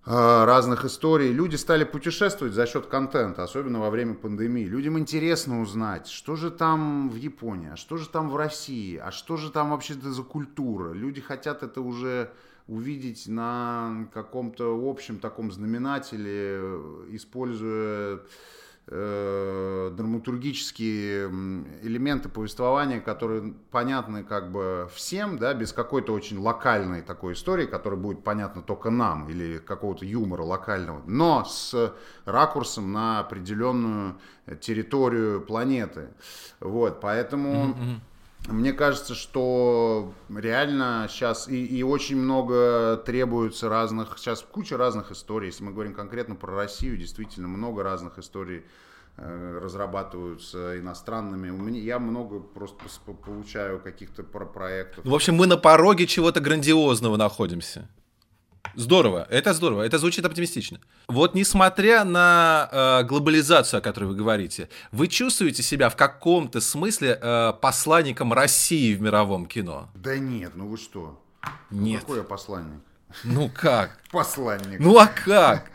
а, 0.06 0.44
разных 0.44 0.84
историй. 0.84 1.32
Люди 1.32 1.56
стали 1.56 1.84
путешествовать 1.84 2.52
за 2.52 2.66
счет 2.66 2.87
контента, 2.87 3.42
особенно 3.42 3.80
во 3.80 3.88
время 3.88 4.14
пандемии. 4.14 4.64
Людям 4.64 4.98
интересно 4.98 5.62
узнать, 5.62 6.08
что 6.08 6.37
же 6.37 6.50
там 6.50 7.08
в 7.08 7.14
Японии, 7.14 7.70
а 7.72 7.76
что 7.76 7.96
же 7.96 8.08
там 8.10 8.28
в 8.28 8.37
России, 8.37 8.98
а 8.98 9.10
что 9.10 9.38
же 9.38 9.50
там 9.50 9.70
вообще 9.70 9.94
за 9.94 10.22
культура. 10.22 10.92
Люди 10.92 11.22
хотят 11.22 11.62
это 11.62 11.80
уже 11.80 12.30
увидеть 12.66 13.28
на 13.28 14.06
каком-то 14.12 14.78
общем 14.90 15.18
таком 15.18 15.50
знаменателе, 15.50 16.58
используя 17.08 18.20
э, 18.86 19.90
драматургические 19.96 21.26
элементы 21.82 22.28
повествования, 22.28 23.00
которые 23.00 23.54
понятны 23.70 24.24
как 24.24 24.52
бы 24.52 24.88
всем, 24.94 25.38
да, 25.38 25.54
без 25.54 25.72
какой-то 25.72 26.12
очень 26.12 26.38
локальной 26.38 27.02
такой 27.02 27.34
истории, 27.34 27.66
которая 27.66 27.98
будет 27.98 28.24
понятна 28.24 28.62
только 28.62 28.90
нам, 28.90 29.28
или 29.28 29.58
какого-то 29.58 30.04
юмора 30.04 30.42
локального, 30.42 31.02
но 31.06 31.44
с 31.44 31.94
ракурсом 32.24 32.92
на 32.92 33.20
определенную 33.20 34.16
территорию 34.60 35.40
планеты. 35.40 36.08
Вот, 36.60 37.00
поэтому... 37.00 37.74
Mm-hmm. 37.74 38.00
Мне 38.48 38.72
кажется, 38.74 39.14
что 39.14 40.12
реально 40.28 41.07
сейчас 41.09 41.48
и, 41.48 41.64
и 41.64 41.83
очень 41.83 42.16
много 42.16 43.02
требуется 43.04 43.68
разных, 43.68 44.18
сейчас 44.18 44.42
куча 44.42 44.76
разных 44.76 45.11
историй. 45.12 45.46
Если 45.46 45.64
мы 45.64 45.72
говорим 45.72 45.94
конкретно 45.94 46.35
про 46.35 46.54
Россию, 46.54 46.98
действительно 46.98 47.48
много 47.48 47.83
разных 47.83 48.18
историй 48.18 48.64
э, 49.16 49.59
разрабатываются 49.62 50.78
иностранными. 50.78 51.48
У 51.48 51.57
меня, 51.57 51.80
я 51.80 51.98
много 51.98 52.40
просто 52.40 52.85
получаю 53.24 53.80
каких-то 53.80 54.22
про 54.22 54.44
проектов. 54.44 55.07
В 55.07 55.14
общем, 55.14 55.37
мы 55.37 55.46
на 55.46 55.57
пороге 55.57 56.07
чего-то 56.07 56.40
грандиозного 56.40 57.16
находимся. 57.16 57.88
Здорово, 58.76 59.26
это 59.30 59.54
здорово, 59.54 59.82
это 59.82 59.98
звучит 59.98 60.24
оптимистично. 60.24 60.80
Вот 61.06 61.34
несмотря 61.34 62.04
на 62.04 62.68
э, 62.72 63.04
глобализацию, 63.04 63.78
о 63.78 63.80
которой 63.80 64.06
вы 64.06 64.16
говорите, 64.16 64.68
вы 64.90 65.08
чувствуете 65.08 65.62
себя 65.62 65.88
в 65.88 65.96
каком-то 65.96 66.60
смысле 66.60 67.18
э, 67.20 67.52
посланником 67.60 68.32
России 68.32 68.94
в 68.94 69.00
мировом 69.00 69.46
кино? 69.46 69.90
Да 69.94 70.18
нет, 70.18 70.52
ну 70.54 70.66
вы 70.66 70.76
что? 70.76 71.20
Нет. 71.70 72.00
какой 72.00 72.18
я 72.18 72.24
посланник? 72.24 72.80
Ну 73.22 73.48
как? 73.48 74.00
Посланник. 74.10 74.80
Ну 74.80 74.98
а 74.98 75.06
как? 75.06 75.70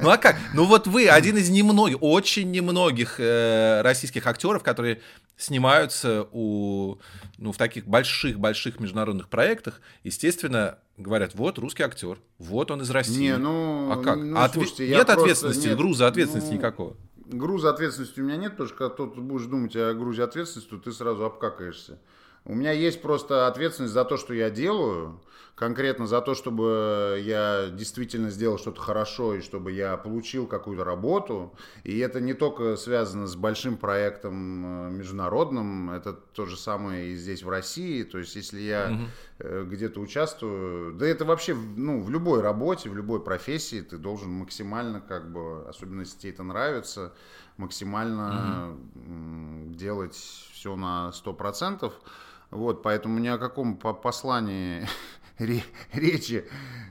Ну 0.00 0.10
а 0.10 0.16
как? 0.16 0.36
Ну 0.52 0.64
вот 0.64 0.86
вы 0.86 1.08
один 1.08 1.36
из 1.36 1.48
немногих, 1.50 1.98
очень 2.00 2.50
немногих 2.50 3.16
э, 3.18 3.82
российских 3.82 4.26
актеров, 4.26 4.62
которые 4.62 5.00
снимаются 5.36 6.28
у, 6.32 6.98
ну, 7.38 7.52
в 7.52 7.56
таких 7.56 7.86
больших-больших 7.86 8.80
международных 8.80 9.28
проектах, 9.28 9.80
естественно, 10.02 10.78
говорят, 10.96 11.34
вот 11.34 11.58
русский 11.58 11.82
актер, 11.82 12.18
вот 12.38 12.70
он 12.70 12.82
из 12.82 12.90
России. 12.90 13.20
Не, 13.20 13.36
ну, 13.36 13.90
а 13.90 14.02
как? 14.02 14.16
Ну, 14.18 14.36
а 14.38 14.48
слушайте, 14.48 14.88
нет 14.88 15.08
ответственности, 15.10 15.68
нет, 15.68 15.76
груза 15.76 16.06
ответственности 16.06 16.52
ну, 16.52 16.58
никакого. 16.58 16.96
Груза 17.26 17.70
ответственности 17.70 18.20
у 18.20 18.24
меня 18.24 18.36
нет, 18.36 18.52
потому 18.52 18.68
что 18.68 18.76
когда 18.76 18.94
ты 18.94 19.20
будешь 19.20 19.46
думать 19.46 19.74
о 19.76 19.94
грузе 19.94 20.24
ответственности, 20.24 20.70
то 20.70 20.78
ты 20.78 20.92
сразу 20.92 21.24
обкакаешься. 21.24 21.98
У 22.44 22.54
меня 22.54 22.72
есть 22.72 23.00
просто 23.00 23.46
ответственность 23.46 23.94
за 23.94 24.04
то, 24.04 24.18
что 24.18 24.34
я 24.34 24.50
делаю, 24.50 25.20
конкретно 25.54 26.06
за 26.06 26.20
то, 26.20 26.34
чтобы 26.34 27.20
я 27.24 27.68
действительно 27.70 28.30
сделал 28.30 28.58
что-то 28.58 28.80
хорошо 28.80 29.34
и 29.34 29.40
чтобы 29.40 29.70
я 29.72 29.96
получил 29.96 30.46
какую-то 30.46 30.84
работу. 30.84 31.54
И 31.84 31.98
это 31.98 32.20
не 32.20 32.34
только 32.34 32.76
связано 32.76 33.26
с 33.26 33.36
большим 33.36 33.76
проектом 33.76 34.88
э, 34.88 34.90
международным, 34.90 35.90
это 35.90 36.12
то 36.12 36.46
же 36.46 36.56
самое 36.56 37.10
и 37.10 37.14
здесь 37.14 37.42
в 37.42 37.48
России. 37.48 38.02
То 38.02 38.18
есть 38.18 38.34
если 38.34 38.60
я 38.60 38.90
угу. 38.90 39.64
где-то 39.66 40.00
участвую, 40.00 40.94
да 40.94 41.06
это 41.06 41.24
вообще 41.24 41.54
ну, 41.54 42.02
в 42.02 42.10
любой 42.10 42.40
работе, 42.40 42.90
в 42.90 42.96
любой 42.96 43.22
профессии 43.22 43.80
ты 43.80 43.96
должен 43.96 44.30
максимально, 44.30 45.00
как 45.00 45.30
бы, 45.30 45.68
особенно 45.68 46.00
если 46.00 46.18
тебе 46.18 46.32
это 46.32 46.42
нравится, 46.42 47.12
максимально 47.58 48.72
угу. 48.72 49.74
делать 49.74 50.14
все 50.14 50.74
на 50.74 51.12
100%. 51.14 51.92
Вот, 52.50 52.82
поэтому 52.82 53.18
ни 53.18 53.28
о 53.28 53.38
каком 53.38 53.76
послании 53.76 54.86
речи 55.38 56.44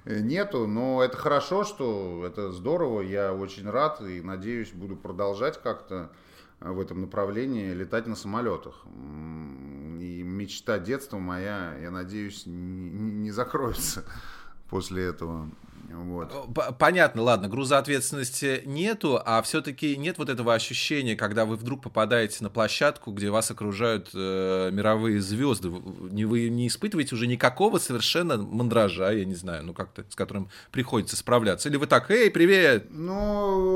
нету, 0.06 0.68
но 0.68 1.04
это 1.04 1.18
хорошо, 1.18 1.64
что 1.64 2.26
это 2.26 2.52
здорово, 2.52 3.02
я 3.02 3.34
очень 3.34 3.70
рад 3.70 4.02
и 4.02 4.22
надеюсь, 4.22 4.72
буду 4.72 4.96
продолжать 4.96 5.62
как-то 5.62 6.12
в 6.60 6.80
этом 6.80 7.02
направлении 7.02 7.74
летать 7.74 8.08
на 8.08 8.16
самолетах. 8.16 8.86
И 8.86 10.24
мечта 10.24 10.80
детства 10.80 11.18
моя, 11.18 11.76
я 11.82 11.92
надеюсь, 11.92 12.46
не, 12.46 12.90
не 12.90 13.32
закроется 13.32 14.06
после 14.70 15.06
этого. 15.06 15.50
Вот. 15.94 16.34
Понятно, 16.80 17.22
ладно, 17.22 17.48
груза 17.48 17.78
ответственности 17.78 18.64
нету, 18.66 19.22
а 19.24 19.42
все-таки 19.42 19.96
нет 19.96 20.18
вот 20.18 20.30
этого 20.30 20.54
ощущения, 20.54 21.16
когда 21.16 21.46
вы 21.46 21.56
вдруг 21.56 21.84
попадаете 21.84 22.44
на 22.44 22.50
площадку, 22.50 23.12
где 23.12 23.30
вас 23.30 23.52
окружают 23.52 24.10
э, 24.14 24.70
мировые 24.72 25.22
звезды. 25.22 25.70
Не, 25.70 26.26
вы 26.26 26.50
не 26.50 26.68
испытываете 26.68 27.16
уже 27.16 27.28
никакого 27.28 27.78
совершенно 27.78 28.38
мандража, 28.38 29.12
я 29.12 29.26
не 29.26 29.36
знаю, 29.36 29.64
ну 29.64 29.74
как-то, 29.74 30.04
с 30.10 30.16
которым 30.16 30.50
приходится 30.72 31.16
справляться. 31.16 31.70
Или 31.70 31.78
вы 31.78 31.88
так, 31.88 32.10
эй, 32.10 32.32
привет! 32.32 32.88
Ну, 32.90 33.73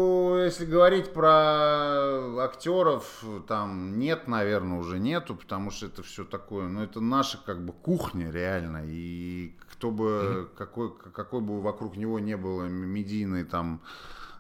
если 0.48 0.66
говорить 0.66 1.14
про 1.14 2.42
актеров, 2.44 3.24
там 3.48 4.00
нет, 4.00 4.28
наверное, 4.28 4.80
уже 4.80 5.00
нету, 5.00 5.36
потому 5.36 5.72
что 5.72 5.86
это 5.86 6.04
все 6.04 6.24
такое, 6.24 6.68
ну 6.68 6.82
это 6.82 7.02
наша 7.02 7.38
как 7.46 7.64
бы 7.64 7.74
кухня 7.74 8.32
реально, 8.32 8.84
и 8.86 9.56
кто 9.74 9.92
бы, 9.92 10.04
mm-hmm. 10.04 10.58
какой, 10.58 10.98
какой 10.98 11.42
бы 11.42 11.62
вокруг 11.62 11.98
него 11.98 12.20
не 12.20 12.36
было 12.38 12.64
медийной 12.64 13.44
там 13.44 13.82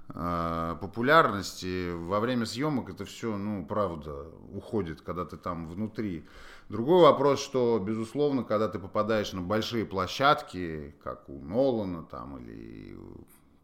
э, 0.09 0.77
популярности, 0.79 1.91
во 1.91 2.19
время 2.19 2.45
съемок 2.45 2.89
это 2.89 3.05
все, 3.05 3.37
ну, 3.37 3.65
правда, 3.65 4.27
уходит, 4.53 5.01
когда 5.01 5.25
ты 5.25 5.37
там 5.37 5.67
внутри. 5.67 6.25
Другой 6.69 7.03
вопрос, 7.03 7.39
что, 7.41 7.79
безусловно, 7.79 8.43
когда 8.43 8.67
ты 8.67 8.79
попадаешь 8.79 9.31
на 9.33 9.41
большие 9.41 9.85
площадки, 9.85 10.95
как 11.03 11.29
у 11.29 11.39
Нолана 11.39 12.03
там, 12.03 12.37
или 12.37 12.97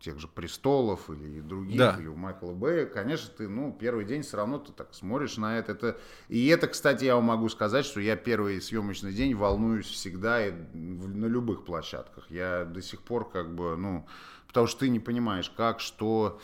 тех 0.03 0.19
же 0.19 0.27
«Престолов» 0.27 1.09
или 1.09 1.39
других, 1.39 1.77
да. 1.77 1.95
или 1.97 2.07
у 2.07 2.15
Майкла 2.15 2.51
Бэя, 2.51 2.85
конечно, 2.85 3.31
ты, 3.35 3.47
ну, 3.47 3.75
первый 3.79 4.03
день 4.03 4.21
все 4.21 4.35
равно 4.35 4.59
ты 4.59 4.73
так 4.73 4.93
смотришь 4.93 5.37
на 5.37 5.57
это. 5.57 5.71
это. 5.71 5.97
И 6.27 6.47
это, 6.47 6.67
кстати, 6.67 7.05
я 7.05 7.15
вам 7.15 7.25
могу 7.25 7.47
сказать, 7.47 7.85
что 7.85 8.01
я 8.01 8.17
первый 8.17 8.61
съемочный 8.61 9.13
день 9.13 9.33
волнуюсь 9.33 9.85
всегда 9.85 10.45
и 10.45 10.51
на 10.73 11.25
любых 11.27 11.63
площадках. 11.63 12.29
Я 12.29 12.65
до 12.65 12.81
сих 12.81 13.01
пор 13.01 13.29
как 13.29 13.55
бы, 13.55 13.77
ну, 13.77 14.05
потому 14.47 14.67
что 14.67 14.81
ты 14.81 14.89
не 14.89 14.99
понимаешь, 14.99 15.49
как, 15.55 15.79
что, 15.79 16.41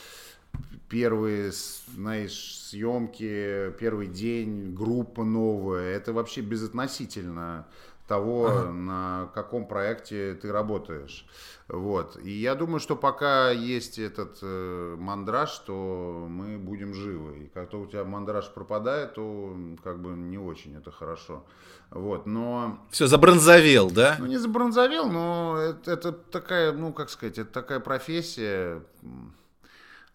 первые, 0.87 1.51
знаешь, 1.93 2.57
съемки, 2.57 3.73
первый 3.77 4.07
день, 4.07 4.73
группа 4.73 5.25
новая, 5.25 5.95
это 5.95 6.13
вообще 6.13 6.39
безотносительно 6.39 7.67
того, 8.09 8.47
ага. 8.47 8.71
на 8.71 9.29
каком 9.35 9.67
проекте 9.67 10.33
ты 10.33 10.51
работаешь. 10.51 11.25
Вот. 11.67 12.17
И 12.23 12.31
я 12.31 12.55
думаю, 12.55 12.79
что 12.79 12.95
пока 12.95 13.51
есть 13.51 13.99
этот 13.99 14.39
э, 14.41 14.95
мандраж, 14.97 15.55
то 15.59 16.25
мы 16.27 16.57
будем 16.57 16.95
живы. 16.95 17.43
И 17.43 17.47
как 17.47 17.69
то 17.69 17.79
у 17.79 17.85
тебя 17.85 18.03
мандраж 18.03 18.51
пропадает, 18.51 19.13
то 19.13 19.55
как 19.83 20.01
бы 20.01 20.09
не 20.09 20.39
очень 20.39 20.75
это 20.75 20.91
хорошо. 20.91 21.45
Вот, 21.91 22.25
но... 22.25 22.79
Все, 22.89 23.05
забронзовел, 23.05 23.91
да? 23.91 24.15
Ну, 24.19 24.25
не 24.25 24.37
забронзовел, 24.37 25.11
но 25.11 25.57
это, 25.57 25.91
это 25.91 26.11
такая, 26.11 26.71
ну, 26.71 26.91
как 26.91 27.09
сказать, 27.09 27.37
это 27.37 27.51
такая 27.51 27.79
профессия, 27.79 28.81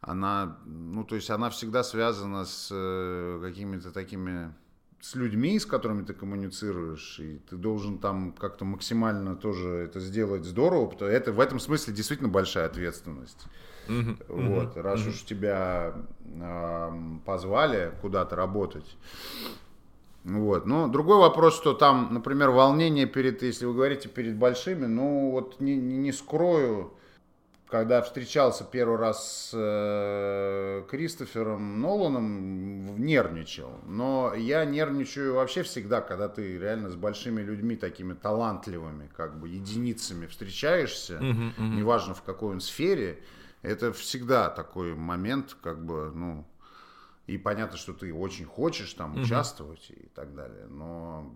она, 0.00 0.58
ну, 0.64 1.04
то 1.04 1.14
есть 1.14 1.30
она 1.30 1.50
всегда 1.50 1.82
связана 1.82 2.44
с 2.44 2.68
э, 2.72 3.40
какими-то 3.42 3.90
такими 3.90 4.52
с 5.04 5.14
людьми, 5.14 5.58
с 5.58 5.66
которыми 5.66 6.02
ты 6.02 6.14
коммуницируешь, 6.14 7.20
и 7.20 7.38
ты 7.50 7.56
должен 7.56 7.98
там 7.98 8.32
как-то 8.32 8.64
максимально 8.64 9.36
тоже 9.36 9.68
это 9.68 10.00
сделать 10.00 10.44
здорово, 10.46 10.86
потому 10.86 11.10
это 11.10 11.30
в 11.30 11.40
этом 11.40 11.60
смысле 11.60 11.92
действительно 11.92 12.30
большая 12.30 12.64
ответственность. 12.64 13.44
Mm-hmm. 13.86 14.24
Вот, 14.28 14.76
mm-hmm. 14.76 14.80
раз 14.80 15.00
mm-hmm. 15.00 15.08
уж 15.10 15.24
тебя 15.24 15.92
э, 16.24 16.90
позвали 17.26 17.92
куда-то 18.00 18.34
работать. 18.34 18.96
Вот. 20.24 20.64
Но 20.64 20.88
другой 20.88 21.18
вопрос, 21.18 21.54
что 21.54 21.74
там, 21.74 22.08
например, 22.10 22.48
волнение 22.48 23.04
перед, 23.04 23.42
если 23.42 23.66
вы 23.66 23.74
говорите 23.74 24.08
перед 24.08 24.38
большими, 24.38 24.86
ну 24.86 25.32
вот 25.32 25.60
не, 25.60 25.76
не, 25.76 25.98
не 25.98 26.12
скрою, 26.12 26.94
когда 27.68 28.00
встречался 28.00 28.64
первый 28.64 28.96
раз 28.96 29.50
с 29.50 29.50
э, 29.52 29.58
Кристофером 30.94 31.80
Ноланом, 31.80 33.04
нервничал. 33.04 33.80
Но 33.84 34.32
я 34.32 34.64
нервничаю 34.64 35.34
вообще 35.34 35.64
всегда, 35.64 36.00
когда 36.00 36.28
ты 36.28 36.56
реально 36.56 36.88
с 36.88 36.94
большими 36.94 37.42
людьми, 37.42 37.74
такими 37.74 38.14
талантливыми, 38.14 39.10
как 39.16 39.40
бы 39.40 39.48
единицами 39.48 40.26
встречаешься, 40.26 41.14
uh-huh, 41.14 41.56
uh-huh. 41.56 41.68
неважно 41.74 42.14
в 42.14 42.22
какой 42.22 42.52
он 42.52 42.60
сфере, 42.60 43.18
это 43.62 43.92
всегда 43.92 44.50
такой 44.50 44.94
момент, 44.94 45.56
как 45.60 45.84
бы, 45.84 46.12
ну, 46.14 46.46
и 47.26 47.38
понятно, 47.38 47.76
что 47.76 47.92
ты 47.92 48.14
очень 48.14 48.44
хочешь 48.44 48.94
там 48.94 49.16
uh-huh. 49.16 49.22
участвовать 49.22 49.90
и 49.90 50.08
так 50.14 50.32
далее, 50.32 50.66
но 50.68 51.34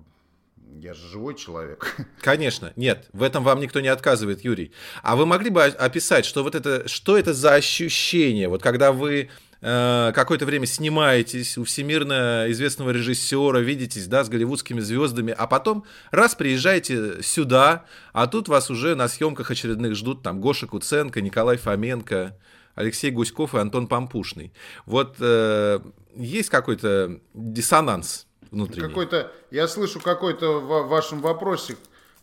я 0.81 0.95
же 0.95 1.09
живой 1.09 1.35
человек. 1.35 1.97
Конечно, 2.21 2.73
нет, 2.77 3.09
в 3.13 3.25
этом 3.25 3.43
вам 3.43 3.59
никто 3.59 3.81
не 3.81 3.89
отказывает, 3.89 4.45
Юрий. 4.45 4.71
А 5.03 5.17
вы 5.17 5.27
могли 5.27 5.51
бы 5.51 5.65
описать, 5.65 6.25
что 6.25 6.45
вот 6.45 6.55
это, 6.55 6.87
что 6.87 7.19
это 7.19 7.35
за 7.35 7.55
ощущение, 7.55 8.49
вот 8.49 8.63
когда 8.63 8.93
вы 8.93 9.31
какое-то 9.61 10.47
время 10.47 10.67
снимаетесь 10.67 11.59
у 11.59 11.65
всемирно 11.65 12.47
известного 12.49 12.91
режиссера, 12.91 13.59
видитесь, 13.59 14.07
да, 14.07 14.25
с 14.25 14.29
голливудскими 14.29 14.81
звездами, 14.81 15.35
а 15.37 15.47
потом 15.47 15.85
раз 16.11 16.35
приезжаете 16.35 17.23
сюда, 17.23 17.85
а 18.13 18.27
тут 18.29 18.49
вас 18.49 18.71
уже 18.71 18.95
на 18.95 19.09
съемках 19.09 19.51
очередных 19.51 19.95
ждут 19.95 20.23
там 20.23 20.41
Гоша 20.41 20.67
Куценко, 20.67 21.21
Николай 21.21 21.57
Фоменко, 21.57 22.37
Алексей 22.77 23.11
Гуськов 23.11 23.55
и 23.57 23.59
Антон 23.59 23.89
Пампушный. 23.89 24.53
Вот 24.87 25.17
э, 25.19 25.81
есть 26.15 26.49
какой-то 26.49 27.19
диссонанс 27.35 28.29
внутренний. 28.53 28.89
Какой-то, 28.89 29.33
я 29.51 29.67
слышу 29.67 29.99
какой-то 30.01 30.61
в 30.61 30.89
вашем 30.89 31.21
вопросе 31.21 31.77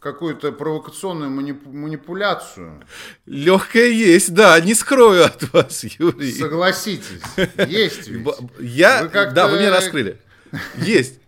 какую-то 0.06 0.52
провокационную 0.52 1.32
манипу- 1.32 1.68
манипуляцию. 1.74 2.84
Легкая 3.26 3.88
есть, 3.88 4.36
да, 4.36 4.60
не 4.60 4.76
скрою 4.76 5.26
от 5.26 5.52
вас, 5.52 5.84
Юрий. 5.84 6.32
Согласитесь, 6.32 7.22
есть 7.68 8.08
ведь. 8.08 8.28
Я, 8.60 9.02
вы 9.02 9.10
да, 9.10 9.48
вы 9.48 9.58
меня 9.58 9.72
раскрыли. 9.72 10.22
Есть. 10.78 11.20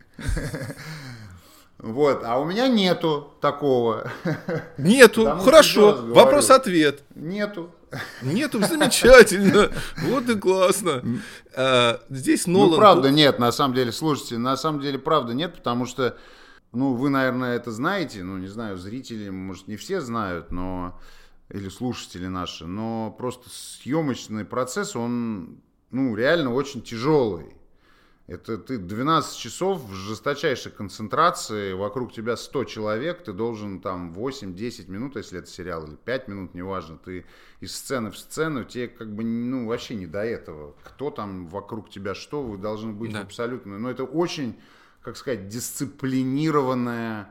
Вот, 1.80 2.22
а 2.24 2.40
у 2.40 2.46
меня 2.46 2.68
нету 2.68 3.34
такого. 3.42 4.12
Нету, 4.78 5.40
хорошо, 5.44 5.98
вопрос-ответ. 6.10 7.02
Нету. 7.16 7.72
Нету, 8.22 8.60
замечательно. 8.60 9.72
Вот 10.04 10.30
и 10.30 10.36
классно. 10.36 11.04
А, 11.56 12.00
здесь 12.10 12.46
Нолан... 12.46 12.70
Ну, 12.72 12.76
правда 12.76 13.10
нет, 13.10 13.40
на 13.40 13.52
самом 13.52 13.74
деле, 13.74 13.92
слушайте, 13.92 14.38
на 14.38 14.56
самом 14.56 14.82
деле 14.82 15.00
правда 15.00 15.34
нет, 15.34 15.56
потому 15.56 15.86
что, 15.86 16.18
ну, 16.72 16.94
вы, 16.94 17.10
наверное, 17.10 17.56
это 17.56 17.72
знаете, 17.72 18.24
ну, 18.24 18.38
не 18.38 18.48
знаю, 18.48 18.78
зрители, 18.78 19.30
может, 19.30 19.68
не 19.68 19.78
все 19.78 20.02
знают, 20.02 20.52
но 20.52 21.00
или 21.50 21.70
слушатели 21.70 22.28
наши, 22.28 22.66
но 22.66 23.16
просто 23.18 23.50
съемочный 23.50 24.46
процесс, 24.46 24.96
он, 24.96 25.62
ну, 25.92 26.16
реально 26.16 26.54
очень 26.54 26.82
тяжелый. 26.82 27.58
Это 28.28 28.58
ты 28.58 28.78
12 28.78 29.38
часов 29.38 29.82
в 29.86 29.94
жесточайшей 29.94 30.70
концентрации, 30.74 31.72
вокруг 31.72 32.12
тебя 32.12 32.36
100 32.36 32.66
человек, 32.66 33.24
ты 33.24 33.32
должен 33.32 33.80
там 33.80 34.12
8-10 34.12 34.92
минут, 34.92 35.16
если 35.16 35.40
это 35.40 35.48
сериал, 35.48 35.88
или 35.88 35.96
5 35.96 36.28
минут, 36.28 36.54
неважно, 36.54 36.98
ты 36.98 37.26
из 37.62 37.74
сцены 37.74 38.12
в 38.12 38.18
сцену, 38.18 38.66
тебе 38.66 38.90
как 38.90 39.16
бы, 39.16 39.24
ну, 39.24 39.66
вообще 39.66 39.96
не 39.96 40.08
до 40.08 40.26
этого. 40.26 40.76
Кто 40.84 41.10
там 41.10 41.48
вокруг 41.48 41.90
тебя 41.90 42.14
что, 42.16 42.44
вы 42.44 42.58
должны 42.58 42.92
быть 42.92 43.14
да. 43.14 43.22
абсолютно... 43.22 43.80
Но 43.80 43.90
это 43.90 44.04
очень, 44.04 44.60
как 45.08 45.16
сказать, 45.16 45.48
дисциплинированная 45.48 47.30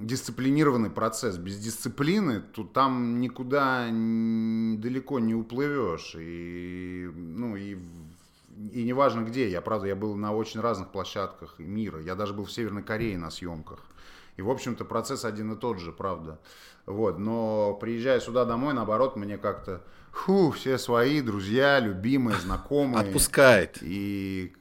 дисциплинированный 0.00 0.90
процесс. 0.90 1.36
Без 1.36 1.56
дисциплины 1.56 2.40
тут 2.40 2.72
там 2.72 3.20
никуда 3.20 3.86
далеко 3.86 5.20
не 5.20 5.36
уплывешь. 5.36 6.16
И, 6.18 7.08
ну, 7.14 7.54
и 7.54 7.78
и 8.72 8.82
неважно 8.82 9.20
где, 9.20 9.48
я, 9.48 9.60
правда, 9.60 9.86
я 9.86 9.94
был 9.94 10.16
на 10.16 10.34
очень 10.34 10.60
разных 10.60 10.90
площадках 10.90 11.60
мира, 11.60 12.00
я 12.00 12.16
даже 12.16 12.34
был 12.34 12.44
в 12.44 12.50
Северной 12.50 12.82
Корее 12.82 13.16
на 13.16 13.30
съемках. 13.30 13.78
И, 14.36 14.42
в 14.42 14.50
общем-то, 14.50 14.84
процесс 14.84 15.24
один 15.24 15.52
и 15.52 15.56
тот 15.56 15.78
же, 15.78 15.92
правда. 15.92 16.40
Вот, 16.86 17.20
но 17.20 17.74
приезжая 17.80 18.18
сюда 18.18 18.44
домой, 18.44 18.74
наоборот, 18.74 19.14
мне 19.14 19.38
как-то, 19.38 19.80
фу, 20.10 20.50
все 20.50 20.76
свои, 20.76 21.20
друзья, 21.20 21.78
любимые, 21.78 22.36
знакомые. 22.38 23.06
Отпускает. 23.06 23.78
И 23.80 24.52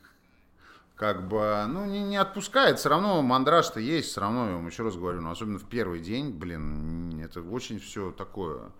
как 1.00 1.30
бы, 1.30 1.66
ну, 1.70 1.86
не, 1.86 2.04
не 2.04 2.18
отпускает, 2.18 2.78
все 2.78 2.90
равно 2.90 3.22
мандраж-то 3.22 3.80
есть, 3.80 4.10
все 4.10 4.20
равно, 4.20 4.50
я 4.50 4.56
вам 4.56 4.68
еще 4.68 4.84
раз 4.84 4.98
говорю, 4.98 5.22
ну, 5.22 5.32
особенно 5.32 5.58
в 5.58 5.64
первый 5.64 6.02
день, 6.02 6.30
блин, 6.32 7.22
это 7.24 7.42
очень 7.42 7.80
все 7.80 8.12
такое. 8.12 8.72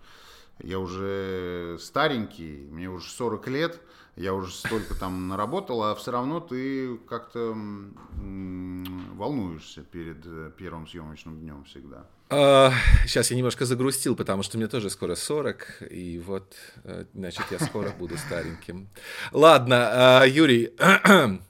Я 0.62 0.78
уже 0.78 1.78
старенький, 1.80 2.68
мне 2.70 2.90
уже 2.90 3.08
40 3.08 3.48
лет, 3.48 3.80
я 4.16 4.34
уже 4.34 4.52
столько 4.52 4.94
там 4.94 5.28
наработал, 5.28 5.82
а 5.82 5.94
все 5.94 6.10
равно 6.10 6.40
ты 6.40 6.98
как-то 7.08 7.56
волнуешься 9.16 9.80
перед 9.82 10.18
э, 10.26 10.50
первым 10.58 10.86
съемочным 10.86 11.40
днем 11.40 11.64
всегда. 11.64 12.04
А, 12.28 12.70
сейчас 13.06 13.30
я 13.30 13.36
немножко 13.38 13.64
загрустил, 13.64 14.14
потому 14.14 14.42
что 14.42 14.58
мне 14.58 14.66
тоже 14.66 14.90
скоро 14.90 15.14
40, 15.14 15.84
и 15.90 16.18
вот, 16.18 16.54
э, 16.84 17.06
значит, 17.14 17.46
я 17.50 17.58
скоро 17.58 17.90
буду 17.90 18.18
стареньким. 18.26 18.90
Ладно, 19.32 20.20
а, 20.20 20.26
Юрий, 20.26 20.74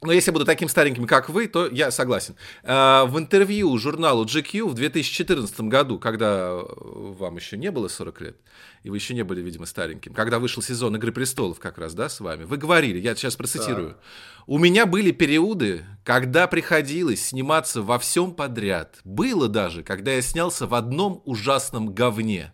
но 0.00 0.12
если 0.12 0.30
буду 0.30 0.44
таким 0.44 0.68
стареньким, 0.68 1.06
как 1.06 1.28
вы, 1.28 1.48
то 1.48 1.66
я 1.66 1.90
согласен. 1.90 2.36
А, 2.62 3.04
в 3.06 3.18
интервью 3.18 3.76
журналу 3.78 4.24
GQ 4.24 4.68
в 4.68 4.74
2014 4.74 5.60
году, 5.62 5.98
когда 5.98 6.52
вам 6.54 7.36
еще 7.36 7.56
не 7.56 7.72
было 7.72 7.88
40 7.88 8.20
лет, 8.20 8.36
и 8.84 8.90
вы 8.90 8.96
еще 8.96 9.14
не 9.14 9.24
были, 9.24 9.40
видимо, 9.40 9.66
стареньким, 9.66 10.14
когда 10.14 10.38
вышел 10.38 10.62
сезон 10.62 10.94
«Игры 10.96 11.10
престолов» 11.10 11.58
как 11.58 11.78
раз, 11.78 11.94
да, 11.94 12.08
с 12.08 12.20
вами, 12.20 12.44
вы 12.44 12.58
говорили, 12.58 12.98
я 12.98 13.16
сейчас 13.16 13.34
процитирую, 13.34 13.90
так. 13.90 13.98
«У 14.46 14.58
меня 14.58 14.86
были 14.86 15.10
периоды, 15.10 15.84
когда 16.04 16.46
приходилось 16.46 17.26
сниматься 17.26 17.82
во 17.82 17.98
всем 17.98 18.32
подряд. 18.32 19.00
Было 19.04 19.48
даже, 19.48 19.82
когда 19.82 20.12
я 20.12 20.22
снялся 20.22 20.66
в 20.66 20.74
одном 20.74 21.22
ужасном 21.24 21.92
говне». 21.92 22.52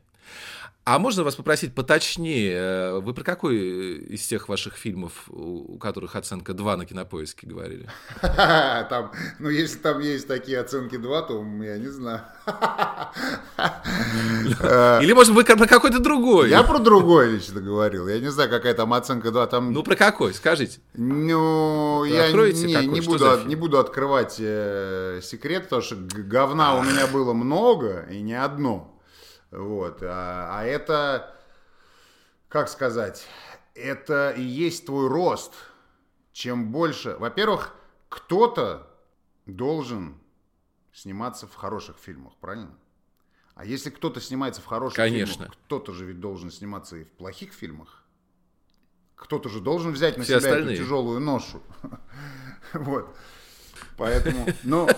А 0.87 0.99
можно 0.99 1.25
вас 1.25 1.35
попросить 1.35 1.75
поточнее? 1.75 2.53
Э, 2.53 3.01
вы 3.01 3.15
про 3.15 3.25
какой 3.25 3.57
из 3.57 4.27
тех 4.27 4.51
ваших 4.51 4.75
фильмов, 4.75 5.31
у 5.31 5.79
которых 5.79 6.15
оценка 6.15 6.53
2 6.53 6.77
на 6.77 6.85
кинопоиске 6.85 7.47
говорили? 7.47 7.89
Там, 8.21 9.11
ну, 9.39 9.49
если 9.49 9.79
там 9.79 10.01
есть 10.01 10.29
такие 10.29 10.61
оценки 10.61 10.99
2, 10.99 11.23
то 11.23 11.43
я 11.63 11.79
не 11.79 11.89
знаю. 11.89 12.21
Или, 15.03 15.15
может, 15.15 15.33
вы 15.33 15.45
про 15.45 15.67
какой-то 15.67 16.01
другой? 16.01 16.51
Я 16.51 16.63
про 16.63 16.79
другой 16.79 17.31
лично 17.31 17.63
говорил. 17.63 18.07
Я 18.07 18.21
не 18.21 18.31
знаю, 18.31 18.51
какая 18.51 18.75
там 18.75 18.93
оценка 18.93 19.31
2. 19.31 19.47
Там... 19.47 19.73
Ну, 19.73 19.83
про 19.83 19.97
какой? 19.97 20.35
Скажите. 20.35 20.81
Ну, 20.93 22.05
я 22.05 22.31
не, 22.31 22.87
не, 22.87 23.01
буду, 23.01 23.41
не 23.47 23.57
буду 23.57 23.79
открывать 23.79 24.37
э, 24.39 25.21
секрет, 25.23 25.63
потому 25.65 25.81
что 25.81 25.97
говна 25.97 26.77
у 26.77 26.83
меня 26.83 27.07
было 27.07 27.33
много 27.33 28.07
и 28.11 28.21
не 28.21 28.35
одно. 28.35 28.94
Вот. 29.55 30.03
А, 30.03 30.59
а 30.59 30.65
это, 30.65 31.35
как 32.49 32.69
сказать, 32.69 33.27
это 33.75 34.31
и 34.31 34.43
есть 34.43 34.87
твой 34.87 35.09
рост. 35.09 35.55
Чем 36.33 36.73
больше... 36.73 37.17
Во-первых, 37.19 37.75
кто-то 38.09 38.91
должен 39.47 40.19
сниматься 40.93 41.47
в 41.47 41.55
хороших 41.55 41.97
фильмах, 41.99 42.35
правильно? 42.41 42.77
А 43.55 43.65
если 43.65 43.91
кто-то 43.91 44.21
снимается 44.21 44.61
в 44.61 44.67
хороших 44.67 44.97
Конечно. 44.97 45.45
фильмах, 45.45 45.57
кто-то 45.67 45.93
же 45.93 46.07
ведь 46.07 46.19
должен 46.19 46.51
сниматься 46.51 46.97
и 46.97 47.05
в 47.05 47.13
плохих 47.13 47.53
фильмах. 47.53 48.05
Кто-то 49.15 49.49
же 49.49 49.61
должен 49.61 49.93
взять 49.93 50.17
на 50.17 50.25
Все 50.25 50.41
себя 50.41 50.51
остальные. 50.51 50.75
эту 50.75 50.83
тяжелую 50.85 51.21
ношу. 51.21 51.63
Вот. 52.73 53.15
Поэтому, 53.97 54.47
ну, 54.65 54.89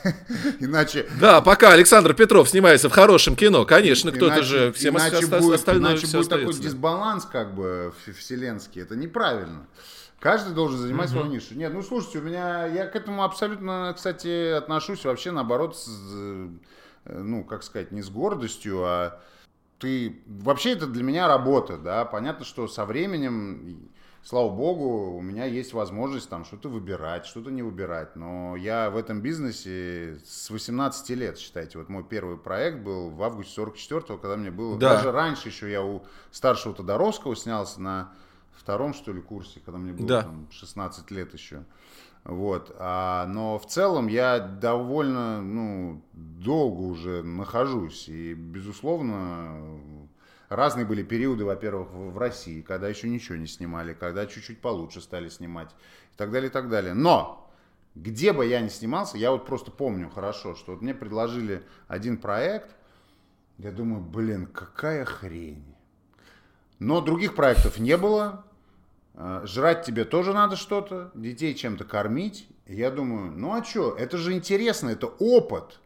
иначе... 0.60 1.08
Да, 1.20 1.40
пока 1.40 1.72
Александр 1.72 2.14
Петров 2.14 2.48
снимается 2.48 2.88
в 2.88 2.92
хорошем 2.92 3.34
кино, 3.34 3.64
конечно, 3.64 4.12
кто-то 4.12 4.42
же 4.42 4.72
всем 4.72 4.96
иначе 4.96 5.26
будет, 5.26 5.68
Иначе 5.68 6.06
будет 6.06 6.28
такой 6.28 6.54
дисбаланс 6.54 7.24
как 7.24 7.54
бы 7.54 7.92
вселенский, 8.16 8.82
это 8.82 8.94
неправильно. 8.94 9.66
Каждый 10.20 10.54
должен 10.54 10.78
занимать 10.78 11.10
свою 11.10 11.26
нишу. 11.26 11.54
Нет, 11.54 11.72
ну 11.74 11.82
слушайте, 11.82 12.18
у 12.18 12.22
меня, 12.22 12.66
я 12.66 12.86
к 12.86 12.96
этому 12.96 13.24
абсолютно, 13.24 13.92
кстати, 13.94 14.52
отношусь 14.52 15.04
вообще 15.04 15.30
наоборот, 15.30 15.76
с, 15.76 15.88
ну, 17.04 17.44
как 17.44 17.62
сказать, 17.62 17.92
не 17.92 18.02
с 18.02 18.08
гордостью, 18.08 18.84
а 18.84 19.20
ты, 19.78 20.22
вообще 20.26 20.72
это 20.72 20.86
для 20.86 21.02
меня 21.02 21.28
работа, 21.28 21.76
да, 21.76 22.04
понятно, 22.04 22.44
что 22.44 22.66
со 22.66 22.86
временем 22.86 23.90
слава 24.26 24.50
богу, 24.50 25.16
у 25.16 25.22
меня 25.22 25.44
есть 25.44 25.72
возможность 25.72 26.28
там 26.28 26.44
что-то 26.44 26.68
выбирать, 26.68 27.26
что-то 27.26 27.50
не 27.50 27.62
выбирать. 27.62 28.16
Но 28.16 28.56
я 28.56 28.90
в 28.90 28.96
этом 28.96 29.20
бизнесе 29.20 30.18
с 30.26 30.50
18 30.50 31.10
лет, 31.10 31.38
считайте. 31.38 31.78
Вот 31.78 31.88
мой 31.88 32.02
первый 32.02 32.36
проект 32.36 32.80
был 32.80 33.10
в 33.10 33.22
августе 33.22 33.62
44-го, 33.62 34.18
когда 34.18 34.36
мне 34.36 34.50
было... 34.50 34.76
Да. 34.78 34.96
Даже 34.96 35.12
раньше 35.12 35.48
еще 35.48 35.70
я 35.70 35.82
у 35.82 36.02
старшего 36.32 36.74
Тодоровского 36.74 37.36
снялся 37.36 37.80
на 37.80 38.12
втором, 38.50 38.94
что 38.94 39.12
ли, 39.12 39.20
курсе, 39.20 39.60
когда 39.64 39.78
мне 39.78 39.92
было 39.92 40.08
да. 40.08 40.22
там, 40.22 40.48
16 40.50 41.08
лет 41.12 41.32
еще. 41.32 41.64
Вот. 42.24 42.74
А, 42.80 43.26
но 43.28 43.60
в 43.60 43.66
целом 43.66 44.08
я 44.08 44.40
довольно 44.40 45.40
ну, 45.40 46.02
долго 46.12 46.80
уже 46.80 47.22
нахожусь. 47.22 48.08
И, 48.08 48.34
безусловно, 48.34 49.78
разные 50.48 50.86
были 50.86 51.02
периоды, 51.02 51.44
во-первых, 51.44 51.88
в 51.92 52.18
России, 52.18 52.62
когда 52.62 52.88
еще 52.88 53.08
ничего 53.08 53.36
не 53.36 53.46
снимали, 53.46 53.94
когда 53.94 54.26
чуть-чуть 54.26 54.60
получше 54.60 55.00
стали 55.00 55.28
снимать 55.28 55.70
и 56.14 56.16
так 56.16 56.30
далее, 56.30 56.48
и 56.48 56.52
так 56.52 56.68
далее. 56.68 56.94
Но 56.94 57.50
где 57.94 58.32
бы 58.32 58.44
я 58.46 58.60
ни 58.60 58.68
снимался, 58.68 59.16
я 59.16 59.30
вот 59.30 59.46
просто 59.46 59.70
помню 59.70 60.10
хорошо, 60.10 60.54
что 60.54 60.72
вот 60.72 60.82
мне 60.82 60.94
предложили 60.94 61.62
один 61.88 62.18
проект, 62.18 62.76
я 63.58 63.72
думаю, 63.72 64.02
блин, 64.02 64.46
какая 64.46 65.04
хрень. 65.04 65.64
Но 66.78 67.00
других 67.00 67.34
проектов 67.34 67.78
не 67.78 67.96
было, 67.96 68.44
э, 69.14 69.42
жрать 69.46 69.84
тебе 69.86 70.04
тоже 70.04 70.34
надо 70.34 70.56
что-то, 70.56 71.10
детей 71.14 71.54
чем-то 71.54 71.84
кормить. 71.84 72.48
я 72.66 72.90
думаю, 72.90 73.32
ну 73.32 73.54
а 73.54 73.64
что, 73.64 73.94
это 73.94 74.18
же 74.18 74.34
интересно, 74.34 74.90
это 74.90 75.06
опыт, 75.06 75.80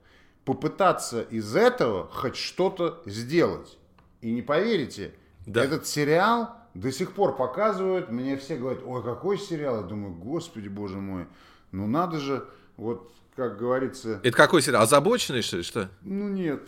попытаться 0.45 1.23
из 1.23 1.55
этого 1.55 2.09
хоть 2.09 2.35
что-то 2.35 3.03
сделать. 3.07 3.79
И 4.21 4.31
не 4.31 4.43
поверите, 4.43 5.15
да. 5.47 5.65
этот 5.65 5.87
сериал 5.87 6.57
до 6.75 6.93
сих 6.93 7.13
пор 7.13 7.37
показывают. 7.37 8.11
Мне 8.11 8.37
все 8.37 8.57
говорят, 8.57 8.83
ой, 8.85 9.03
какой 9.03 9.39
сериал? 9.39 9.77
Я 9.77 9.83
думаю, 9.83 10.15
господи, 10.15 10.69
боже 10.69 10.99
мой, 10.99 11.27
ну 11.73 11.87
надо 11.87 12.19
же, 12.19 12.47
вот 12.77 13.13
как 13.37 13.59
говорится... 13.59 14.21
Это 14.23 14.37
какой 14.37 14.63
сериал? 14.63 14.83
Озабоченный, 14.83 15.43
что 15.43 15.59
ли, 15.59 15.63
что? 15.63 15.89
Ну 16.03 16.29
нет. 16.29 16.63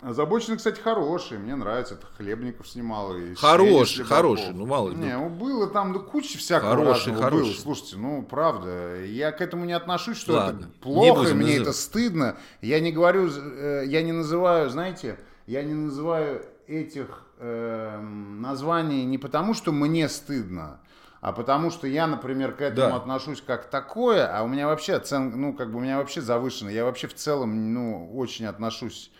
Озабоченный, 0.00 0.58
кстати, 0.58 0.80
хороший. 0.80 1.38
Мне 1.38 1.56
нравится. 1.56 1.94
Это 1.94 2.06
Хлебников 2.16 2.68
снимал. 2.68 3.16
И 3.16 3.34
хороший, 3.34 4.04
хороший. 4.04 4.52
Ну, 4.52 4.64
мало 4.64 4.90
ли. 4.90 4.96
Не, 4.96 5.16
ну, 5.16 5.28
было 5.28 5.66
там 5.66 5.92
ну, 5.92 6.00
куча 6.00 6.38
всякого 6.38 6.70
хороший, 6.70 7.14
хороший. 7.14 7.46
было. 7.46 7.54
Слушайте, 7.54 7.96
ну, 7.96 8.22
правда. 8.22 9.04
Я 9.04 9.32
к 9.32 9.40
этому 9.40 9.64
не 9.64 9.72
отношусь, 9.72 10.16
что 10.16 10.34
Ладно, 10.34 10.66
это 10.66 10.80
плохо, 10.80 11.34
мне 11.34 11.46
называть. 11.46 11.62
это 11.62 11.72
стыдно. 11.72 12.36
Я 12.60 12.78
не 12.78 12.92
говорю, 12.92 13.28
э, 13.28 13.84
я 13.86 14.02
не 14.02 14.12
называю, 14.12 14.70
знаете, 14.70 15.18
я 15.46 15.64
не 15.64 15.74
называю 15.74 16.44
этих 16.68 17.24
э, 17.38 17.98
названий 18.00 19.04
не 19.04 19.18
потому, 19.18 19.54
что 19.54 19.72
мне 19.72 20.08
стыдно, 20.08 20.80
а 21.20 21.32
потому 21.32 21.70
что 21.70 21.86
я, 21.86 22.06
например, 22.06 22.52
к 22.52 22.60
этому 22.60 22.90
да. 22.90 22.96
отношусь 22.96 23.40
как 23.40 23.70
такое, 23.70 24.26
а 24.26 24.42
у 24.42 24.48
меня 24.48 24.66
вообще 24.66 24.94
оценка, 24.94 25.36
ну, 25.36 25.54
как 25.54 25.72
бы 25.72 25.78
у 25.78 25.80
меня 25.80 25.98
вообще 25.98 26.20
завышено. 26.20 26.68
Я 26.68 26.84
вообще 26.84 27.08
в 27.08 27.14
целом, 27.14 27.72
ну, 27.74 28.16
очень 28.16 28.46
отношусь, 28.46 29.10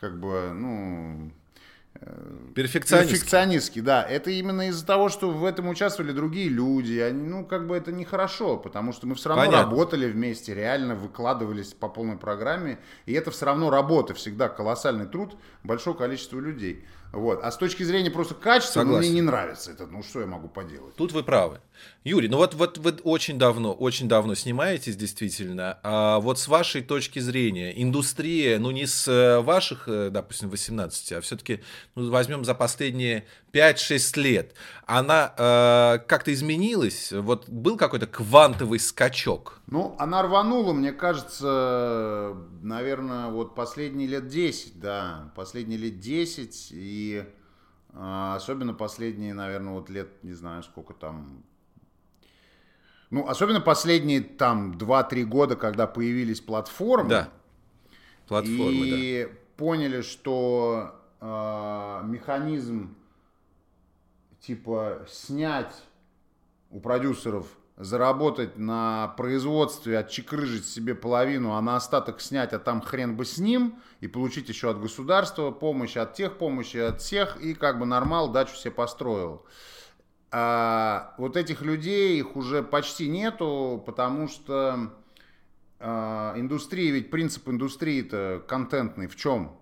как 0.00 0.18
бы, 0.18 0.50
ну, 0.52 1.30
Перфекционистки. 2.54 3.12
Перфекционистки, 3.14 3.80
да. 3.80 4.02
Это 4.02 4.30
именно 4.30 4.68
из-за 4.68 4.84
того, 4.86 5.08
что 5.08 5.30
в 5.30 5.44
этом 5.44 5.68
участвовали 5.68 6.12
другие 6.12 6.48
люди. 6.48 6.98
Они, 6.98 7.26
ну, 7.26 7.44
как 7.44 7.66
бы 7.66 7.76
это 7.76 7.92
нехорошо, 7.92 8.56
потому 8.58 8.92
что 8.92 9.06
мы 9.06 9.14
все 9.14 9.30
равно 9.30 9.46
Понятно. 9.46 9.70
работали 9.70 10.10
вместе, 10.10 10.54
реально 10.54 10.94
выкладывались 10.94 11.72
по 11.72 11.88
полной 11.88 12.16
программе. 12.16 12.78
И 13.06 13.12
это 13.14 13.30
все 13.30 13.46
равно 13.46 13.70
работа, 13.70 14.14
всегда 14.14 14.48
колоссальный 14.48 15.06
труд 15.06 15.36
большого 15.62 15.96
количества 15.96 16.38
людей. 16.38 16.84
Вот. 17.12 17.40
А 17.42 17.50
с 17.50 17.56
точки 17.56 17.84
зрения 17.84 18.10
просто 18.10 18.34
качества, 18.34 18.82
ну, 18.82 18.98
мне 18.98 19.08
не 19.08 19.22
нравится 19.22 19.70
это. 19.70 19.86
Ну, 19.86 20.02
что 20.02 20.20
я 20.20 20.26
могу 20.26 20.48
поделать? 20.48 20.94
Тут 20.96 21.12
вы 21.12 21.22
правы. 21.22 21.60
Юрий, 22.04 22.28
ну 22.28 22.36
вот, 22.36 22.54
вот 22.54 22.78
вы 22.78 22.92
очень 23.02 23.38
давно, 23.38 23.72
очень 23.72 24.08
давно 24.08 24.34
снимаетесь, 24.34 24.96
действительно. 24.96 25.78
А 25.82 26.20
вот 26.20 26.38
с 26.38 26.48
вашей 26.48 26.82
точки 26.82 27.18
зрения, 27.18 27.70
индустрия, 27.82 28.58
ну 28.58 28.70
не 28.70 28.86
с 28.86 29.08
э, 29.08 29.40
ваших, 29.40 29.88
э, 29.88 30.10
допустим, 30.10 30.50
18, 30.50 31.12
а 31.12 31.20
все-таки 31.22 31.62
ну, 31.94 32.10
возьмем 32.10 32.44
за 32.44 32.54
последние 32.54 33.24
5-6 33.52 34.20
лет, 34.20 34.54
она 34.86 35.32
э, 35.36 35.98
как-то 36.06 36.32
изменилась? 36.32 37.10
Вот 37.12 37.48
был 37.48 37.76
какой-то 37.76 38.06
квантовый 38.06 38.78
скачок? 38.78 39.60
Ну, 39.66 39.96
она 39.98 40.22
рванула, 40.22 40.74
мне 40.74 40.92
кажется, 40.92 42.36
наверное, 42.62 43.28
вот 43.28 43.54
последние 43.54 44.08
лет 44.08 44.28
10, 44.28 44.78
да, 44.78 45.32
последние 45.34 45.78
лет 45.78 46.00
10, 46.00 46.68
и 46.72 47.24
э, 47.92 48.32
особенно 48.36 48.74
последние, 48.74 49.32
наверное, 49.32 49.72
вот 49.72 49.88
лет, 49.88 50.22
не 50.22 50.34
знаю, 50.34 50.62
сколько 50.62 50.92
там, 50.92 51.44
ну, 53.10 53.28
особенно 53.28 53.60
последние 53.60 54.20
там 54.20 54.72
2-3 54.72 55.24
года, 55.24 55.56
когда 55.56 55.86
появились 55.86 56.40
платформы. 56.40 57.10
Да. 57.10 57.28
Платформы, 58.26 58.72
и 58.72 59.24
да. 59.24 59.36
поняли, 59.56 60.00
что 60.00 60.94
э, 61.20 62.00
механизм 62.04 62.96
типа 64.40 65.06
снять 65.08 65.74
у 66.70 66.80
продюсеров, 66.80 67.46
заработать 67.76 68.56
на 68.56 69.08
производстве, 69.16 69.98
отчекрыжить 69.98 70.66
себе 70.66 70.94
половину, 70.94 71.52
а 71.52 71.60
на 71.60 71.76
остаток 71.76 72.20
снять, 72.20 72.52
а 72.52 72.58
там 72.58 72.80
хрен 72.80 73.16
бы 73.16 73.24
с 73.24 73.38
ним, 73.38 73.76
и 74.00 74.06
получить 74.06 74.48
еще 74.48 74.70
от 74.70 74.80
государства 74.80 75.50
помощь, 75.50 75.96
от 75.96 76.14
тех 76.14 76.38
помощи, 76.38 76.76
от 76.76 77.00
всех, 77.00 77.40
и 77.40 77.54
как 77.54 77.78
бы 77.78 77.86
нормал 77.86 78.30
дачу 78.30 78.54
себе 78.54 78.70
построил. 78.70 79.44
А 80.36 81.14
вот 81.16 81.36
этих 81.36 81.62
людей, 81.62 82.18
их 82.18 82.34
уже 82.34 82.64
почти 82.64 83.08
нету, 83.08 83.80
потому 83.86 84.26
что 84.26 84.92
а, 85.78 86.34
индустрия, 86.36 86.90
ведь 86.90 87.08
принцип 87.12 87.48
индустрии-то 87.48 88.42
контентный 88.48 89.06
в 89.06 89.14
чем? 89.14 89.56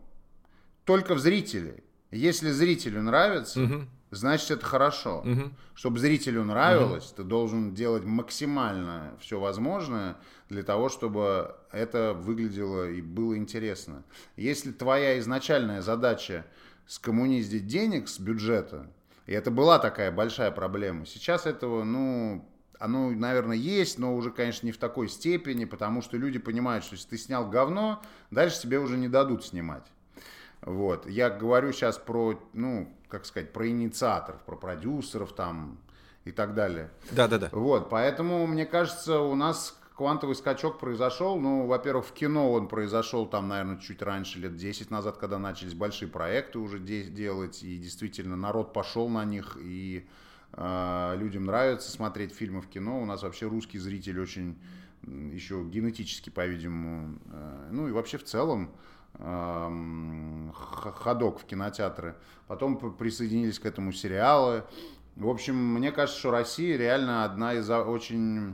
Только 0.87 1.15
в 1.15 1.19
зрителе. 1.19 1.85
Если 2.11 2.51
зрителю 2.53 3.03
нравится, 3.03 3.63
угу. 3.63 3.85
значит 4.13 4.51
это 4.51 4.65
хорошо. 4.65 5.19
Угу. 5.19 5.51
Чтобы 5.75 5.99
зрителю 5.99 6.43
нравилось, 6.43 7.09
угу. 7.09 7.17
ты 7.17 7.25
должен 7.25 7.75
делать 7.75 8.05
максимально 8.05 9.15
все 9.21 9.39
возможное 9.39 10.17
для 10.49 10.63
того, 10.63 10.89
чтобы 10.89 11.55
это 11.71 12.15
выглядело 12.15 12.89
и 12.89 13.03
было 13.03 13.37
интересно. 13.37 14.05
Если 14.37 14.73
твоя 14.73 15.19
изначальная 15.19 15.83
задача 15.83 16.47
скоммуниздить 16.87 17.67
денег 17.67 18.09
с 18.09 18.19
бюджета, 18.19 18.87
и 19.27 19.33
это 19.33 19.51
была 19.51 19.79
такая 19.79 20.11
большая 20.11 20.51
проблема, 20.51 21.07
сейчас 21.07 21.47
этого, 21.47 21.85
ну, 21.85 22.45
оно, 22.79 23.11
наверное, 23.11 23.57
есть, 23.57 23.99
но 23.99 24.17
уже, 24.17 24.31
конечно, 24.31 24.67
не 24.67 24.73
в 24.73 24.79
такой 24.79 25.09
степени, 25.09 25.65
потому 25.65 26.03
что 26.03 26.17
люди 26.17 26.41
понимают, 26.41 26.85
что 26.85 26.97
если 26.97 27.11
ты 27.11 27.19
снял 27.19 27.49
говно, 27.49 28.03
дальше 28.33 28.61
тебе 28.61 28.81
уже 28.81 28.97
не 28.97 29.09
дадут 29.09 29.45
снимать. 29.45 29.85
Вот. 30.63 31.09
Я 31.09 31.31
говорю 31.31 31.73
сейчас 31.73 31.97
про, 31.97 32.41
ну, 32.53 32.93
как 33.09 33.25
сказать, 33.25 33.53
про 33.53 33.69
инициаторов, 33.69 34.41
про 34.43 34.57
продюсеров 34.57 35.33
там 35.33 35.79
и 36.25 36.33
так 36.33 36.55
далее. 36.55 36.91
Да, 37.11 37.29
да, 37.29 37.39
да. 37.39 37.49
Вот, 37.53 37.89
поэтому, 37.89 38.47
мне 38.47 38.67
кажется, 38.67 39.21
у 39.21 39.35
нас 39.35 39.79
квантовый 40.03 40.35
скачок 40.35 40.81
произошел. 40.81 41.39
Ну, 41.39 41.67
во-первых, 41.67 42.07
в 42.07 42.13
кино 42.13 42.51
он 42.51 42.67
произошел 42.67 43.25
там, 43.25 43.47
наверное, 43.47 43.79
чуть 43.79 44.03
раньше, 44.03 44.41
лет 44.41 44.57
10 44.57 44.91
назад, 44.91 45.17
когда 45.17 45.39
начались 45.39 45.75
большие 45.75 46.09
проекты 46.09 46.59
уже 46.59 46.81
делать, 46.81 47.63
и 47.63 47.79
действительно 47.79 48.35
народ 48.35 48.73
пошел 48.73 49.09
на 49.09 49.25
них, 49.25 49.57
и 49.61 50.05
э, 50.55 51.15
людям 51.17 51.45
нравится 51.45 51.89
смотреть 51.89 52.35
фильмы 52.35 52.63
в 52.63 52.69
кино. 52.69 53.01
У 53.01 53.05
нас 53.05 53.23
вообще 53.23 53.47
русский 53.47 53.79
зритель 53.79 54.19
очень 54.19 54.59
еще 55.05 55.63
генетически, 55.63 56.31
по-видимому, 56.31 57.21
э, 57.27 57.69
ну 57.71 57.87
и 57.87 57.93
вообще 57.93 58.19
в 58.19 58.25
целом 58.25 58.73
ходок 60.53 61.39
в 61.39 61.45
кинотеатры. 61.45 62.17
Потом 62.49 62.77
присоединились 62.97 63.61
к 63.61 63.67
этому 63.67 63.93
сериалы. 63.93 64.65
В 65.15 65.29
общем, 65.29 65.55
мне 65.55 65.93
кажется, 65.93 66.19
что 66.19 66.33
Россия 66.33 66.77
реально 66.77 67.25
одна 67.25 67.55
из 67.55 67.71
очень 67.71 68.51
э, 68.51 68.53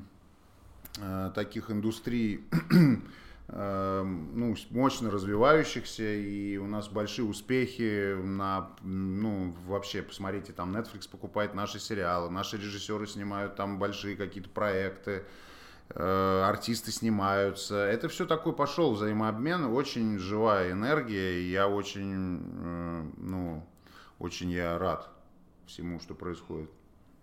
таких 1.34 1.70
индустрий, 1.70 2.44
э, 3.48 4.02
ну, 4.02 4.56
мощно 4.70 5.10
развивающихся, 5.10 6.14
и 6.14 6.56
у 6.56 6.66
нас 6.66 6.88
большие 6.88 7.24
успехи 7.24 8.14
на, 8.14 8.70
ну, 8.82 9.54
вообще, 9.66 10.02
посмотрите, 10.02 10.52
там 10.52 10.76
Netflix 10.76 11.08
покупает 11.10 11.54
наши 11.54 11.78
сериалы, 11.78 12.30
наши 12.30 12.56
режиссеры 12.56 13.06
снимают 13.06 13.56
там 13.56 13.78
большие 13.78 14.16
какие-то 14.16 14.50
проекты, 14.50 15.24
Э, 15.90 16.44
артисты 16.46 16.92
снимаются. 16.92 17.76
Это 17.76 18.08
все 18.08 18.26
такой 18.26 18.52
пошел 18.52 18.92
взаимообмен, 18.92 19.64
очень 19.64 20.18
живая 20.18 20.72
энергия, 20.72 21.40
и 21.40 21.50
я 21.50 21.66
очень, 21.66 22.42
э, 22.42 23.10
ну, 23.16 23.66
очень 24.18 24.50
я 24.50 24.78
рад 24.78 25.08
всему, 25.66 25.98
что 25.98 26.14
происходит. 26.14 26.70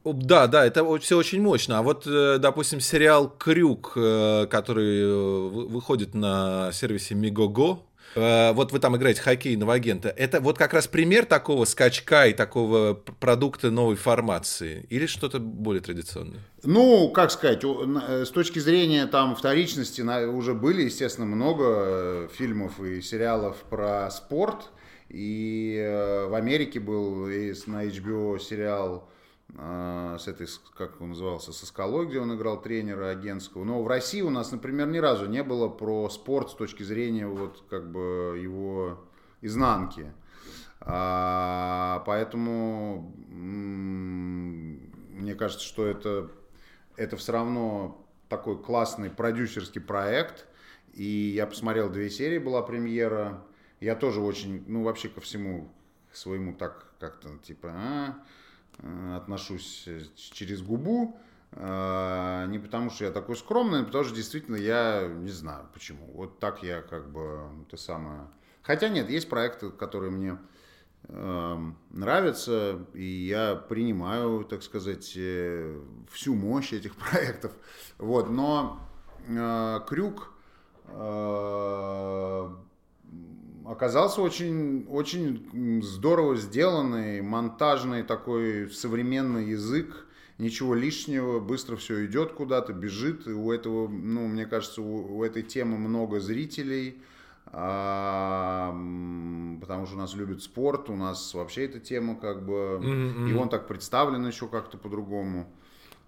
Да, 0.05 0.47
да, 0.47 0.65
это 0.65 0.83
все 0.99 1.17
очень 1.17 1.41
мощно. 1.41 1.79
А 1.79 1.81
вот, 1.81 2.05
э, 2.05 2.37
допустим, 2.39 2.79
сериал 2.79 3.29
Крюк, 3.29 3.93
который 3.93 5.67
выходит 5.67 6.13
на 6.13 6.71
сервисе 6.71 7.15
Мигого, 7.15 7.79
Э, 8.15 8.53
вот 8.53 8.71
вы 8.71 8.79
там 8.79 8.95
играете 8.95 9.21
хоккейного 9.21 9.73
агента, 9.73 10.09
это 10.09 10.39
вот 10.39 10.57
как 10.57 10.73
раз 10.73 10.87
пример 10.87 11.25
такого 11.25 11.65
скачка 11.65 12.27
и 12.27 12.33
такого 12.33 12.93
продукта 12.93 13.71
новой 13.71 13.95
формации 13.95 14.85
или 14.89 15.05
что-то 15.05 15.39
более 15.39 15.81
традиционное? 15.81 16.39
Ну, 16.63 17.09
как 17.09 17.31
сказать, 17.31 17.63
э, 17.63 18.25
с 18.25 18.29
точки 18.29 18.59
зрения 18.59 19.05
там 19.07 19.35
вторичности 19.35 20.01
уже 20.01 20.53
были, 20.53 20.83
естественно, 20.83 21.27
много 21.27 21.63
э, 21.67 22.27
фильмов 22.33 22.79
и 22.79 23.01
сериалов 23.01 23.57
про 23.69 24.09
спорт, 24.11 24.69
и 25.09 26.25
в 26.29 26.33
Америке 26.33 26.79
был 26.79 27.27
на 27.27 27.85
HBO 27.85 28.39
сериал 28.39 29.07
с 29.57 30.27
этой, 30.27 30.47
как 30.75 30.99
он 31.01 31.09
назывался, 31.09 31.53
со 31.53 31.65
скалой, 31.65 32.07
где 32.07 32.19
он 32.19 32.35
играл 32.35 32.61
тренера 32.61 33.09
агентского. 33.09 33.63
Но 33.63 33.81
в 33.81 33.87
России 33.87 34.21
у 34.21 34.29
нас, 34.29 34.51
например, 34.51 34.87
ни 34.87 34.97
разу 34.97 35.27
не 35.27 35.43
было 35.43 35.69
про 35.69 36.09
спорт 36.09 36.51
с 36.51 36.55
точки 36.55 36.83
зрения 36.83 37.25
вот 37.27 37.63
как 37.69 37.89
бы 37.89 38.37
его 38.41 39.05
изнанки. 39.41 40.11
А, 40.81 42.03
поэтому 42.05 43.13
мне 45.15 45.35
кажется, 45.35 45.65
что 45.65 45.87
это, 45.87 46.29
это 46.97 47.17
все 47.17 47.31
равно 47.31 48.05
такой 48.29 48.61
классный 48.61 49.09
продюсерский 49.09 49.81
проект. 49.81 50.45
И 50.93 51.33
я 51.35 51.47
посмотрел 51.47 51.89
две 51.89 52.09
серии, 52.09 52.37
была 52.37 52.61
премьера. 52.61 53.43
Я 53.79 53.95
тоже 53.95 54.21
очень, 54.21 54.63
ну 54.67 54.83
вообще 54.83 55.09
ко 55.09 55.21
всему 55.21 55.71
своему 56.11 56.53
так 56.53 56.85
как-то 56.99 57.37
типа, 57.39 57.71
а, 57.73 58.15
отношусь 59.15 59.83
э, 59.87 60.01
через 60.15 60.61
губу. 60.61 61.17
Э, 61.51 62.45
не 62.47 62.59
потому, 62.59 62.89
что 62.89 63.05
я 63.05 63.11
такой 63.11 63.35
скромный, 63.35 63.81
а 63.81 63.83
потому 63.83 64.03
что 64.03 64.15
действительно 64.15 64.55
я 64.55 65.07
не 65.07 65.31
знаю 65.31 65.67
почему. 65.73 66.11
Вот 66.13 66.39
так 66.39 66.63
я 66.63 66.81
как 66.81 67.09
бы 67.11 67.49
это 67.67 67.77
самое. 67.77 68.27
Хотя 68.61 68.89
нет, 68.89 69.09
есть 69.09 69.29
проекты, 69.29 69.69
которые 69.69 70.11
мне 70.11 70.37
нравятся, 71.07 72.83
и 72.95 73.05
я 73.05 73.53
принимаю, 73.55 74.43
так 74.43 74.63
сказать, 74.63 75.05
всю 75.05 76.33
мощь 76.33 76.73
этих 76.73 76.95
проектов. 77.11 77.51
Вот, 77.99 78.31
но 78.31 78.79
Крюк 79.87 80.33
оказался 83.67 84.21
очень, 84.21 84.85
очень 84.89 85.81
здорово 85.83 86.35
сделанный, 86.35 87.21
монтажный 87.21 88.03
такой 88.03 88.69
современный 88.69 89.49
язык, 89.49 90.07
ничего 90.37 90.75
лишнего, 90.75 91.39
быстро 91.39 91.75
все 91.75 92.05
идет 92.05 92.33
куда-то, 92.33 92.73
бежит. 92.73 93.27
И 93.27 93.31
у 93.31 93.51
этого, 93.51 93.87
ну, 93.87 94.27
мне 94.27 94.45
кажется, 94.45 94.81
у, 94.81 95.17
у 95.17 95.23
этой 95.23 95.43
темы 95.43 95.77
много 95.77 96.19
зрителей, 96.19 97.01
а, 97.47 98.71
потому 99.61 99.85
что 99.85 99.95
у 99.95 99.99
нас 99.99 100.13
любят 100.15 100.41
спорт, 100.41 100.89
у 100.89 100.95
нас 100.95 101.33
вообще 101.33 101.65
эта 101.65 101.79
тема 101.79 102.15
как 102.15 102.45
бы, 102.45 102.79
mm-hmm. 102.81 103.29
и 103.29 103.33
он 103.33 103.49
так 103.49 103.67
представлен 103.67 104.25
еще 104.27 104.47
как-то 104.47 104.77
по-другому. 104.77 105.47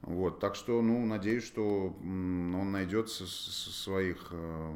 Вот, 0.02 0.40
так 0.40 0.56
что, 0.56 0.82
ну, 0.82 1.06
надеюсь, 1.06 1.46
что 1.46 1.94
он 2.02 2.72
найдет 2.72 3.10
своих 3.10 4.28
э, 4.32 4.74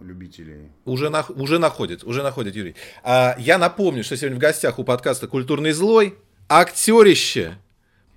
любителей. 0.00 0.70
Уже, 0.84 1.10
на, 1.10 1.24
уже 1.28 1.58
находит, 1.58 2.04
уже 2.04 2.22
находит, 2.22 2.56
Юрий. 2.56 2.74
А, 3.02 3.36
я 3.38 3.58
напомню, 3.58 4.02
что 4.04 4.16
сегодня 4.16 4.38
в 4.38 4.40
гостях 4.40 4.78
у 4.78 4.84
подкаста 4.84 5.28
«Культурный 5.28 5.72
злой» 5.72 6.16
актерище, 6.48 7.58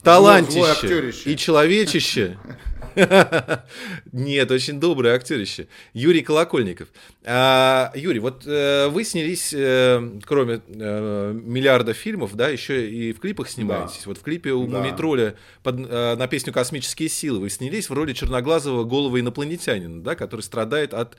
талантище 0.04 1.12
и 1.30 1.36
человечище 1.36 2.38
Нет, 4.12 4.52
очень 4.52 4.80
добрый 4.80 5.14
актерище. 5.14 5.68
Юрий 5.94 6.22
Колокольников. 6.22 6.88
А, 7.24 7.92
Юрий, 7.96 8.20
вот 8.20 8.44
э, 8.46 8.88
вы 8.88 9.04
снялись, 9.04 9.54
э, 9.54 10.20
кроме 10.26 10.62
э, 10.68 11.34
миллиарда 11.34 11.94
фильмов, 11.94 12.36
да, 12.36 12.50
еще 12.50 12.90
и 12.90 13.14
в 13.14 13.20
клипах 13.20 13.50
снимаетесь. 13.50 14.02
Да. 14.04 14.08
Вот 14.08 14.18
в 14.18 14.22
клипе 14.22 14.52
у 14.52 14.66
да. 14.68 14.80
Мумитроля 14.80 15.36
под, 15.64 15.80
э, 15.80 16.16
на 16.16 16.28
песню 16.28 16.54
«Космические 16.54 17.10
силы» 17.10 17.40
вы 17.40 17.50
снялись 17.50 17.90
в 17.90 17.94
роли 17.94 18.14
черноглазого 18.14 18.84
голого 18.84 19.20
инопланетянина, 19.20 20.02
да, 20.02 20.16
который 20.16 20.42
страдает 20.42 20.94
от 20.94 21.18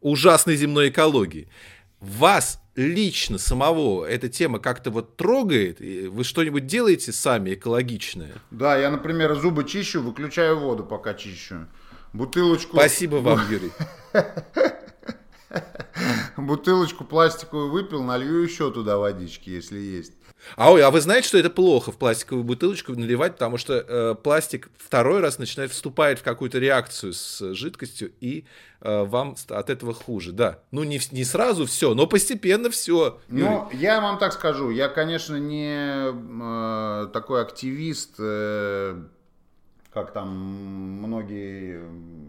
ужасной 0.00 0.56
земной 0.56 0.88
экологии. 0.88 1.48
Вас 2.00 2.60
лично 2.76 3.38
самого 3.38 4.04
эта 4.04 4.28
тема 4.28 4.58
как-то 4.58 4.90
вот 4.90 5.16
трогает? 5.16 5.80
Вы 5.80 6.24
что-нибудь 6.24 6.66
делаете 6.66 7.12
сами 7.12 7.54
экологичное? 7.54 8.32
Да, 8.50 8.76
я, 8.76 8.90
например, 8.90 9.34
зубы 9.34 9.64
чищу, 9.64 10.02
выключаю 10.02 10.58
воду, 10.58 10.84
пока 10.84 11.14
чищу. 11.14 11.66
Бутылочку... 12.12 12.76
Спасибо 12.76 13.16
вам, 13.16 13.40
Юрий. 13.50 13.72
Бутылочку 16.36 17.04
пластиковую 17.04 17.70
выпил, 17.70 18.02
налью 18.02 18.42
еще 18.42 18.70
туда 18.70 18.98
водички, 18.98 19.50
если 19.50 19.78
есть. 19.78 20.12
А, 20.56 20.72
ой, 20.72 20.82
а 20.82 20.90
вы 20.90 21.00
знаете, 21.00 21.28
что 21.28 21.38
это 21.38 21.50
плохо 21.50 21.92
в 21.92 21.98
пластиковую 21.98 22.44
бутылочку 22.44 22.92
наливать, 22.92 23.32
потому 23.32 23.58
что 23.58 23.74
э, 23.74 24.14
пластик 24.14 24.70
второй 24.76 25.20
раз 25.20 25.38
начинает 25.38 25.72
вступает 25.72 26.18
в 26.18 26.22
какую-то 26.22 26.58
реакцию 26.58 27.12
с 27.12 27.54
жидкостью, 27.54 28.12
и 28.20 28.44
э, 28.80 29.04
вам 29.04 29.36
от 29.48 29.70
этого 29.70 29.94
хуже, 29.94 30.32
да. 30.32 30.58
Ну, 30.70 30.84
не, 30.84 31.00
не 31.12 31.24
сразу 31.24 31.66
все, 31.66 31.94
но 31.94 32.06
постепенно 32.06 32.70
все. 32.70 33.18
Ну, 33.28 33.68
я 33.72 34.00
вам 34.00 34.18
так 34.18 34.32
скажу, 34.32 34.70
я, 34.70 34.88
конечно, 34.88 35.36
не 35.36 36.12
э, 36.12 37.08
такой 37.12 37.42
активист, 37.42 38.14
э, 38.18 39.02
как 39.92 40.12
там 40.12 40.28
многие 40.28 41.82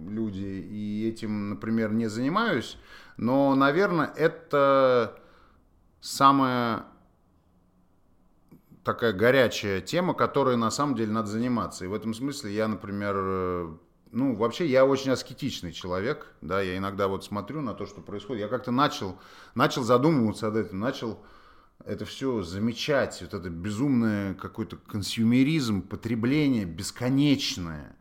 люди, 0.10 0.66
и 0.70 1.10
этим, 1.10 1.50
например, 1.50 1.92
не 1.92 2.08
занимаюсь, 2.08 2.78
но, 3.18 3.56
наверное, 3.56 4.12
это 4.16 5.18
самое 6.02 6.84
такая 8.86 9.12
горячая 9.12 9.82
тема, 9.82 10.14
которой 10.14 10.56
на 10.56 10.72
самом 10.72 10.96
деле 10.96 11.12
надо 11.12 11.28
заниматься. 11.28 11.84
И 11.84 11.88
в 11.88 11.94
этом 11.94 12.14
смысле 12.14 12.54
я, 12.54 12.68
например, 12.68 13.16
э, 13.18 13.76
ну, 14.12 14.36
вообще 14.36 14.68
я 14.68 14.86
очень 14.86 15.12
аскетичный 15.12 15.74
человек, 15.74 16.28
да, 16.42 16.62
я 16.62 16.78
иногда 16.78 17.08
вот 17.08 17.26
смотрю 17.26 17.62
на 17.62 17.74
то, 17.74 17.88
что 17.88 18.02
происходит. 18.02 18.44
Я 18.44 18.48
как-то 18.48 18.72
начал, 18.72 19.20
начал 19.56 19.84
задумываться 19.84 20.48
об 20.48 20.56
этом, 20.56 20.80
начал 20.80 21.20
это 21.84 22.06
все 22.06 22.44
замечать, 22.44 23.18
вот 23.22 23.34
это 23.34 23.50
безумное 23.50 24.36
какой-то 24.36 24.78
консюмеризм, 24.78 25.82
потребление 25.82 26.66
бесконечное. 26.66 27.98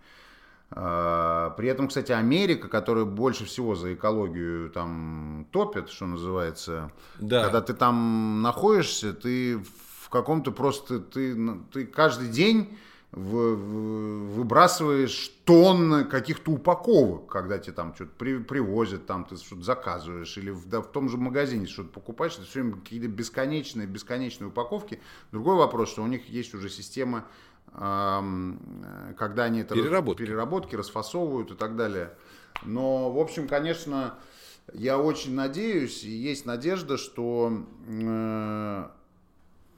А, 0.71 1.51
при 1.51 1.69
этом, 1.69 1.89
кстати, 1.89 2.13
Америка, 2.13 2.69
которая 2.69 3.07
больше 3.07 3.47
всего 3.47 3.75
за 3.75 3.95
экологию 3.95 4.71
там 4.71 5.47
топит, 5.51 5.89
что 5.89 6.05
называется, 6.07 6.93
да. 7.19 7.45
когда 7.45 7.63
ты 7.63 7.73
там 7.73 8.43
находишься, 8.43 9.15
ты 9.15 9.59
в 9.59 9.94
каком-то 10.15 10.53
просто, 10.53 11.01
ты, 11.01 11.37
ты 11.73 11.87
каждый 11.87 12.29
день 12.29 12.79
выбрасываешь 13.11 15.33
тонны 15.45 16.05
каких-то 16.05 16.53
упаковок, 16.53 17.29
когда 17.29 17.59
тебе 17.59 17.73
там 17.73 17.95
что-то 17.95 18.13
при, 18.17 18.39
привозят, 18.39 19.07
там 19.07 19.25
ты 19.25 19.37
что-то 19.37 19.63
заказываешь, 19.63 20.37
или 20.39 20.51
в, 20.51 20.69
да, 20.69 20.81
в 20.81 20.91
том 20.91 21.09
же 21.09 21.17
магазине 21.17 21.67
что-то 21.67 21.91
покупаешь, 21.91 22.35
это 22.35 22.45
все 22.45 22.63
время 22.63 22.77
какие-то 22.77 23.09
бесконечные, 23.09 23.89
бесконечные 23.89 24.49
упаковки. 24.49 25.01
Другой 25.33 25.57
вопрос, 25.57 25.91
что 25.91 26.03
у 26.03 26.07
них 26.07 26.29
есть 26.29 26.55
уже 26.55 26.69
система, 26.69 27.25
эм, 27.73 28.61
когда 29.17 29.45
они 29.45 29.61
это 29.61 29.75
переработки. 29.75 30.23
Переработки 30.23 30.77
расфасовывают 30.77 31.51
и 31.51 31.55
так 31.55 31.77
далее. 31.77 32.15
Но, 32.65 33.13
в 33.13 33.19
общем, 33.19 33.49
конечно, 33.49 34.15
я 34.73 34.99
очень 34.99 35.35
надеюсь, 35.35 36.05
и 36.05 36.11
есть 36.11 36.47
надежда, 36.47 36.97
что 36.97 37.65
э, 37.87 38.87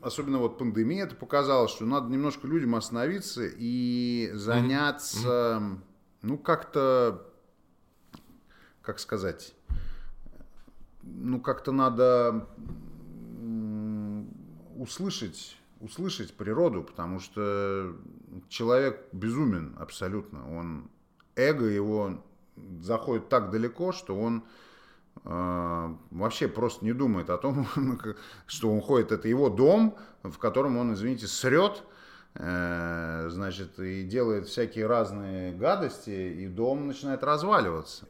особенно 0.00 0.38
вот 0.38 0.58
пандемия 0.58 1.04
это 1.04 1.14
показала, 1.14 1.68
что 1.68 1.84
надо 1.84 2.10
немножко 2.10 2.46
людям 2.46 2.74
остановиться 2.74 3.42
и 3.44 4.30
заняться, 4.34 5.60
mm-hmm. 5.60 5.78
ну, 6.22 6.38
как-то, 6.38 7.26
как 8.82 8.98
сказать, 8.98 9.54
ну, 11.02 11.40
как-то 11.40 11.72
надо 11.72 12.46
услышать, 14.76 15.56
услышать 15.80 16.34
природу, 16.34 16.82
потому 16.82 17.20
что 17.20 17.96
человек 18.48 19.08
безумен 19.12 19.74
абсолютно. 19.78 20.56
Он, 20.56 20.90
эго 21.34 21.66
его 21.66 22.22
заходит 22.80 23.28
так 23.28 23.50
далеко, 23.50 23.92
что 23.92 24.18
он 24.18 24.44
вообще 25.26 26.46
просто 26.46 26.84
не 26.84 26.92
думает 26.92 27.30
о 27.30 27.38
том, 27.38 27.66
что 28.46 28.72
он 28.72 28.80
ходит, 28.80 29.10
это 29.10 29.26
его 29.26 29.48
дом, 29.48 29.96
в 30.22 30.38
котором 30.38 30.76
он, 30.76 30.94
извините, 30.94 31.26
срет, 31.26 31.82
э, 32.34 33.26
значит, 33.30 33.78
и 33.80 34.04
делает 34.04 34.46
всякие 34.46 34.86
разные 34.86 35.52
гадости, 35.52 36.10
и 36.10 36.46
дом 36.46 36.86
начинает 36.86 37.24
разваливаться. 37.24 38.06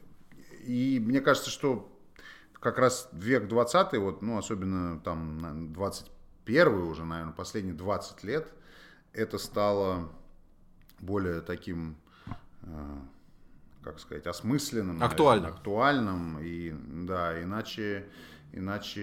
И 0.67 1.03
мне 1.03 1.21
кажется, 1.23 1.49
что 1.49 1.91
как 2.53 2.79
раз 2.79 3.09
век 3.13 3.49
20 3.49 3.97
вот, 3.99 4.21
ну, 4.21 4.37
особенно 4.37 5.01
там 5.01 5.73
21 5.73 6.69
уже, 6.83 7.05
наверное, 7.05 7.33
последние 7.33 7.75
20 7.75 8.25
лет, 8.25 8.53
это 9.15 9.39
стало 9.39 10.11
более 10.99 11.41
таким 11.41 11.97
э, 12.63 12.67
как 13.87 14.01
сказать, 14.01 14.27
осмысленным, 14.27 15.01
актуальным, 15.01 15.45
наверное, 15.45 15.57
актуальным, 15.57 16.39
и 16.43 16.75
да, 17.07 17.41
иначе, 17.41 18.07
иначе, 18.53 19.01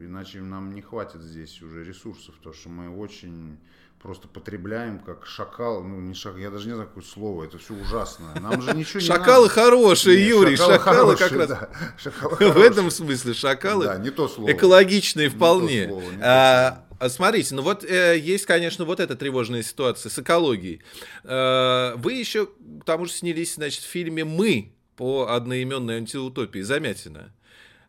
иначе 0.00 0.40
нам 0.40 0.74
не 0.74 0.82
хватит 0.82 1.22
здесь 1.22 1.62
уже 1.62 1.84
ресурсов, 1.84 2.34
потому 2.38 2.54
что 2.56 2.70
мы 2.70 2.90
очень 2.90 3.56
просто 4.02 4.26
потребляем 4.26 4.98
как 4.98 5.26
шакал, 5.26 5.84
ну 5.84 6.00
не 6.00 6.14
шакал, 6.14 6.38
я 6.38 6.50
даже 6.50 6.66
не 6.66 6.74
знаю 6.74 6.88
какое 6.88 7.04
слово, 7.04 7.44
это 7.44 7.58
все 7.58 7.74
ужасно. 7.74 8.34
Нам 8.40 8.60
же 8.60 8.74
ничего 8.74 9.00
не 9.00 9.06
Шакалы 9.06 9.48
хорошие, 9.48 10.26
Юрий, 10.26 10.56
шакалы, 10.56 11.16
как 11.16 11.30
раз. 11.32 11.50
В 12.40 12.58
этом 12.58 12.90
смысле 12.90 13.32
шакалы. 13.32 13.84
Да, 13.84 13.96
не 13.96 14.10
то 14.10 14.26
слово. 14.26 14.50
Экологичные 14.50 15.28
вполне. 15.28 15.88
А, 16.20 16.84
смотрите, 17.08 17.54
ну 17.54 17.62
вот 17.62 17.84
э, 17.84 18.18
есть, 18.18 18.46
конечно, 18.46 18.84
вот 18.84 19.00
эта 19.00 19.16
тревожная 19.16 19.62
ситуация 19.62 20.10
с 20.10 20.18
экологией. 20.18 20.82
Э, 21.24 21.94
вы 21.96 22.14
еще, 22.14 22.46
к 22.46 22.84
тому 22.84 23.06
же, 23.06 23.12
снялись, 23.12 23.54
значит, 23.54 23.82
в 23.82 23.88
фильме 23.88 24.24
«Мы» 24.24 24.72
по 24.96 25.28
одноименной 25.28 25.96
антиутопии 25.96 26.60
Замятина. 26.60 27.32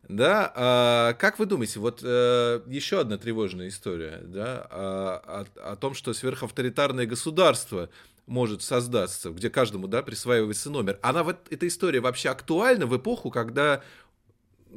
Да, 0.08 0.52
а, 0.56 1.14
как 1.14 1.40
вы 1.40 1.48
думаете, 1.48 1.80
вот 1.80 2.02
э, 2.04 2.62
еще 2.68 3.00
одна 3.00 3.18
тревожная 3.18 3.70
история, 3.70 4.22
да, 4.24 4.68
о, 4.70 5.46
о, 5.56 5.72
о 5.72 5.76
том, 5.78 5.96
что 5.96 6.14
сверхавторитарное 6.14 7.08
государство 7.08 7.90
может 8.28 8.62
создаться, 8.62 9.32
где 9.32 9.50
каждому, 9.50 9.88
да, 9.88 10.04
присваивается 10.04 10.70
номер. 10.70 11.00
Она 11.02 11.24
вот 11.24 11.38
эта 11.50 11.68
история 11.68 12.02
вообще 12.02 12.30
актуальна 12.30 12.86
в 12.86 12.96
эпоху, 12.96 13.32
когда 13.32 13.82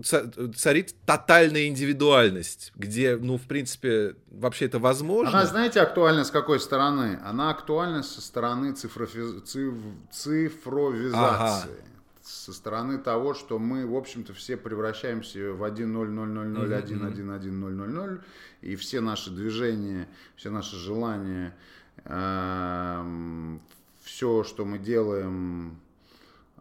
царит 0.03 0.95
тотальная 1.07 1.67
индивидуальность, 1.67 2.73
где, 2.77 3.17
ну, 3.17 3.37
в 3.37 3.43
принципе, 3.43 4.17
вообще 4.31 4.67
это 4.67 4.79
возможно. 4.79 5.39
Она, 5.39 5.47
знаете, 5.47 5.81
актуальна 5.81 6.25
с 6.25 6.31
какой 6.31 6.61
стороны? 6.61 7.19
Она 7.25 7.51
актуальна 7.51 8.03
со 8.03 8.21
стороны 8.21 8.73
цифрофи... 8.73 9.41
циф... 9.45 9.75
цифровизации. 10.11 11.71
Ага 11.71 11.89
со 12.29 12.53
стороны 12.53 12.99
того, 12.99 13.33
что 13.35 13.59
мы, 13.59 13.87
в 13.87 13.97
общем-то, 13.97 14.35
все 14.35 14.59
превращаемся 14.59 15.53
в 15.53 15.65
1.0.0.0.1.1.1.0.0.0, 15.65 18.21
и 18.61 18.77
все 18.77 19.01
наши 19.01 19.31
движения, 19.31 20.07
все 20.37 20.51
наши 20.51 20.77
желания, 20.77 21.57
эм, 22.05 23.63
все, 24.03 24.45
что 24.45 24.67
мы 24.67 24.79
делаем, 24.79 25.81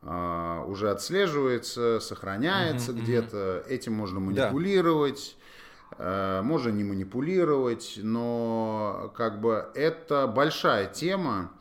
уже 0.01 0.91
отслеживается, 0.91 1.99
сохраняется 1.99 2.91
mm-hmm, 2.91 3.01
где-то, 3.01 3.63
этим 3.67 3.93
можно 3.93 4.19
манипулировать. 4.19 5.35
Да. 5.37 5.47
Э, 5.97 6.41
можно 6.41 6.69
не 6.69 6.83
манипулировать, 6.83 7.99
но 8.01 9.11
как 9.15 9.41
бы 9.41 9.69
это 9.73 10.27
большая 10.27 10.87
тема. 10.87 11.51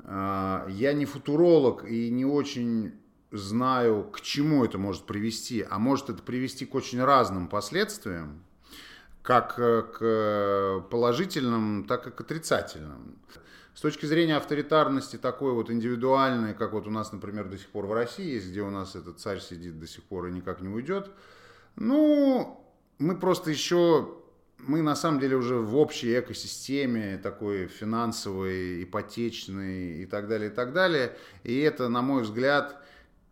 Э, 0.00 0.66
я 0.68 0.92
не 0.92 1.04
футуролог 1.04 1.84
и 1.84 2.10
не 2.10 2.24
очень 2.24 2.92
знаю, 3.32 4.04
к 4.12 4.20
чему 4.20 4.64
это 4.64 4.78
может 4.78 5.04
привести, 5.04 5.66
а 5.68 5.78
может 5.78 6.10
это 6.10 6.22
привести 6.22 6.64
к 6.64 6.74
очень 6.74 7.02
разным 7.02 7.48
последствиям, 7.48 8.44
как 9.22 9.58
э, 9.58 9.82
к 9.82 10.88
положительным, 10.88 11.84
так 11.84 12.06
и 12.06 12.10
к 12.10 12.20
отрицательным. 12.20 13.16
С 13.76 13.80
точки 13.82 14.06
зрения 14.06 14.38
авторитарности 14.38 15.16
такой 15.16 15.52
вот 15.52 15.70
индивидуальной, 15.70 16.54
как 16.54 16.72
вот 16.72 16.86
у 16.86 16.90
нас, 16.90 17.12
например, 17.12 17.46
до 17.46 17.58
сих 17.58 17.68
пор 17.68 17.84
в 17.84 17.92
России 17.92 18.24
есть, 18.24 18.48
где 18.48 18.62
у 18.62 18.70
нас 18.70 18.96
этот 18.96 19.20
царь 19.20 19.38
сидит 19.38 19.78
до 19.78 19.86
сих 19.86 20.02
пор 20.04 20.28
и 20.28 20.32
никак 20.32 20.62
не 20.62 20.68
уйдет, 20.68 21.10
ну, 21.76 22.66
мы 22.98 23.18
просто 23.18 23.50
еще, 23.50 24.16
мы 24.56 24.80
на 24.80 24.96
самом 24.96 25.20
деле 25.20 25.36
уже 25.36 25.56
в 25.56 25.76
общей 25.76 26.18
экосистеме 26.18 27.18
такой 27.18 27.66
финансовой, 27.66 28.82
ипотечной 28.82 30.00
и 30.00 30.06
так 30.06 30.26
далее, 30.26 30.50
и 30.50 30.54
так 30.54 30.72
далее. 30.72 31.14
И 31.44 31.58
это, 31.58 31.90
на 31.90 32.00
мой 32.00 32.22
взгляд, 32.22 32.82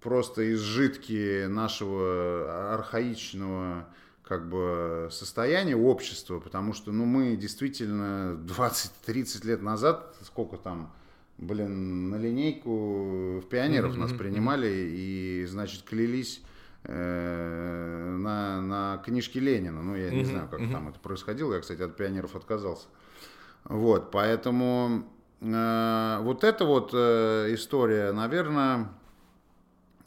просто 0.02 0.52
изжитки 0.52 1.46
нашего 1.46 2.74
архаичного 2.74 3.88
как 4.26 4.48
бы 4.48 5.08
состояния 5.10 5.76
общества, 5.76 6.40
потому 6.40 6.72
что 6.72 6.92
ну, 6.92 7.04
мы 7.04 7.36
действительно 7.36 8.38
20-30 8.46 9.46
лет 9.46 9.62
назад, 9.62 10.14
сколько 10.22 10.56
там, 10.56 10.92
блин, 11.36 12.08
на 12.08 12.16
линейку 12.16 13.40
в 13.40 13.48
пионеров 13.48 13.94
mm-hmm. 13.94 13.98
нас 14.00 14.12
принимали 14.12 14.68
и, 14.68 15.44
значит, 15.46 15.82
клялись 15.82 16.42
э, 16.84 18.16
на, 18.18 18.62
на 18.62 19.02
книжке 19.04 19.40
Ленина. 19.40 19.82
Ну, 19.82 19.94
я 19.94 20.08
mm-hmm. 20.08 20.14
не 20.14 20.24
знаю, 20.24 20.48
как 20.48 20.60
mm-hmm. 20.60 20.72
там 20.72 20.88
это 20.88 20.98
происходило. 21.00 21.52
Я, 21.54 21.60
кстати, 21.60 21.82
от 21.82 21.94
пионеров 21.96 22.34
отказался. 22.34 22.86
Вот, 23.64 24.10
поэтому 24.10 25.04
э, 25.42 26.18
вот 26.22 26.44
эта 26.44 26.64
вот 26.64 26.92
э, 26.94 27.52
история, 27.52 28.12
наверное, 28.12 28.88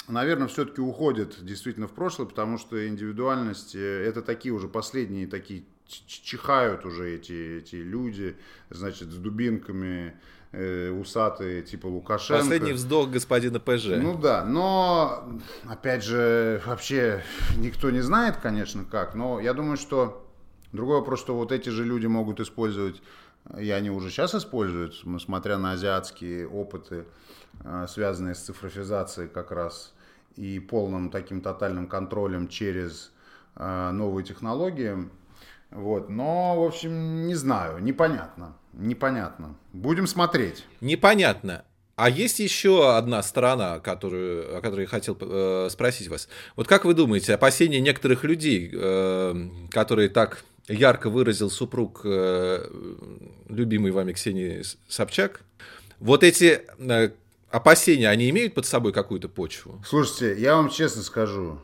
наверное, 0.08 0.48
все-таки 0.48 0.82
уходит 0.82 1.44
действительно 1.44 1.88
в 1.88 1.94
прошлое, 1.94 2.28
потому 2.28 2.58
что 2.58 2.88
индивидуальность 2.88 3.76
э, 3.76 4.04
это 4.06 4.22
такие 4.22 4.54
уже 4.54 4.68
последние 4.68 5.28
такие 5.28 5.64
чихают 5.88 6.86
уже 6.86 7.16
эти, 7.16 7.60
эти 7.60 7.76
люди, 7.76 8.36
значит, 8.70 9.10
с 9.10 9.16
дубинками, 9.16 10.20
э, 10.52 10.90
усатые, 10.90 11.62
типа 11.62 11.88
Лукашенко. 11.88 12.42
Последний 12.42 12.74
вздох 12.74 13.10
господина 13.10 13.60
ПЖ. 13.60 13.98
Ну 13.98 14.18
да, 14.18 14.44
но, 14.44 15.40
опять 15.66 16.04
же, 16.04 16.62
вообще 16.66 17.24
никто 17.58 17.90
не 17.90 18.02
знает, 18.02 18.38
конечно, 18.38 18.86
как, 18.86 19.16
но 19.16 19.40
я 19.40 19.54
думаю, 19.54 19.78
что 19.78 20.26
другой 20.74 20.98
вопрос, 21.00 21.20
что 21.20 21.36
вот 21.36 21.52
эти 21.52 21.70
же 21.70 21.86
люди 21.86 22.08
могут 22.08 22.40
использовать, 22.40 23.02
и 23.58 23.70
они 23.70 23.90
уже 23.90 24.10
сейчас 24.10 24.36
используют, 24.36 24.96
смотря 25.22 25.58
на 25.58 25.72
азиатские 25.72 26.48
опыты, 26.48 27.06
э, 27.64 27.86
связанные 27.88 28.36
с 28.36 28.40
цифровизацией 28.40 29.30
как 29.30 29.52
раз 29.52 29.94
и 30.38 30.60
полным 30.60 31.10
таким 31.10 31.42
тотальным 31.42 31.88
контролем 31.88 32.48
через 32.48 33.12
э, 33.56 33.92
новые 33.92 34.26
технологии. 34.26 35.10
Вот. 35.72 36.10
Но, 36.10 36.62
в 36.62 36.66
общем, 36.66 37.28
не 37.28 37.36
знаю, 37.36 37.84
непонятно. 37.84 38.56
Непонятно. 38.74 39.56
Будем 39.74 40.08
смотреть. 40.08 40.66
Непонятно. 40.82 41.64
А 41.96 42.12
есть 42.12 42.40
еще 42.40 42.96
одна 42.96 43.24
сторона, 43.24 43.80
которую, 43.80 44.58
о 44.58 44.62
которой 44.62 44.82
я 44.82 44.88
хотел 44.88 45.18
э, 45.20 45.68
спросить 45.72 46.08
вас. 46.10 46.30
Вот 46.56 46.68
как 46.68 46.86
вы 46.86 46.94
думаете, 46.94 47.34
опасения 47.34 47.82
некоторых 47.82 48.24
людей, 48.24 48.70
э, 48.72 49.50
которые 49.72 50.10
так 50.10 50.44
ярко 50.68 51.10
выразил 51.10 51.50
супруг 51.50 52.02
э, 52.04 52.70
любимый 53.50 53.92
вами 53.92 54.14
Ксении 54.14 54.62
Собчак, 54.88 55.42
вот 56.00 56.24
эти 56.24 56.62
э, 56.78 57.10
опасения, 57.50 58.10
они 58.10 58.30
имеют 58.30 58.54
под 58.54 58.66
собой 58.66 58.94
какую-то 58.94 59.30
почву? 59.30 59.82
Слушайте, 59.86 60.42
я 60.42 60.56
вам 60.56 60.70
честно 60.70 61.04
скажу, 61.04 61.60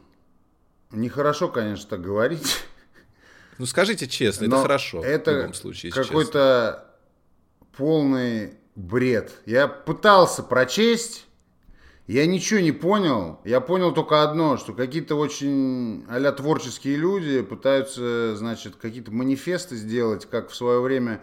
нехорошо, 0.91 1.49
конечно, 1.49 1.89
так 1.89 2.01
говорить. 2.01 2.63
Ну 3.57 3.65
скажите 3.65 4.07
честно, 4.07 4.45
это 4.45 4.61
хорошо. 4.61 5.03
Это 5.03 5.31
в 5.31 5.37
любом 5.37 5.53
случае. 5.53 5.91
Какой-то 5.91 6.87
полный 7.77 8.55
бред. 8.75 9.31
Я 9.45 9.67
пытался 9.67 10.43
прочесть, 10.43 11.25
я 12.07 12.25
ничего 12.25 12.59
не 12.59 12.71
понял. 12.71 13.39
Я 13.45 13.61
понял 13.61 13.93
только 13.93 14.23
одно, 14.23 14.57
что 14.57 14.73
какие-то 14.73 15.15
очень 15.15 16.05
а 16.09 16.31
творческие 16.31 16.97
люди 16.97 17.41
пытаются, 17.41 18.35
значит, 18.35 18.75
какие-то 18.75 19.11
манифесты 19.11 19.75
сделать, 19.75 20.25
как 20.25 20.49
в 20.49 20.55
свое 20.55 20.81
время, 20.81 21.21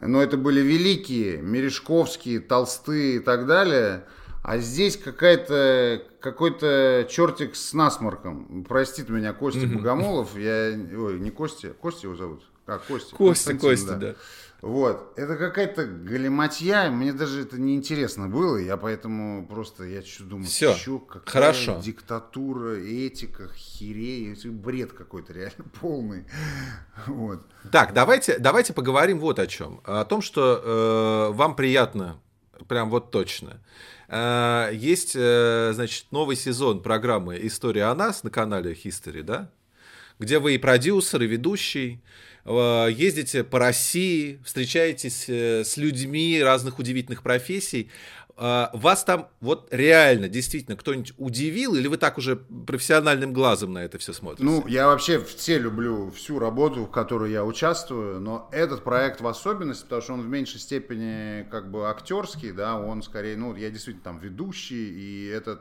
но 0.00 0.22
это 0.22 0.36
были 0.36 0.60
великие, 0.60 1.38
Мережковские, 1.38 2.40
Толстые 2.40 3.16
и 3.16 3.18
так 3.20 3.46
далее. 3.46 4.04
А 4.42 4.58
здесь 4.58 4.96
какая-то 4.96 6.02
какой-то 6.20 7.06
чертик 7.10 7.56
с 7.56 7.74
насморком. 7.74 8.64
Простит 8.64 9.08
меня 9.08 9.32
Костя 9.32 9.66
Богомолов. 9.66 10.36
Я, 10.36 10.72
ой, 10.96 11.18
не 11.20 11.30
Костя, 11.30 11.74
Костя 11.74 12.06
его 12.06 12.16
зовут. 12.16 12.42
А, 12.66 12.78
Костя. 12.78 13.16
Костя, 13.16 13.54
Костя, 13.54 13.86
да. 13.86 13.96
да. 13.96 14.14
Вот. 14.62 15.14
Это 15.16 15.36
какая-то 15.36 15.86
галиматья. 15.86 16.90
Мне 16.90 17.12
даже 17.12 17.42
это 17.42 17.58
не 17.58 17.74
интересно 17.74 18.28
было. 18.28 18.56
Я 18.56 18.76
поэтому 18.76 19.46
просто, 19.46 19.84
я 19.84 20.02
что 20.02 20.24
думаю, 20.24 20.46
Все. 20.46 20.74
Чё, 20.74 20.98
какая 20.98 21.32
Хорошо. 21.32 21.80
диктатура, 21.82 22.74
этика, 22.76 23.48
херей. 23.54 24.36
Бред 24.44 24.92
какой-то 24.92 25.32
реально 25.32 25.64
полный. 25.80 26.24
Вот. 27.06 27.40
Так, 27.72 27.94
давайте, 27.94 28.38
давайте 28.38 28.72
поговорим 28.72 29.18
вот 29.18 29.38
о 29.38 29.46
чем. 29.46 29.80
О 29.84 30.04
том, 30.04 30.20
что 30.20 31.30
э, 31.32 31.34
вам 31.34 31.56
приятно, 31.56 32.20
прям 32.68 32.90
вот 32.90 33.10
точно. 33.10 33.60
Э, 34.08 34.70
есть, 34.72 35.12
э, 35.14 35.70
значит, 35.72 36.06
новый 36.10 36.36
сезон 36.36 36.82
программы 36.82 37.38
«История 37.42 37.84
о 37.84 37.94
нас» 37.94 38.24
на 38.24 38.30
канале 38.30 38.72
History, 38.72 39.22
да? 39.22 39.50
Где 40.18 40.38
вы 40.38 40.56
и 40.56 40.58
продюсер, 40.58 41.22
и 41.22 41.26
ведущий. 41.26 42.02
Э, 42.44 42.88
ездите 42.90 43.44
по 43.44 43.58
России, 43.58 44.40
встречаетесь 44.44 45.28
э, 45.28 45.64
с 45.64 45.76
людьми 45.76 46.40
разных 46.42 46.78
удивительных 46.78 47.22
профессий. 47.22 47.90
Э, 48.36 48.68
вас 48.72 49.04
там 49.04 49.28
вот 49.40 49.68
реально, 49.70 50.28
действительно, 50.28 50.76
кто-нибудь 50.76 51.12
удивил, 51.18 51.74
или 51.74 51.86
вы 51.86 51.98
так 51.98 52.16
уже 52.16 52.36
профессиональным 52.36 53.32
глазом 53.34 53.74
на 53.74 53.84
это 53.84 53.98
все 53.98 54.14
смотрите? 54.14 54.44
Ну, 54.44 54.66
я 54.66 54.86
вообще 54.86 55.22
все 55.22 55.58
люблю 55.58 56.10
всю 56.12 56.38
работу, 56.38 56.84
в 56.86 56.90
которой 56.90 57.30
я 57.30 57.44
участвую, 57.44 58.20
но 58.20 58.48
этот 58.52 58.82
проект 58.82 59.20
в 59.20 59.26
особенности, 59.26 59.82
потому 59.82 60.02
что 60.02 60.14
он 60.14 60.22
в 60.22 60.28
меньшей 60.28 60.60
степени 60.60 61.46
как 61.50 61.70
бы 61.70 61.90
актерский, 61.90 62.52
да, 62.52 62.78
он 62.78 63.02
скорее, 63.02 63.36
ну, 63.36 63.54
я 63.54 63.70
действительно 63.70 64.04
там 64.04 64.18
ведущий, 64.18 64.88
и 64.88 65.26
это, 65.26 65.60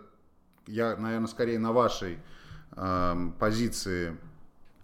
я, 0.65 0.95
наверное, 0.95 1.27
скорее 1.27 1.59
на 1.59 1.73
вашей 1.73 2.19
э, 2.77 3.31
позиции 3.37 4.15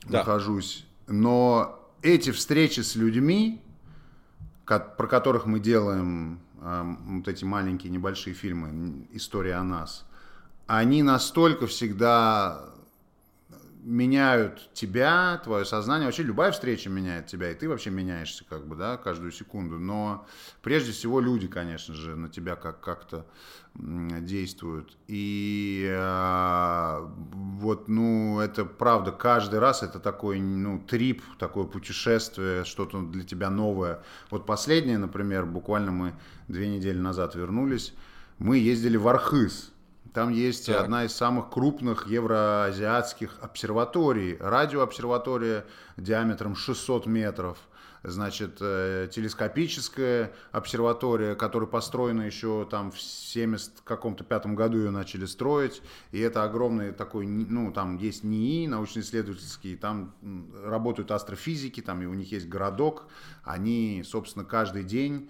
да. 0.04 0.20
нахожусь, 0.20 0.86
но 1.08 1.85
эти 2.06 2.32
встречи 2.32 2.82
с 2.82 2.96
людьми, 2.96 3.62
про 4.66 5.08
которых 5.08 5.46
мы 5.48 5.60
делаем 5.60 6.40
вот 6.62 7.28
эти 7.28 7.44
маленькие 7.44 7.92
небольшие 7.92 8.34
фильмы 8.36 9.08
«История 9.12 9.56
о 9.56 9.64
нас», 9.64 10.06
они 10.68 11.04
настолько 11.04 11.68
всегда 11.68 12.75
меняют 13.86 14.74
тебя, 14.74 15.40
твое 15.44 15.64
сознание. 15.64 16.08
Вообще 16.08 16.24
любая 16.24 16.52
встреча 16.52 16.90
меняет 16.90 17.28
тебя, 17.28 17.52
и 17.52 17.54
ты 17.54 17.70
вообще 17.70 17.92
меняешься 17.92 18.44
как 18.50 18.68
бы, 18.68 18.76
да, 18.76 18.98
каждую 18.98 19.32
секунду. 19.32 19.78
Но 19.78 20.26
прежде 20.64 20.92
всего 20.92 21.20
люди, 21.20 21.48
конечно 21.48 21.94
же, 21.94 22.16
на 22.16 22.28
тебя 22.28 22.56
как- 22.56 22.82
как-то 22.82 23.28
действуют. 23.76 24.98
И 25.08 25.86
э, 25.88 27.08
вот, 27.34 27.88
ну, 27.88 28.40
это 28.40 28.66
правда, 28.66 29.12
каждый 29.12 29.60
раз 29.60 29.84
это 29.84 30.00
такой, 30.00 30.40
ну, 30.40 30.80
трип, 30.80 31.22
такое 31.38 31.66
путешествие, 31.66 32.64
что-то 32.64 33.02
для 33.02 33.24
тебя 33.24 33.50
новое. 33.50 34.02
Вот 34.32 34.46
последнее, 34.46 34.98
например, 34.98 35.46
буквально 35.46 35.92
мы 35.92 36.14
две 36.48 36.70
недели 36.70 36.98
назад 36.98 37.36
вернулись, 37.36 37.94
мы 38.40 38.58
ездили 38.58 38.98
в 38.98 39.08
Архыз, 39.08 39.74
там 40.16 40.30
есть 40.30 40.68
так. 40.68 40.80
одна 40.80 41.04
из 41.04 41.14
самых 41.14 41.50
крупных 41.50 42.08
евроазиатских 42.08 43.38
обсерваторий. 43.42 44.38
Радиообсерватория 44.40 45.66
диаметром 45.98 46.56
600 46.56 47.06
метров. 47.06 47.58
Значит, 48.02 48.60
э, 48.62 49.10
телескопическая 49.12 50.32
обсерватория, 50.54 51.36
которая 51.36 51.68
построена 51.68 52.22
еще 52.22 52.66
там 52.70 52.92
в 52.92 53.02
70 53.02 53.82
каком-то 53.84 54.24
пятом 54.24 54.56
году 54.56 54.78
ее 54.78 54.92
начали 54.92 55.26
строить. 55.26 55.82
И 56.12 56.20
это 56.20 56.44
огромный 56.44 56.94
такой, 56.94 57.28
ну, 57.28 57.74
там 57.74 57.98
есть 57.98 58.24
НИИ, 58.24 58.68
научно-исследовательский, 58.68 59.76
там 59.76 60.14
работают 60.64 61.12
астрофизики, 61.12 61.82
там 61.82 62.02
и 62.02 62.06
у 62.06 62.14
них 62.14 62.32
есть 62.32 62.48
городок. 62.48 63.08
Они, 63.44 64.02
собственно, 64.06 64.46
каждый 64.46 64.86
день 64.86 65.30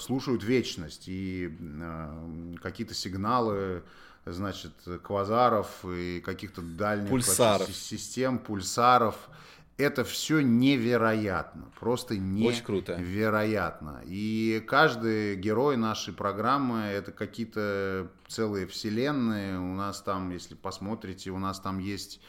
слушают 0.00 0.42
вечность 0.42 1.04
и 1.06 1.56
э, 1.58 2.54
какие-то 2.60 2.94
сигналы 2.94 3.82
значит, 4.26 4.72
квазаров 5.02 5.84
и 5.84 6.20
каких-то 6.20 6.60
дальних 6.62 7.08
пульсаров. 7.08 7.74
систем, 7.74 8.38
пульсаров. 8.38 9.16
Это 9.76 10.04
все 10.04 10.40
невероятно, 10.40 11.70
просто 11.80 12.18
невероятно. 12.18 14.02
И 14.04 14.62
каждый 14.66 15.36
герой 15.36 15.78
нашей 15.78 16.12
программы 16.12 16.80
это 16.80 17.12
какие-то 17.12 18.08
целые 18.28 18.66
вселенные. 18.66 19.58
У 19.58 19.74
нас 19.74 20.02
там, 20.02 20.30
если 20.32 20.54
посмотрите, 20.54 21.30
у 21.30 21.38
нас 21.38 21.60
там 21.60 21.78
есть 21.78 22.20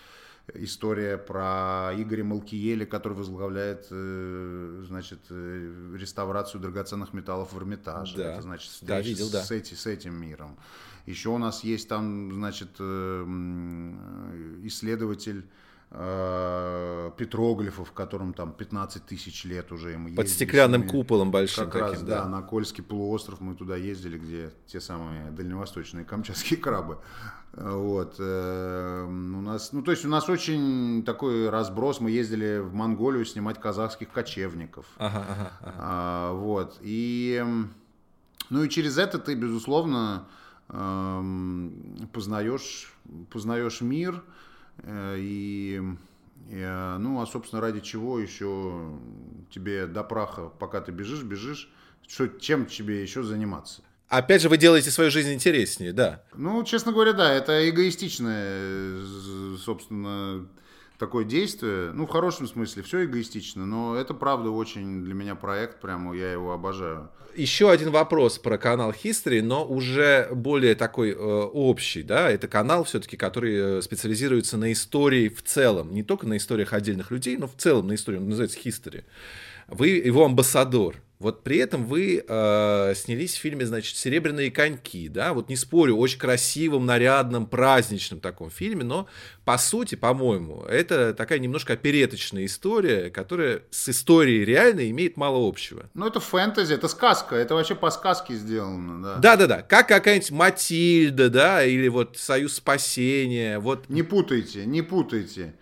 история 0.54 1.18
про 1.18 1.92
Игоря 1.96 2.24
Малкиеля, 2.24 2.86
который 2.86 3.14
возглавляет, 3.14 3.88
э, 3.90 4.84
значит, 4.88 5.20
э, 5.30 5.96
реставрацию 5.98 6.62
драгоценных 6.62 7.14
металлов 7.14 7.54
в 7.54 7.58
Эрмитаже. 7.58 8.18
Да, 8.18 8.34
Это, 8.34 8.42
значит, 8.42 8.72
да, 8.82 9.02
видел, 9.02 9.28
с, 9.28 9.32
да. 9.32 9.44
С, 9.44 9.52
эти, 9.52 9.74
с 9.74 9.86
этим 9.86 10.16
миром. 10.16 10.58
Еще 11.06 11.30
у 11.30 11.38
нас 11.38 11.64
есть 11.64 11.88
там, 11.88 12.34
значит, 12.34 12.70
э, 12.80 13.24
исследователь 14.64 15.46
петроглифов, 15.92 17.90
в 17.90 17.92
котором 17.92 18.34
там 18.34 18.54
15 18.54 19.06
тысяч 19.06 19.44
лет 19.44 19.74
уже 19.74 19.94
им 19.94 20.16
Под 20.16 20.30
стеклянным 20.30 20.88
куполом 20.88 21.32
большим 21.32 21.70
как 21.70 21.82
раз, 21.82 22.02
да. 22.02 22.22
да, 22.24 22.30
на 22.30 22.42
Кольский 22.42 22.82
полуостров 22.82 23.42
мы 23.42 23.56
туда 23.56 23.76
ездили, 23.76 24.18
где 24.18 24.54
те 24.68 24.80
самые 24.80 25.32
дальневосточные 25.32 26.06
камчатские 26.06 26.60
крабы. 26.62 26.98
Вот. 27.54 28.16
Э, 28.20 29.04
у 29.06 29.42
нас, 29.42 29.74
ну, 29.74 29.82
то 29.82 29.92
есть 29.92 30.06
у 30.06 30.08
нас 30.08 30.30
очень 30.30 31.04
такой 31.04 31.50
разброс. 31.50 32.00
Мы 32.00 32.12
ездили 32.12 32.60
в 32.60 32.74
Монголию 32.74 33.26
снимать 33.26 33.60
казахских 33.60 34.10
кочевников. 34.12 34.86
Ага, 34.98 35.26
ага, 35.30 35.52
ага. 35.60 35.76
А, 35.78 36.34
вот. 36.34 36.78
И, 36.82 37.44
ну 38.50 38.64
и 38.64 38.70
через 38.70 38.98
это 38.98 39.20
ты, 39.20 39.36
безусловно, 39.36 40.28
эм, 40.70 42.10
познаешь, 42.14 42.94
познаешь 43.30 43.82
мир. 43.82 44.24
Э, 44.80 45.16
и, 45.18 45.82
и, 46.50 46.56
э, 46.56 46.98
ну, 46.98 47.22
а, 47.22 47.28
собственно, 47.28 47.62
ради 47.62 47.80
чего 47.80 48.20
еще 48.20 48.98
тебе 49.52 49.88
до 49.88 50.04
праха, 50.04 50.48
пока 50.48 50.82
ты 50.82 50.92
бежишь, 50.92 51.24
бежишь, 51.24 51.72
что, 52.08 52.28
чем 52.28 52.66
тебе 52.66 53.02
еще 53.02 53.24
заниматься? 53.24 53.82
Опять 54.08 54.42
же, 54.42 54.50
вы 54.50 54.58
делаете 54.58 54.92
свою 54.92 55.10
жизнь 55.10 55.32
интереснее, 55.32 55.94
да. 55.94 56.24
Ну, 56.36 56.64
честно 56.66 56.92
говоря, 56.92 57.14
да, 57.14 57.32
это 57.32 57.70
эгоистичное, 57.70 59.06
собственно, 59.58 60.50
такое 61.02 61.26
действие. 61.26 61.92
Ну, 61.94 62.06
в 62.06 62.10
хорошем 62.10 62.48
смысле, 62.48 62.84
все 62.84 63.06
эгоистично, 63.06 63.66
но 63.66 63.96
это, 63.96 64.14
правда, 64.14 64.52
очень 64.52 65.04
для 65.04 65.16
меня 65.16 65.34
проект, 65.36 65.82
прямо 65.82 66.16
я 66.16 66.32
его 66.32 66.54
обожаю. 66.54 67.10
Еще 67.36 67.72
один 67.72 67.90
вопрос 67.90 68.38
про 68.38 68.58
канал 68.58 68.92
History, 68.92 69.42
но 69.42 69.66
уже 69.66 70.30
более 70.32 70.76
такой 70.76 71.12
э, 71.12 71.16
общий, 71.16 72.04
да, 72.04 72.30
это 72.30 72.48
канал 72.48 72.84
все-таки, 72.84 73.18
который 73.18 73.80
э, 73.80 73.82
специализируется 73.82 74.58
на 74.58 74.72
истории 74.72 75.28
в 75.30 75.42
целом, 75.42 75.92
не 75.94 76.04
только 76.04 76.28
на 76.28 76.38
историях 76.38 76.72
отдельных 76.72 77.10
людей, 77.10 77.36
но 77.36 77.48
в 77.48 77.56
целом 77.56 77.88
на 77.88 77.96
истории, 77.96 78.18
он 78.18 78.30
называется 78.30 78.60
History. 78.60 79.04
Вы 79.68 79.88
его 79.88 80.26
амбассадор, 80.26 80.98
Вот 81.22 81.44
при 81.44 81.58
этом 81.58 81.86
вы 81.86 82.24
э, 82.28 82.94
снялись 82.96 83.36
в 83.36 83.40
фильме, 83.40 83.66
значит, 83.66 83.96
«Серебряные 83.96 84.50
коньки», 84.50 85.08
да, 85.08 85.34
вот 85.34 85.50
не 85.50 85.56
спорю, 85.56 85.96
очень 85.98 86.18
красивым, 86.18 86.86
нарядным, 86.86 87.46
праздничным 87.46 88.20
таком 88.20 88.50
фильме, 88.50 88.84
но 88.84 89.08
по 89.46 89.58
сути, 89.58 89.96
по-моему, 89.96 90.64
это 90.64 91.14
такая 91.14 91.40
немножко 91.40 91.74
опереточная 91.74 92.46
история, 92.46 93.10
которая 93.12 93.62
с 93.70 93.90
историей 93.90 94.44
реально 94.44 94.90
имеет 94.90 95.16
мало 95.16 95.48
общего. 95.48 95.90
Ну, 95.94 96.08
это 96.08 96.20
фэнтези, 96.20 96.74
это 96.74 96.88
сказка, 96.88 97.36
это 97.36 97.54
вообще 97.54 97.76
по 97.76 97.92
сказке 97.92 98.34
сделано, 98.34 99.04
да. 99.04 99.16
Да-да-да, 99.18 99.62
как 99.62 99.88
какая-нибудь 99.88 100.32
Матильда, 100.32 101.30
да, 101.30 101.64
или 101.64 101.88
вот 101.88 102.18
«Союз 102.18 102.56
спасения», 102.56 103.60
вот. 103.60 103.88
Не 103.90 104.02
путайте, 104.02 104.66
не 104.66 104.82
путайте. 104.82 105.54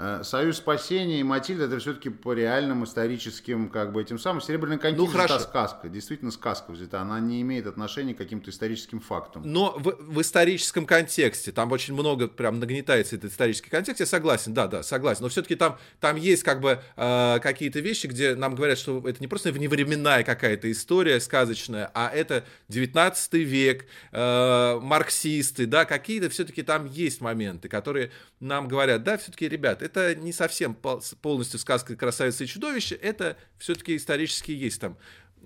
Э, 0.00 0.20
Союз 0.22 0.58
спасения 0.58 1.18
и 1.18 1.24
Матильда 1.24 1.64
это 1.64 1.80
все-таки 1.80 2.08
по 2.08 2.32
реальным 2.32 2.84
историческим, 2.84 3.68
как 3.68 3.92
бы 3.92 4.00
этим 4.00 4.16
самым. 4.18 4.40
Серебряные 4.40 4.78
коньки 4.78 4.96
ну, 5.00 5.10
это 5.10 5.40
сказка, 5.40 5.88
действительно 5.88 6.30
сказка 6.30 6.70
взята. 6.70 7.00
Она 7.00 7.18
не 7.18 7.42
имеет 7.42 7.66
отношения 7.66 8.14
к 8.14 8.18
каким-то 8.18 8.50
историческим 8.50 9.00
фактам. 9.00 9.42
Но 9.44 9.74
в, 9.76 9.96
в 9.98 10.20
историческом 10.20 10.86
контексте, 10.86 11.50
там 11.50 11.72
очень 11.72 11.94
много 11.94 12.28
прям 12.28 12.60
нагнетается 12.60 13.16
этот 13.16 13.32
исторический 13.32 13.70
контекст, 13.70 13.98
я 13.98 14.06
согласен, 14.06 14.54
да, 14.54 14.68
да, 14.68 14.84
согласен. 14.84 15.22
Но 15.24 15.30
все-таки 15.30 15.56
там, 15.56 15.78
там 15.98 16.14
есть 16.14 16.44
как 16.44 16.60
бы 16.60 16.80
э, 16.96 17.38
какие-то 17.42 17.80
вещи, 17.80 18.06
где 18.06 18.36
нам 18.36 18.54
говорят, 18.54 18.78
что 18.78 19.02
это 19.04 19.18
не 19.20 19.26
просто 19.26 19.50
вневременная 19.50 20.22
какая-то 20.22 20.70
история 20.70 21.18
сказочная, 21.18 21.90
а 21.92 22.08
это 22.08 22.44
19 22.68 23.34
век, 23.34 23.86
э, 24.12 24.78
марксисты, 24.80 25.66
да, 25.66 25.84
какие-то 25.84 26.30
все-таки 26.30 26.62
там 26.62 26.86
есть 26.86 27.20
моменты, 27.20 27.68
которые 27.68 28.12
нам 28.38 28.68
говорят, 28.68 29.02
да, 29.02 29.18
все-таки, 29.18 29.48
ребят, 29.48 29.82
это 29.88 30.14
не 30.14 30.32
совсем 30.32 30.74
полностью 30.74 31.58
сказка 31.58 31.96
«Красавица 31.96 32.44
и 32.44 32.46
чудовище», 32.46 32.94
это 32.94 33.36
все-таки 33.58 33.96
исторически 33.96 34.52
есть 34.52 34.80
там 34.80 34.96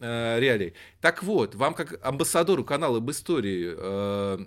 э, 0.01 0.39
реалии. 0.41 0.75
Так 1.01 1.23
вот, 1.23 1.55
вам 1.55 1.75
как 1.75 2.05
амбассадору 2.05 2.65
канала 2.65 2.99
об 2.99 3.11
истории 3.11 3.75
э, 3.77 4.39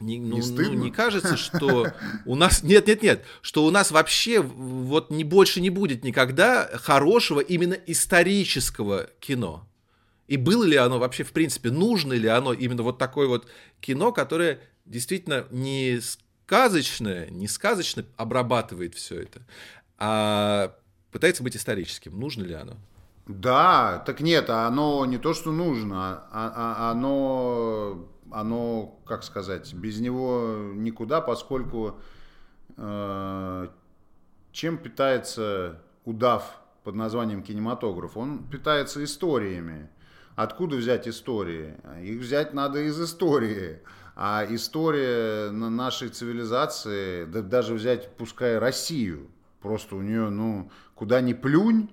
не, 0.00 0.18
ну, 0.18 0.36
не, 0.36 0.42
ну, 0.42 0.74
не 0.74 0.90
кажется, 0.90 1.36
что 1.36 1.86
у 2.26 2.34
нас 2.34 2.62
нет, 2.62 2.86
нет, 2.86 3.02
нет, 3.02 3.24
что 3.40 3.64
у 3.64 3.70
нас 3.70 3.90
вообще 3.90 4.40
вот 4.40 5.10
не 5.10 5.24
больше 5.24 5.60
не 5.60 5.70
будет 5.70 6.04
никогда 6.04 6.68
хорошего 6.74 7.40
именно 7.40 7.74
исторического 7.74 9.08
кино. 9.20 9.66
И 10.28 10.36
было 10.36 10.64
ли 10.64 10.76
оно 10.76 10.98
вообще 10.98 11.24
в 11.24 11.32
принципе 11.32 11.70
нужно 11.70 12.12
ли 12.12 12.28
оно 12.28 12.52
именно 12.52 12.82
вот 12.82 12.98
такое 12.98 13.28
вот 13.28 13.46
кино, 13.80 14.12
которое 14.12 14.60
действительно 14.84 15.46
не 15.50 16.00
сказочное, 16.46 17.28
не 17.30 17.48
сказочно 17.48 18.04
обрабатывает 18.16 18.94
все 18.94 19.22
это, 19.22 19.42
а 19.98 20.76
пытается 21.10 21.42
быть 21.42 21.56
историческим. 21.56 22.18
Нужно 22.20 22.44
ли 22.44 22.54
оно? 22.54 22.74
Да, 23.26 23.98
так 24.06 24.20
нет, 24.20 24.48
оно 24.48 25.04
не 25.06 25.18
то, 25.18 25.34
что 25.34 25.50
нужно, 25.50 26.22
а, 26.30 26.52
а 26.54 26.90
оно, 26.92 28.08
оно, 28.30 29.00
как 29.04 29.24
сказать, 29.24 29.74
без 29.74 29.98
него 29.98 30.70
никуда, 30.74 31.20
поскольку 31.20 31.98
э, 32.76 33.68
чем 34.52 34.78
питается 34.78 35.82
удав 36.04 36.60
под 36.84 36.94
названием 36.94 37.42
кинематограф? 37.42 38.16
Он 38.16 38.44
питается 38.44 39.02
историями. 39.02 39.90
Откуда 40.36 40.76
взять 40.76 41.08
истории? 41.08 41.74
Их 42.04 42.20
взять 42.20 42.54
надо 42.54 42.78
из 42.78 43.00
истории. 43.00 43.80
А 44.18 44.46
история 44.48 45.50
нашей 45.50 46.08
цивилизации, 46.08 47.26
да 47.26 47.42
даже 47.42 47.74
взять, 47.74 48.16
пускай 48.16 48.56
Россию, 48.56 49.28
просто 49.60 49.94
у 49.94 50.00
нее, 50.00 50.30
ну, 50.30 50.70
куда 50.94 51.20
ни 51.20 51.34
плюнь, 51.34 51.90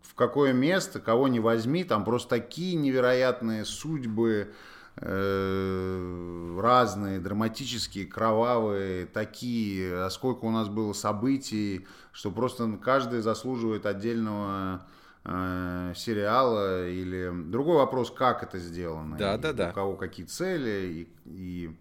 в 0.00 0.14
какое 0.14 0.54
место, 0.54 1.00
кого 1.00 1.28
не 1.28 1.40
возьми, 1.40 1.84
там 1.84 2.02
просто 2.06 2.30
такие 2.30 2.76
невероятные 2.76 3.66
судьбы, 3.66 4.54
э, 4.96 6.58
разные, 6.62 7.20
драматические, 7.20 8.06
кровавые, 8.06 9.04
такие, 9.04 10.02
а 10.02 10.08
сколько 10.08 10.46
у 10.46 10.50
нас 10.50 10.70
было 10.70 10.94
событий, 10.94 11.86
что 12.12 12.30
просто 12.30 12.78
каждый 12.82 13.20
заслуживает 13.20 13.84
отдельного 13.84 14.86
э, 15.24 15.92
сериала 15.96 16.88
или 16.88 17.30
другой 17.50 17.76
вопрос, 17.76 18.10
как 18.10 18.42
это 18.42 18.58
сделано, 18.58 19.16
да, 19.16 19.36
да, 19.38 19.52
да. 19.52 19.70
у 19.70 19.72
кого 19.72 19.96
какие 19.96 20.26
цели 20.26 20.86
и, 20.92 21.08
и 21.26 21.76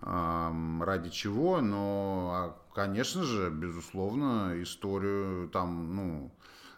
э, 0.00 0.80
ради 0.80 1.10
чего, 1.10 1.60
но, 1.60 2.30
а, 2.32 2.74
конечно 2.74 3.22
же, 3.22 3.50
безусловно, 3.50 4.52
историю 4.62 5.48
там, 5.48 5.96
ну, 5.96 6.30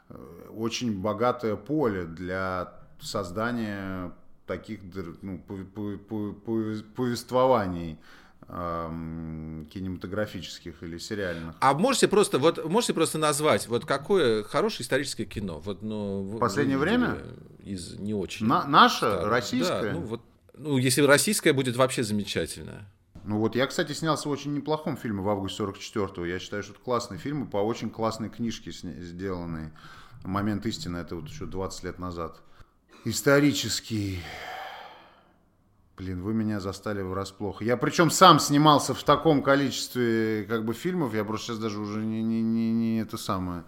э, 0.08 0.48
очень 0.56 1.00
богатое 1.00 1.56
поле 1.56 2.04
для 2.04 2.72
создания 3.00 4.12
таких 4.46 4.80
ну, 5.22 5.38
повествований 6.96 7.98
кинематографических 8.48 10.82
или 10.82 10.98
сериальных. 10.98 11.54
А 11.60 11.74
можете 11.74 12.08
просто 12.08 12.38
вот 12.38 12.64
можете 12.64 12.94
просто 12.94 13.18
назвать 13.18 13.68
вот 13.68 13.84
какое 13.84 14.42
хорошее 14.42 14.84
историческое 14.84 15.26
кино 15.26 15.60
вот 15.60 15.82
ну 15.82 16.22
в 16.22 16.38
последнее 16.38 16.78
время 16.78 17.18
из 17.62 17.98
не 17.98 18.14
очень 18.14 18.46
На, 18.46 18.66
наше 18.66 18.96
старое. 18.96 19.26
российское 19.26 19.82
да, 19.82 19.92
ну 19.92 20.00
вот 20.00 20.22
ну 20.54 20.78
если 20.78 21.02
российское 21.02 21.52
будет 21.52 21.76
вообще 21.76 22.02
замечательно 22.02 22.88
ну 23.24 23.40
вот 23.40 23.56
я, 23.56 23.66
кстати, 23.66 23.92
снялся 23.92 24.26
в 24.26 24.32
очень 24.32 24.54
неплохом 24.54 24.96
фильме 24.96 25.20
в 25.20 25.28
августе 25.28 25.62
44-го. 25.62 26.24
Я 26.24 26.38
считаю, 26.38 26.62
что 26.62 26.72
это 26.72 26.80
классный 26.80 27.18
фильм 27.18 27.46
по 27.46 27.58
очень 27.58 27.90
классной 27.90 28.30
книжке 28.30 28.70
сделанной. 28.70 29.72
Момент 30.24 30.64
истины, 30.64 30.96
это 30.96 31.14
вот 31.14 31.28
еще 31.28 31.44
20 31.44 31.84
лет 31.84 31.98
назад. 31.98 32.40
Исторический 33.04 34.20
Блин, 35.98 36.22
вы 36.22 36.32
меня 36.32 36.60
застали 36.60 37.02
врасплох. 37.02 37.60
Я 37.60 37.76
причем 37.76 38.12
сам 38.12 38.38
снимался 38.38 38.94
в 38.94 39.02
таком 39.02 39.42
количестве 39.42 40.46
как 40.48 40.64
бы 40.64 40.72
фильмов, 40.72 41.12
я 41.12 41.24
просто 41.24 41.48
сейчас 41.48 41.58
даже 41.58 41.80
уже 41.80 42.04
не, 42.04 42.22
не, 42.22 42.40
не, 42.40 42.72
не 42.72 43.00
это 43.00 43.16
самое. 43.16 43.64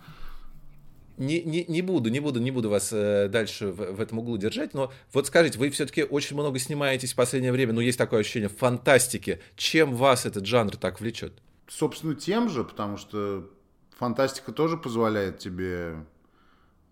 Не, 1.16 1.43
не, 1.43 1.64
не 1.64 1.83
буду, 1.83 2.09
не 2.09 2.20
буду, 2.20 2.39
не 2.39 2.53
буду 2.53 2.70
вас 2.70 2.91
э, 2.93 3.28
дальше 3.28 3.72
в, 3.72 3.97
в 3.97 4.01
этом 4.01 4.20
углу 4.20 4.39
держать, 4.39 4.74
но 4.74 4.93
вот 5.12 5.26
скажите, 5.26 5.59
вы 5.59 5.70
все-таки 5.70 6.05
очень 6.05 6.37
много 6.37 6.61
снимаетесь 6.61 7.12
в 7.12 7.16
последнее 7.16 7.51
время, 7.51 7.72
ну 7.72 7.81
есть 7.81 7.99
такое 7.99 8.20
ощущение 8.20 8.49
фантастики. 8.49 9.41
Чем 9.57 9.97
вас 9.97 10.24
этот 10.24 10.47
жанр 10.47 10.76
так 10.76 11.01
влечет? 11.01 11.33
Собственно, 11.66 12.14
тем 12.14 12.49
же, 12.49 12.62
потому 12.62 12.97
что 12.97 13.51
фантастика 13.99 14.53
тоже 14.53 14.76
позволяет 14.76 15.41
тебе 15.41 16.07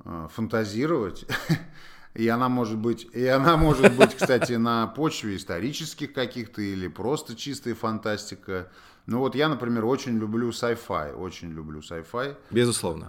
э, 0.04 0.28
фантазировать. 0.32 1.26
И 2.18 2.26
она 2.26 2.48
может 2.48 2.78
быть, 2.78 3.08
и 3.12 3.28
она 3.28 3.56
может 3.56 3.96
быть, 3.96 4.16
кстати, 4.16 4.54
на 4.54 4.88
почве 4.88 5.36
исторических 5.36 6.12
каких-то 6.12 6.60
или 6.60 6.88
просто 6.88 7.36
чистая 7.36 7.76
фантастика. 7.76 8.72
Ну 9.06 9.20
вот 9.20 9.36
я, 9.36 9.48
например, 9.48 9.84
очень 9.84 10.18
люблю 10.18 10.48
sci-fi, 10.50 11.12
очень 11.12 11.52
люблю 11.52 11.78
sci-fi. 11.78 12.36
Безусловно. 12.50 13.06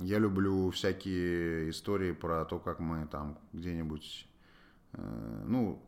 Я 0.00 0.18
люблю 0.18 0.70
всякие 0.72 1.70
истории 1.70 2.10
про 2.10 2.44
то, 2.44 2.58
как 2.58 2.80
мы 2.80 3.06
там 3.06 3.38
где-нибудь, 3.52 4.26
э, 4.94 5.44
ну, 5.46 5.80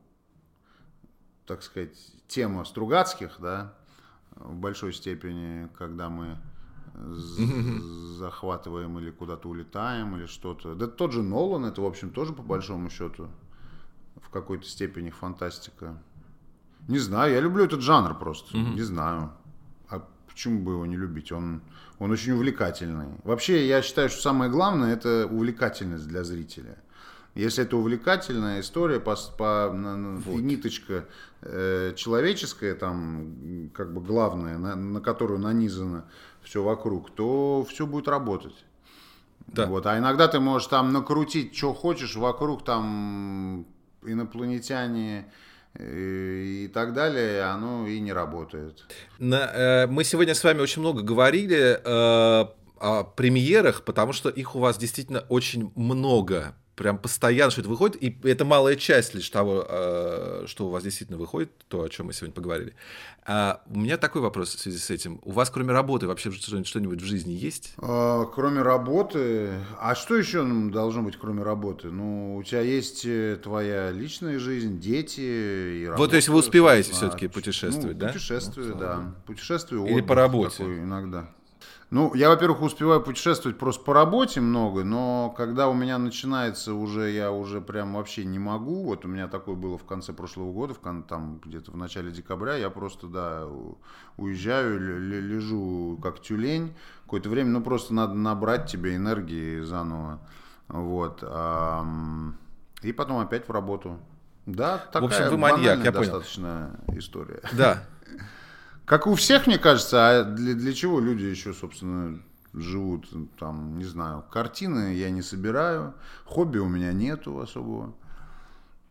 так 1.46 1.64
сказать, 1.64 1.98
тема 2.28 2.64
Стругацких, 2.64 3.38
да, 3.40 3.74
в 4.36 4.54
большой 4.54 4.92
степени, 4.92 5.68
когда 5.76 6.08
мы 6.08 6.38
захватываем 6.94 8.98
или 8.98 9.10
куда-то 9.10 9.48
улетаем 9.48 10.16
или 10.16 10.26
что-то. 10.26 10.74
Да 10.74 10.86
тот 10.86 11.12
же 11.12 11.22
Нолан, 11.22 11.64
это, 11.64 11.80
в 11.80 11.86
общем, 11.86 12.10
тоже 12.10 12.32
по 12.32 12.42
большому 12.42 12.90
счету 12.90 13.28
в 14.16 14.30
какой-то 14.30 14.66
степени 14.66 15.10
фантастика. 15.10 16.00
Не 16.88 16.98
знаю, 16.98 17.32
я 17.32 17.40
люблю 17.40 17.64
этот 17.64 17.80
жанр 17.80 18.18
просто, 18.18 18.56
не 18.56 18.82
знаю. 18.82 19.32
А 19.88 20.06
почему 20.28 20.62
бы 20.62 20.72
его 20.72 20.86
не 20.86 20.96
любить? 20.96 21.32
Он, 21.32 21.62
он 21.98 22.10
очень 22.10 22.32
увлекательный. 22.32 23.08
Вообще, 23.24 23.66
я 23.66 23.82
считаю, 23.82 24.08
что 24.08 24.20
самое 24.20 24.50
главное 24.50 24.92
это 24.92 25.26
увлекательность 25.30 26.06
для 26.06 26.24
зрителя. 26.24 26.78
Если 27.34 27.64
это 27.64 27.76
увлекательная 27.76 28.60
история, 28.60 29.00
по, 29.00 29.16
по, 29.36 29.68
вот. 29.68 30.40
ниточка 30.40 31.06
э, 31.42 31.92
человеческая, 31.96 32.76
там, 32.76 33.70
как 33.74 33.92
бы 33.92 34.00
главная, 34.00 34.56
на, 34.56 34.76
на 34.76 35.00
которую 35.00 35.40
нанизано 35.40 36.04
все 36.44 36.62
вокруг, 36.62 37.10
то 37.14 37.66
все 37.68 37.86
будет 37.86 38.08
работать. 38.08 38.64
Да. 39.46 39.66
Вот. 39.66 39.86
А 39.86 39.98
иногда 39.98 40.28
ты 40.28 40.40
можешь 40.40 40.68
там 40.68 40.92
накрутить, 40.92 41.56
что 41.56 41.74
хочешь, 41.74 42.16
вокруг 42.16 42.64
там 42.64 43.66
инопланетяне 44.02 45.26
э, 45.74 46.42
и 46.44 46.68
так 46.68 46.92
далее, 46.94 47.42
оно 47.42 47.86
и 47.86 48.00
не 48.00 48.12
работает. 48.12 48.84
На, 49.18 49.50
э, 49.52 49.86
мы 49.86 50.04
сегодня 50.04 50.34
с 50.34 50.44
вами 50.44 50.60
очень 50.60 50.80
много 50.80 51.02
говорили 51.02 51.80
э, 51.82 52.46
о 52.78 53.04
премьерах, 53.04 53.84
потому 53.84 54.12
что 54.12 54.28
их 54.28 54.56
у 54.56 54.60
вас 54.60 54.78
действительно 54.78 55.24
очень 55.28 55.72
много 55.74 56.54
прям 56.76 56.98
постоянно 56.98 57.50
что 57.50 57.60
это 57.60 57.70
выходит, 57.70 58.02
и 58.02 58.16
это 58.24 58.44
малая 58.44 58.76
часть 58.76 59.14
лишь 59.14 59.28
того, 59.30 59.64
э, 59.68 60.44
что 60.46 60.66
у 60.66 60.70
вас 60.70 60.82
действительно 60.82 61.18
выходит, 61.18 61.50
то, 61.68 61.82
о 61.82 61.88
чем 61.88 62.06
мы 62.06 62.12
сегодня 62.12 62.34
поговорили. 62.34 62.74
А 63.26 63.62
у 63.66 63.78
меня 63.78 63.96
такой 63.96 64.20
вопрос 64.20 64.54
в 64.54 64.58
связи 64.58 64.78
с 64.78 64.90
этим. 64.90 65.20
У 65.22 65.32
вас, 65.32 65.50
кроме 65.50 65.72
работы, 65.72 66.06
вообще 66.06 66.30
что-нибудь 66.30 67.00
в 67.00 67.04
жизни 67.04 67.32
есть? 67.32 67.74
А, 67.78 68.24
кроме 68.26 68.62
работы? 68.62 69.50
А 69.80 69.94
что 69.94 70.16
еще 70.16 70.44
должно 70.70 71.02
быть, 71.02 71.16
кроме 71.16 71.42
работы? 71.42 71.90
Ну, 71.90 72.36
у 72.36 72.42
тебя 72.42 72.60
есть 72.60 73.04
э, 73.06 73.38
твоя 73.42 73.90
личная 73.90 74.38
жизнь, 74.38 74.78
дети 74.80 75.20
и 75.20 75.84
работа. 75.84 76.02
Вот, 76.02 76.10
то 76.10 76.16
есть 76.16 76.28
вы 76.28 76.38
успеваете 76.38 76.92
все-таки 76.92 77.28
путешествовать, 77.28 77.94
ну, 77.94 78.00
да? 78.00 78.08
Путешествую, 78.08 78.74
да. 78.74 79.14
Путешествую, 79.26 79.86
Или 79.86 80.00
по 80.00 80.14
работе? 80.14 80.64
Иногда. 80.64 81.30
Ну, 81.94 82.12
я, 82.14 82.28
во-первых, 82.28 82.60
успеваю 82.60 83.00
путешествовать 83.00 83.56
просто 83.56 83.84
по 83.84 83.94
работе 83.94 84.40
много, 84.40 84.82
но 84.82 85.32
когда 85.36 85.68
у 85.68 85.74
меня 85.74 85.96
начинается 85.96 86.74
уже, 86.74 87.08
я 87.10 87.30
уже 87.30 87.60
прям 87.60 87.94
вообще 87.94 88.24
не 88.24 88.40
могу. 88.40 88.82
Вот 88.82 89.04
у 89.04 89.08
меня 89.08 89.28
такое 89.28 89.54
было 89.54 89.78
в 89.78 89.84
конце 89.84 90.12
прошлого 90.12 90.52
года, 90.52 90.74
в, 90.74 90.78
там 91.04 91.40
где-то 91.44 91.70
в 91.70 91.76
начале 91.76 92.10
декабря, 92.10 92.56
я 92.56 92.68
просто, 92.68 93.06
да, 93.06 93.46
уезжаю, 94.16 94.80
лежу 95.22 95.96
как 96.02 96.20
тюлень 96.20 96.74
какое-то 97.04 97.28
время, 97.28 97.50
ну, 97.50 97.62
просто 97.62 97.94
надо 97.94 98.14
набрать 98.14 98.68
тебе 98.68 98.96
энергии 98.96 99.60
заново. 99.60 100.18
Вот. 100.66 101.22
И 102.82 102.92
потом 102.92 103.18
опять 103.18 103.46
в 103.46 103.52
работу. 103.52 104.00
Да, 104.46 104.78
такая 104.78 105.02
в 105.02 105.04
общем, 105.04 105.28
вы 105.30 105.38
маньяк, 105.38 105.84
я 105.84 105.92
достаточно 105.92 106.76
понял. 106.86 106.98
история. 106.98 107.40
Да, 107.52 107.84
как 108.84 109.06
у 109.06 109.14
всех, 109.14 109.46
мне 109.46 109.58
кажется, 109.58 110.08
а 110.08 110.24
для, 110.24 110.54
для 110.54 110.72
чего 110.72 111.00
люди 111.00 111.24
еще, 111.24 111.52
собственно, 111.52 112.20
живут, 112.52 113.08
там, 113.38 113.78
не 113.78 113.84
знаю, 113.84 114.24
картины 114.30 114.94
я 114.94 115.10
не 115.10 115.22
собираю, 115.22 115.94
хобби 116.24 116.58
у 116.58 116.68
меня 116.68 116.92
нету 116.92 117.38
особого. 117.40 117.94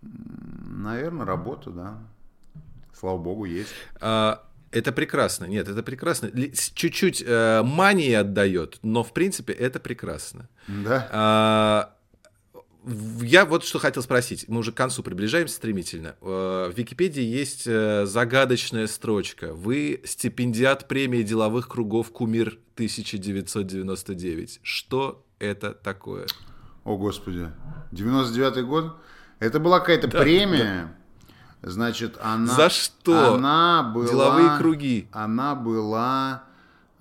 Наверное, 0.02 1.26
работа, 1.26 1.70
да. 1.70 1.98
Слава 2.94 3.18
богу, 3.18 3.46
есть. 3.46 3.74
А, 4.02 4.44
это 4.72 4.92
прекрасно. 4.92 5.46
Нет, 5.46 5.70
это 5.70 5.84
прекрасно. 5.84 6.30
Чуть-чуть 6.32 7.24
э, 7.26 7.62
мании 7.64 8.14
отдает, 8.14 8.80
но 8.82 9.04
в 9.04 9.14
принципе 9.14 9.54
это 9.54 9.80
прекрасно. 9.80 10.50
Да. 10.68 11.08
А, 11.12 11.96
я 13.22 13.46
вот 13.46 13.64
что 13.64 13.80
хотел 13.80 14.04
спросить. 14.04 14.46
Мы 14.48 14.60
уже 14.60 14.72
к 14.72 14.76
концу 14.76 15.04
приближаемся 15.04 15.56
стремительно. 15.56 16.16
Э, 16.22 16.72
в 16.74 16.78
Википедии 16.78 17.24
есть 17.24 17.64
э, 17.66 18.06
загадочная 18.06 18.88
строчка. 18.88 19.54
Вы 19.54 20.02
стипендиат 20.06 20.88
премии 20.88 21.24
деловых 21.24 21.68
кругов 21.68 22.12
«Кумир 22.12 22.58
1999». 22.76 24.60
Что 24.62 25.26
это 25.40 25.72
такое? 25.72 26.28
О, 26.84 26.98
Господи. 26.98 27.50
99-й 27.92 28.64
год? 28.64 28.98
Это 29.40 29.60
была 29.60 29.80
какая-то 29.80 30.08
да, 30.08 30.22
премия. 30.22 30.96
Да. 31.62 31.70
Значит, 31.70 32.18
она... 32.22 32.54
За 32.54 32.70
что? 32.70 33.36
Она 33.36 33.84
была... 33.94 34.08
Деловые 34.08 34.58
круги. 34.58 35.08
Она 35.12 35.56
была 35.56 36.44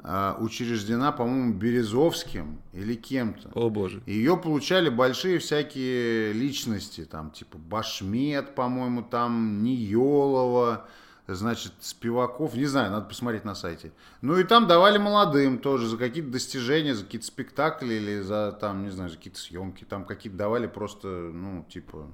учреждена, 0.05 1.13
по-моему, 1.13 1.55
Березовским 1.55 2.61
или 2.73 2.95
кем-то. 2.95 3.51
О 3.55 3.71
боже. 3.71 4.03
Ее 4.07 4.37
получали 4.37 4.89
большие 4.89 5.39
всякие 5.39 6.33
личности, 6.33 7.05
там 7.05 7.31
типа 7.31 7.59
Башмет, 7.59 8.55
по-моему, 8.55 9.03
там 9.03 9.63
Ниелова, 9.63 10.89
значит, 11.29 11.73
Спиваков, 11.81 12.55
не 12.55 12.67
знаю, 12.67 12.91
надо 12.91 13.07
посмотреть 13.07 13.45
на 13.45 13.55
сайте. 13.55 13.93
Ну 14.21 14.39
и 14.39 14.45
там 14.45 14.67
давали 14.67 14.99
молодым 14.99 15.59
тоже 15.59 15.89
за 15.89 15.97
какие-то 15.97 16.31
достижения, 16.31 16.95
за 16.95 17.05
какие-то 17.05 17.27
спектакли 17.27 17.95
или 17.95 18.21
за 18.21 18.53
там, 18.53 18.83
не 18.83 18.91
знаю, 18.91 19.11
за 19.11 19.17
какие-то 19.17 19.39
съемки, 19.39 19.85
там 19.85 20.05
какие-то 20.05 20.37
давали 20.37 20.67
просто, 20.67 21.09
ну, 21.09 21.65
типа, 21.69 22.09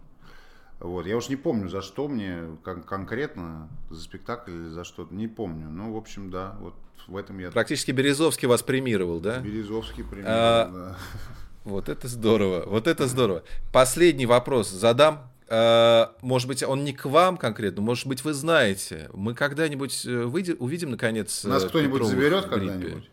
вот, 0.81 1.07
я 1.07 1.17
уж 1.17 1.29
не 1.29 1.37
помню, 1.37 1.69
за 1.69 1.83
что 1.83 2.09
мне 2.09 2.43
кон- 2.63 2.83
конкретно, 2.83 3.69
за 3.91 4.01
спектакль 4.01 4.53
или 4.53 4.69
за 4.69 4.85
что-то, 4.85 5.15
не 5.15 5.27
помню. 5.27 5.69
Ну, 5.69 5.93
в 5.93 5.97
общем, 5.97 6.31
да, 6.31 6.57
вот 6.61 6.75
в 7.09 7.17
этом 7.17 7.39
я... 7.39 7.51
Практически 7.51 7.91
Березовский 7.91 8.47
вас 8.47 8.63
премировал, 8.63 9.19
да? 9.19 9.41
Березовский 9.41 10.05
премировал, 10.05 10.35
а, 10.37 10.71
да. 10.73 10.97
Вот 11.65 11.89
это 11.89 12.07
здорово, 12.07 12.65
вот 12.67 12.87
это 12.87 13.09
здорово. 13.09 13.43
Последний 13.73 14.27
вопрос 14.27 14.71
задам. 14.71 15.29
А, 15.49 16.15
может 16.23 16.47
быть, 16.47 16.63
он 16.63 16.85
не 16.85 16.93
к 16.93 17.07
вам 17.07 17.39
конкретно, 17.39 17.83
может 17.83 18.07
быть, 18.07 18.23
вы 18.23 18.33
знаете. 18.33 19.11
Мы 19.13 19.35
когда-нибудь 19.35 20.07
э, 20.07 20.25
выйдем, 20.25 20.57
увидим, 20.61 20.91
наконец, 20.93 21.43
Нас 21.45 21.65
кто-нибудь 21.65 22.05
заберет 22.05 22.47
когда-нибудь? 22.47 23.11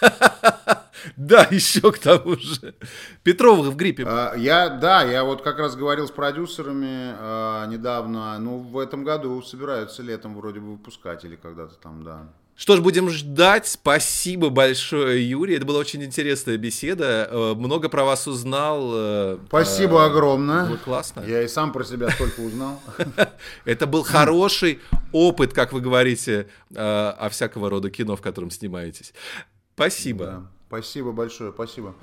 Да, 1.16 1.46
еще 1.50 1.92
к 1.92 1.98
тому 1.98 2.36
же. 2.36 2.74
Петровых 3.22 3.68
в 3.68 3.76
гриппе. 3.76 4.04
А, 4.06 4.34
я, 4.36 4.68
да, 4.68 5.02
я 5.02 5.24
вот 5.24 5.42
как 5.42 5.58
раз 5.58 5.76
говорил 5.76 6.06
с 6.06 6.10
продюсерами 6.10 7.14
а, 7.18 7.66
недавно. 7.66 8.38
Ну, 8.38 8.58
в 8.58 8.78
этом 8.78 9.04
году 9.04 9.42
собираются 9.42 10.02
летом 10.02 10.34
вроде 10.34 10.60
бы 10.60 10.72
выпускать 10.72 11.24
или 11.24 11.36
когда-то 11.36 11.74
там, 11.76 12.02
да. 12.02 12.28
Что 12.60 12.76
ж, 12.76 12.80
будем 12.80 13.08
ждать. 13.08 13.66
Спасибо 13.66 14.50
большое, 14.50 15.26
Юрий. 15.26 15.56
Это 15.56 15.64
была 15.64 15.78
очень 15.78 16.04
интересная 16.04 16.58
беседа. 16.58 17.26
Э, 17.30 17.54
много 17.54 17.88
про 17.88 18.04
вас 18.04 18.28
узнал. 18.28 18.90
Э, 18.92 19.38
Спасибо 19.46 20.04
огромное. 20.04 20.66
Было 20.66 20.76
классно. 20.76 21.22
Я 21.26 21.42
и 21.42 21.48
сам 21.48 21.72
про 21.72 21.84
себя 21.84 22.10
столько 22.10 22.40
узнал. 22.40 22.78
Это 23.64 23.86
был 23.86 24.02
хороший 24.02 24.80
опыт, 25.10 25.54
как 25.54 25.72
вы 25.72 25.80
говорите, 25.80 26.48
о 26.74 27.28
всякого 27.30 27.70
рода 27.70 27.88
кино, 27.88 28.14
в 28.14 28.20
котором 28.20 28.50
снимаетесь. 28.50 29.14
Спасибо. 29.74 30.50
Спасибо 30.70 31.10
большое, 31.10 31.50
спасибо. 31.50 31.96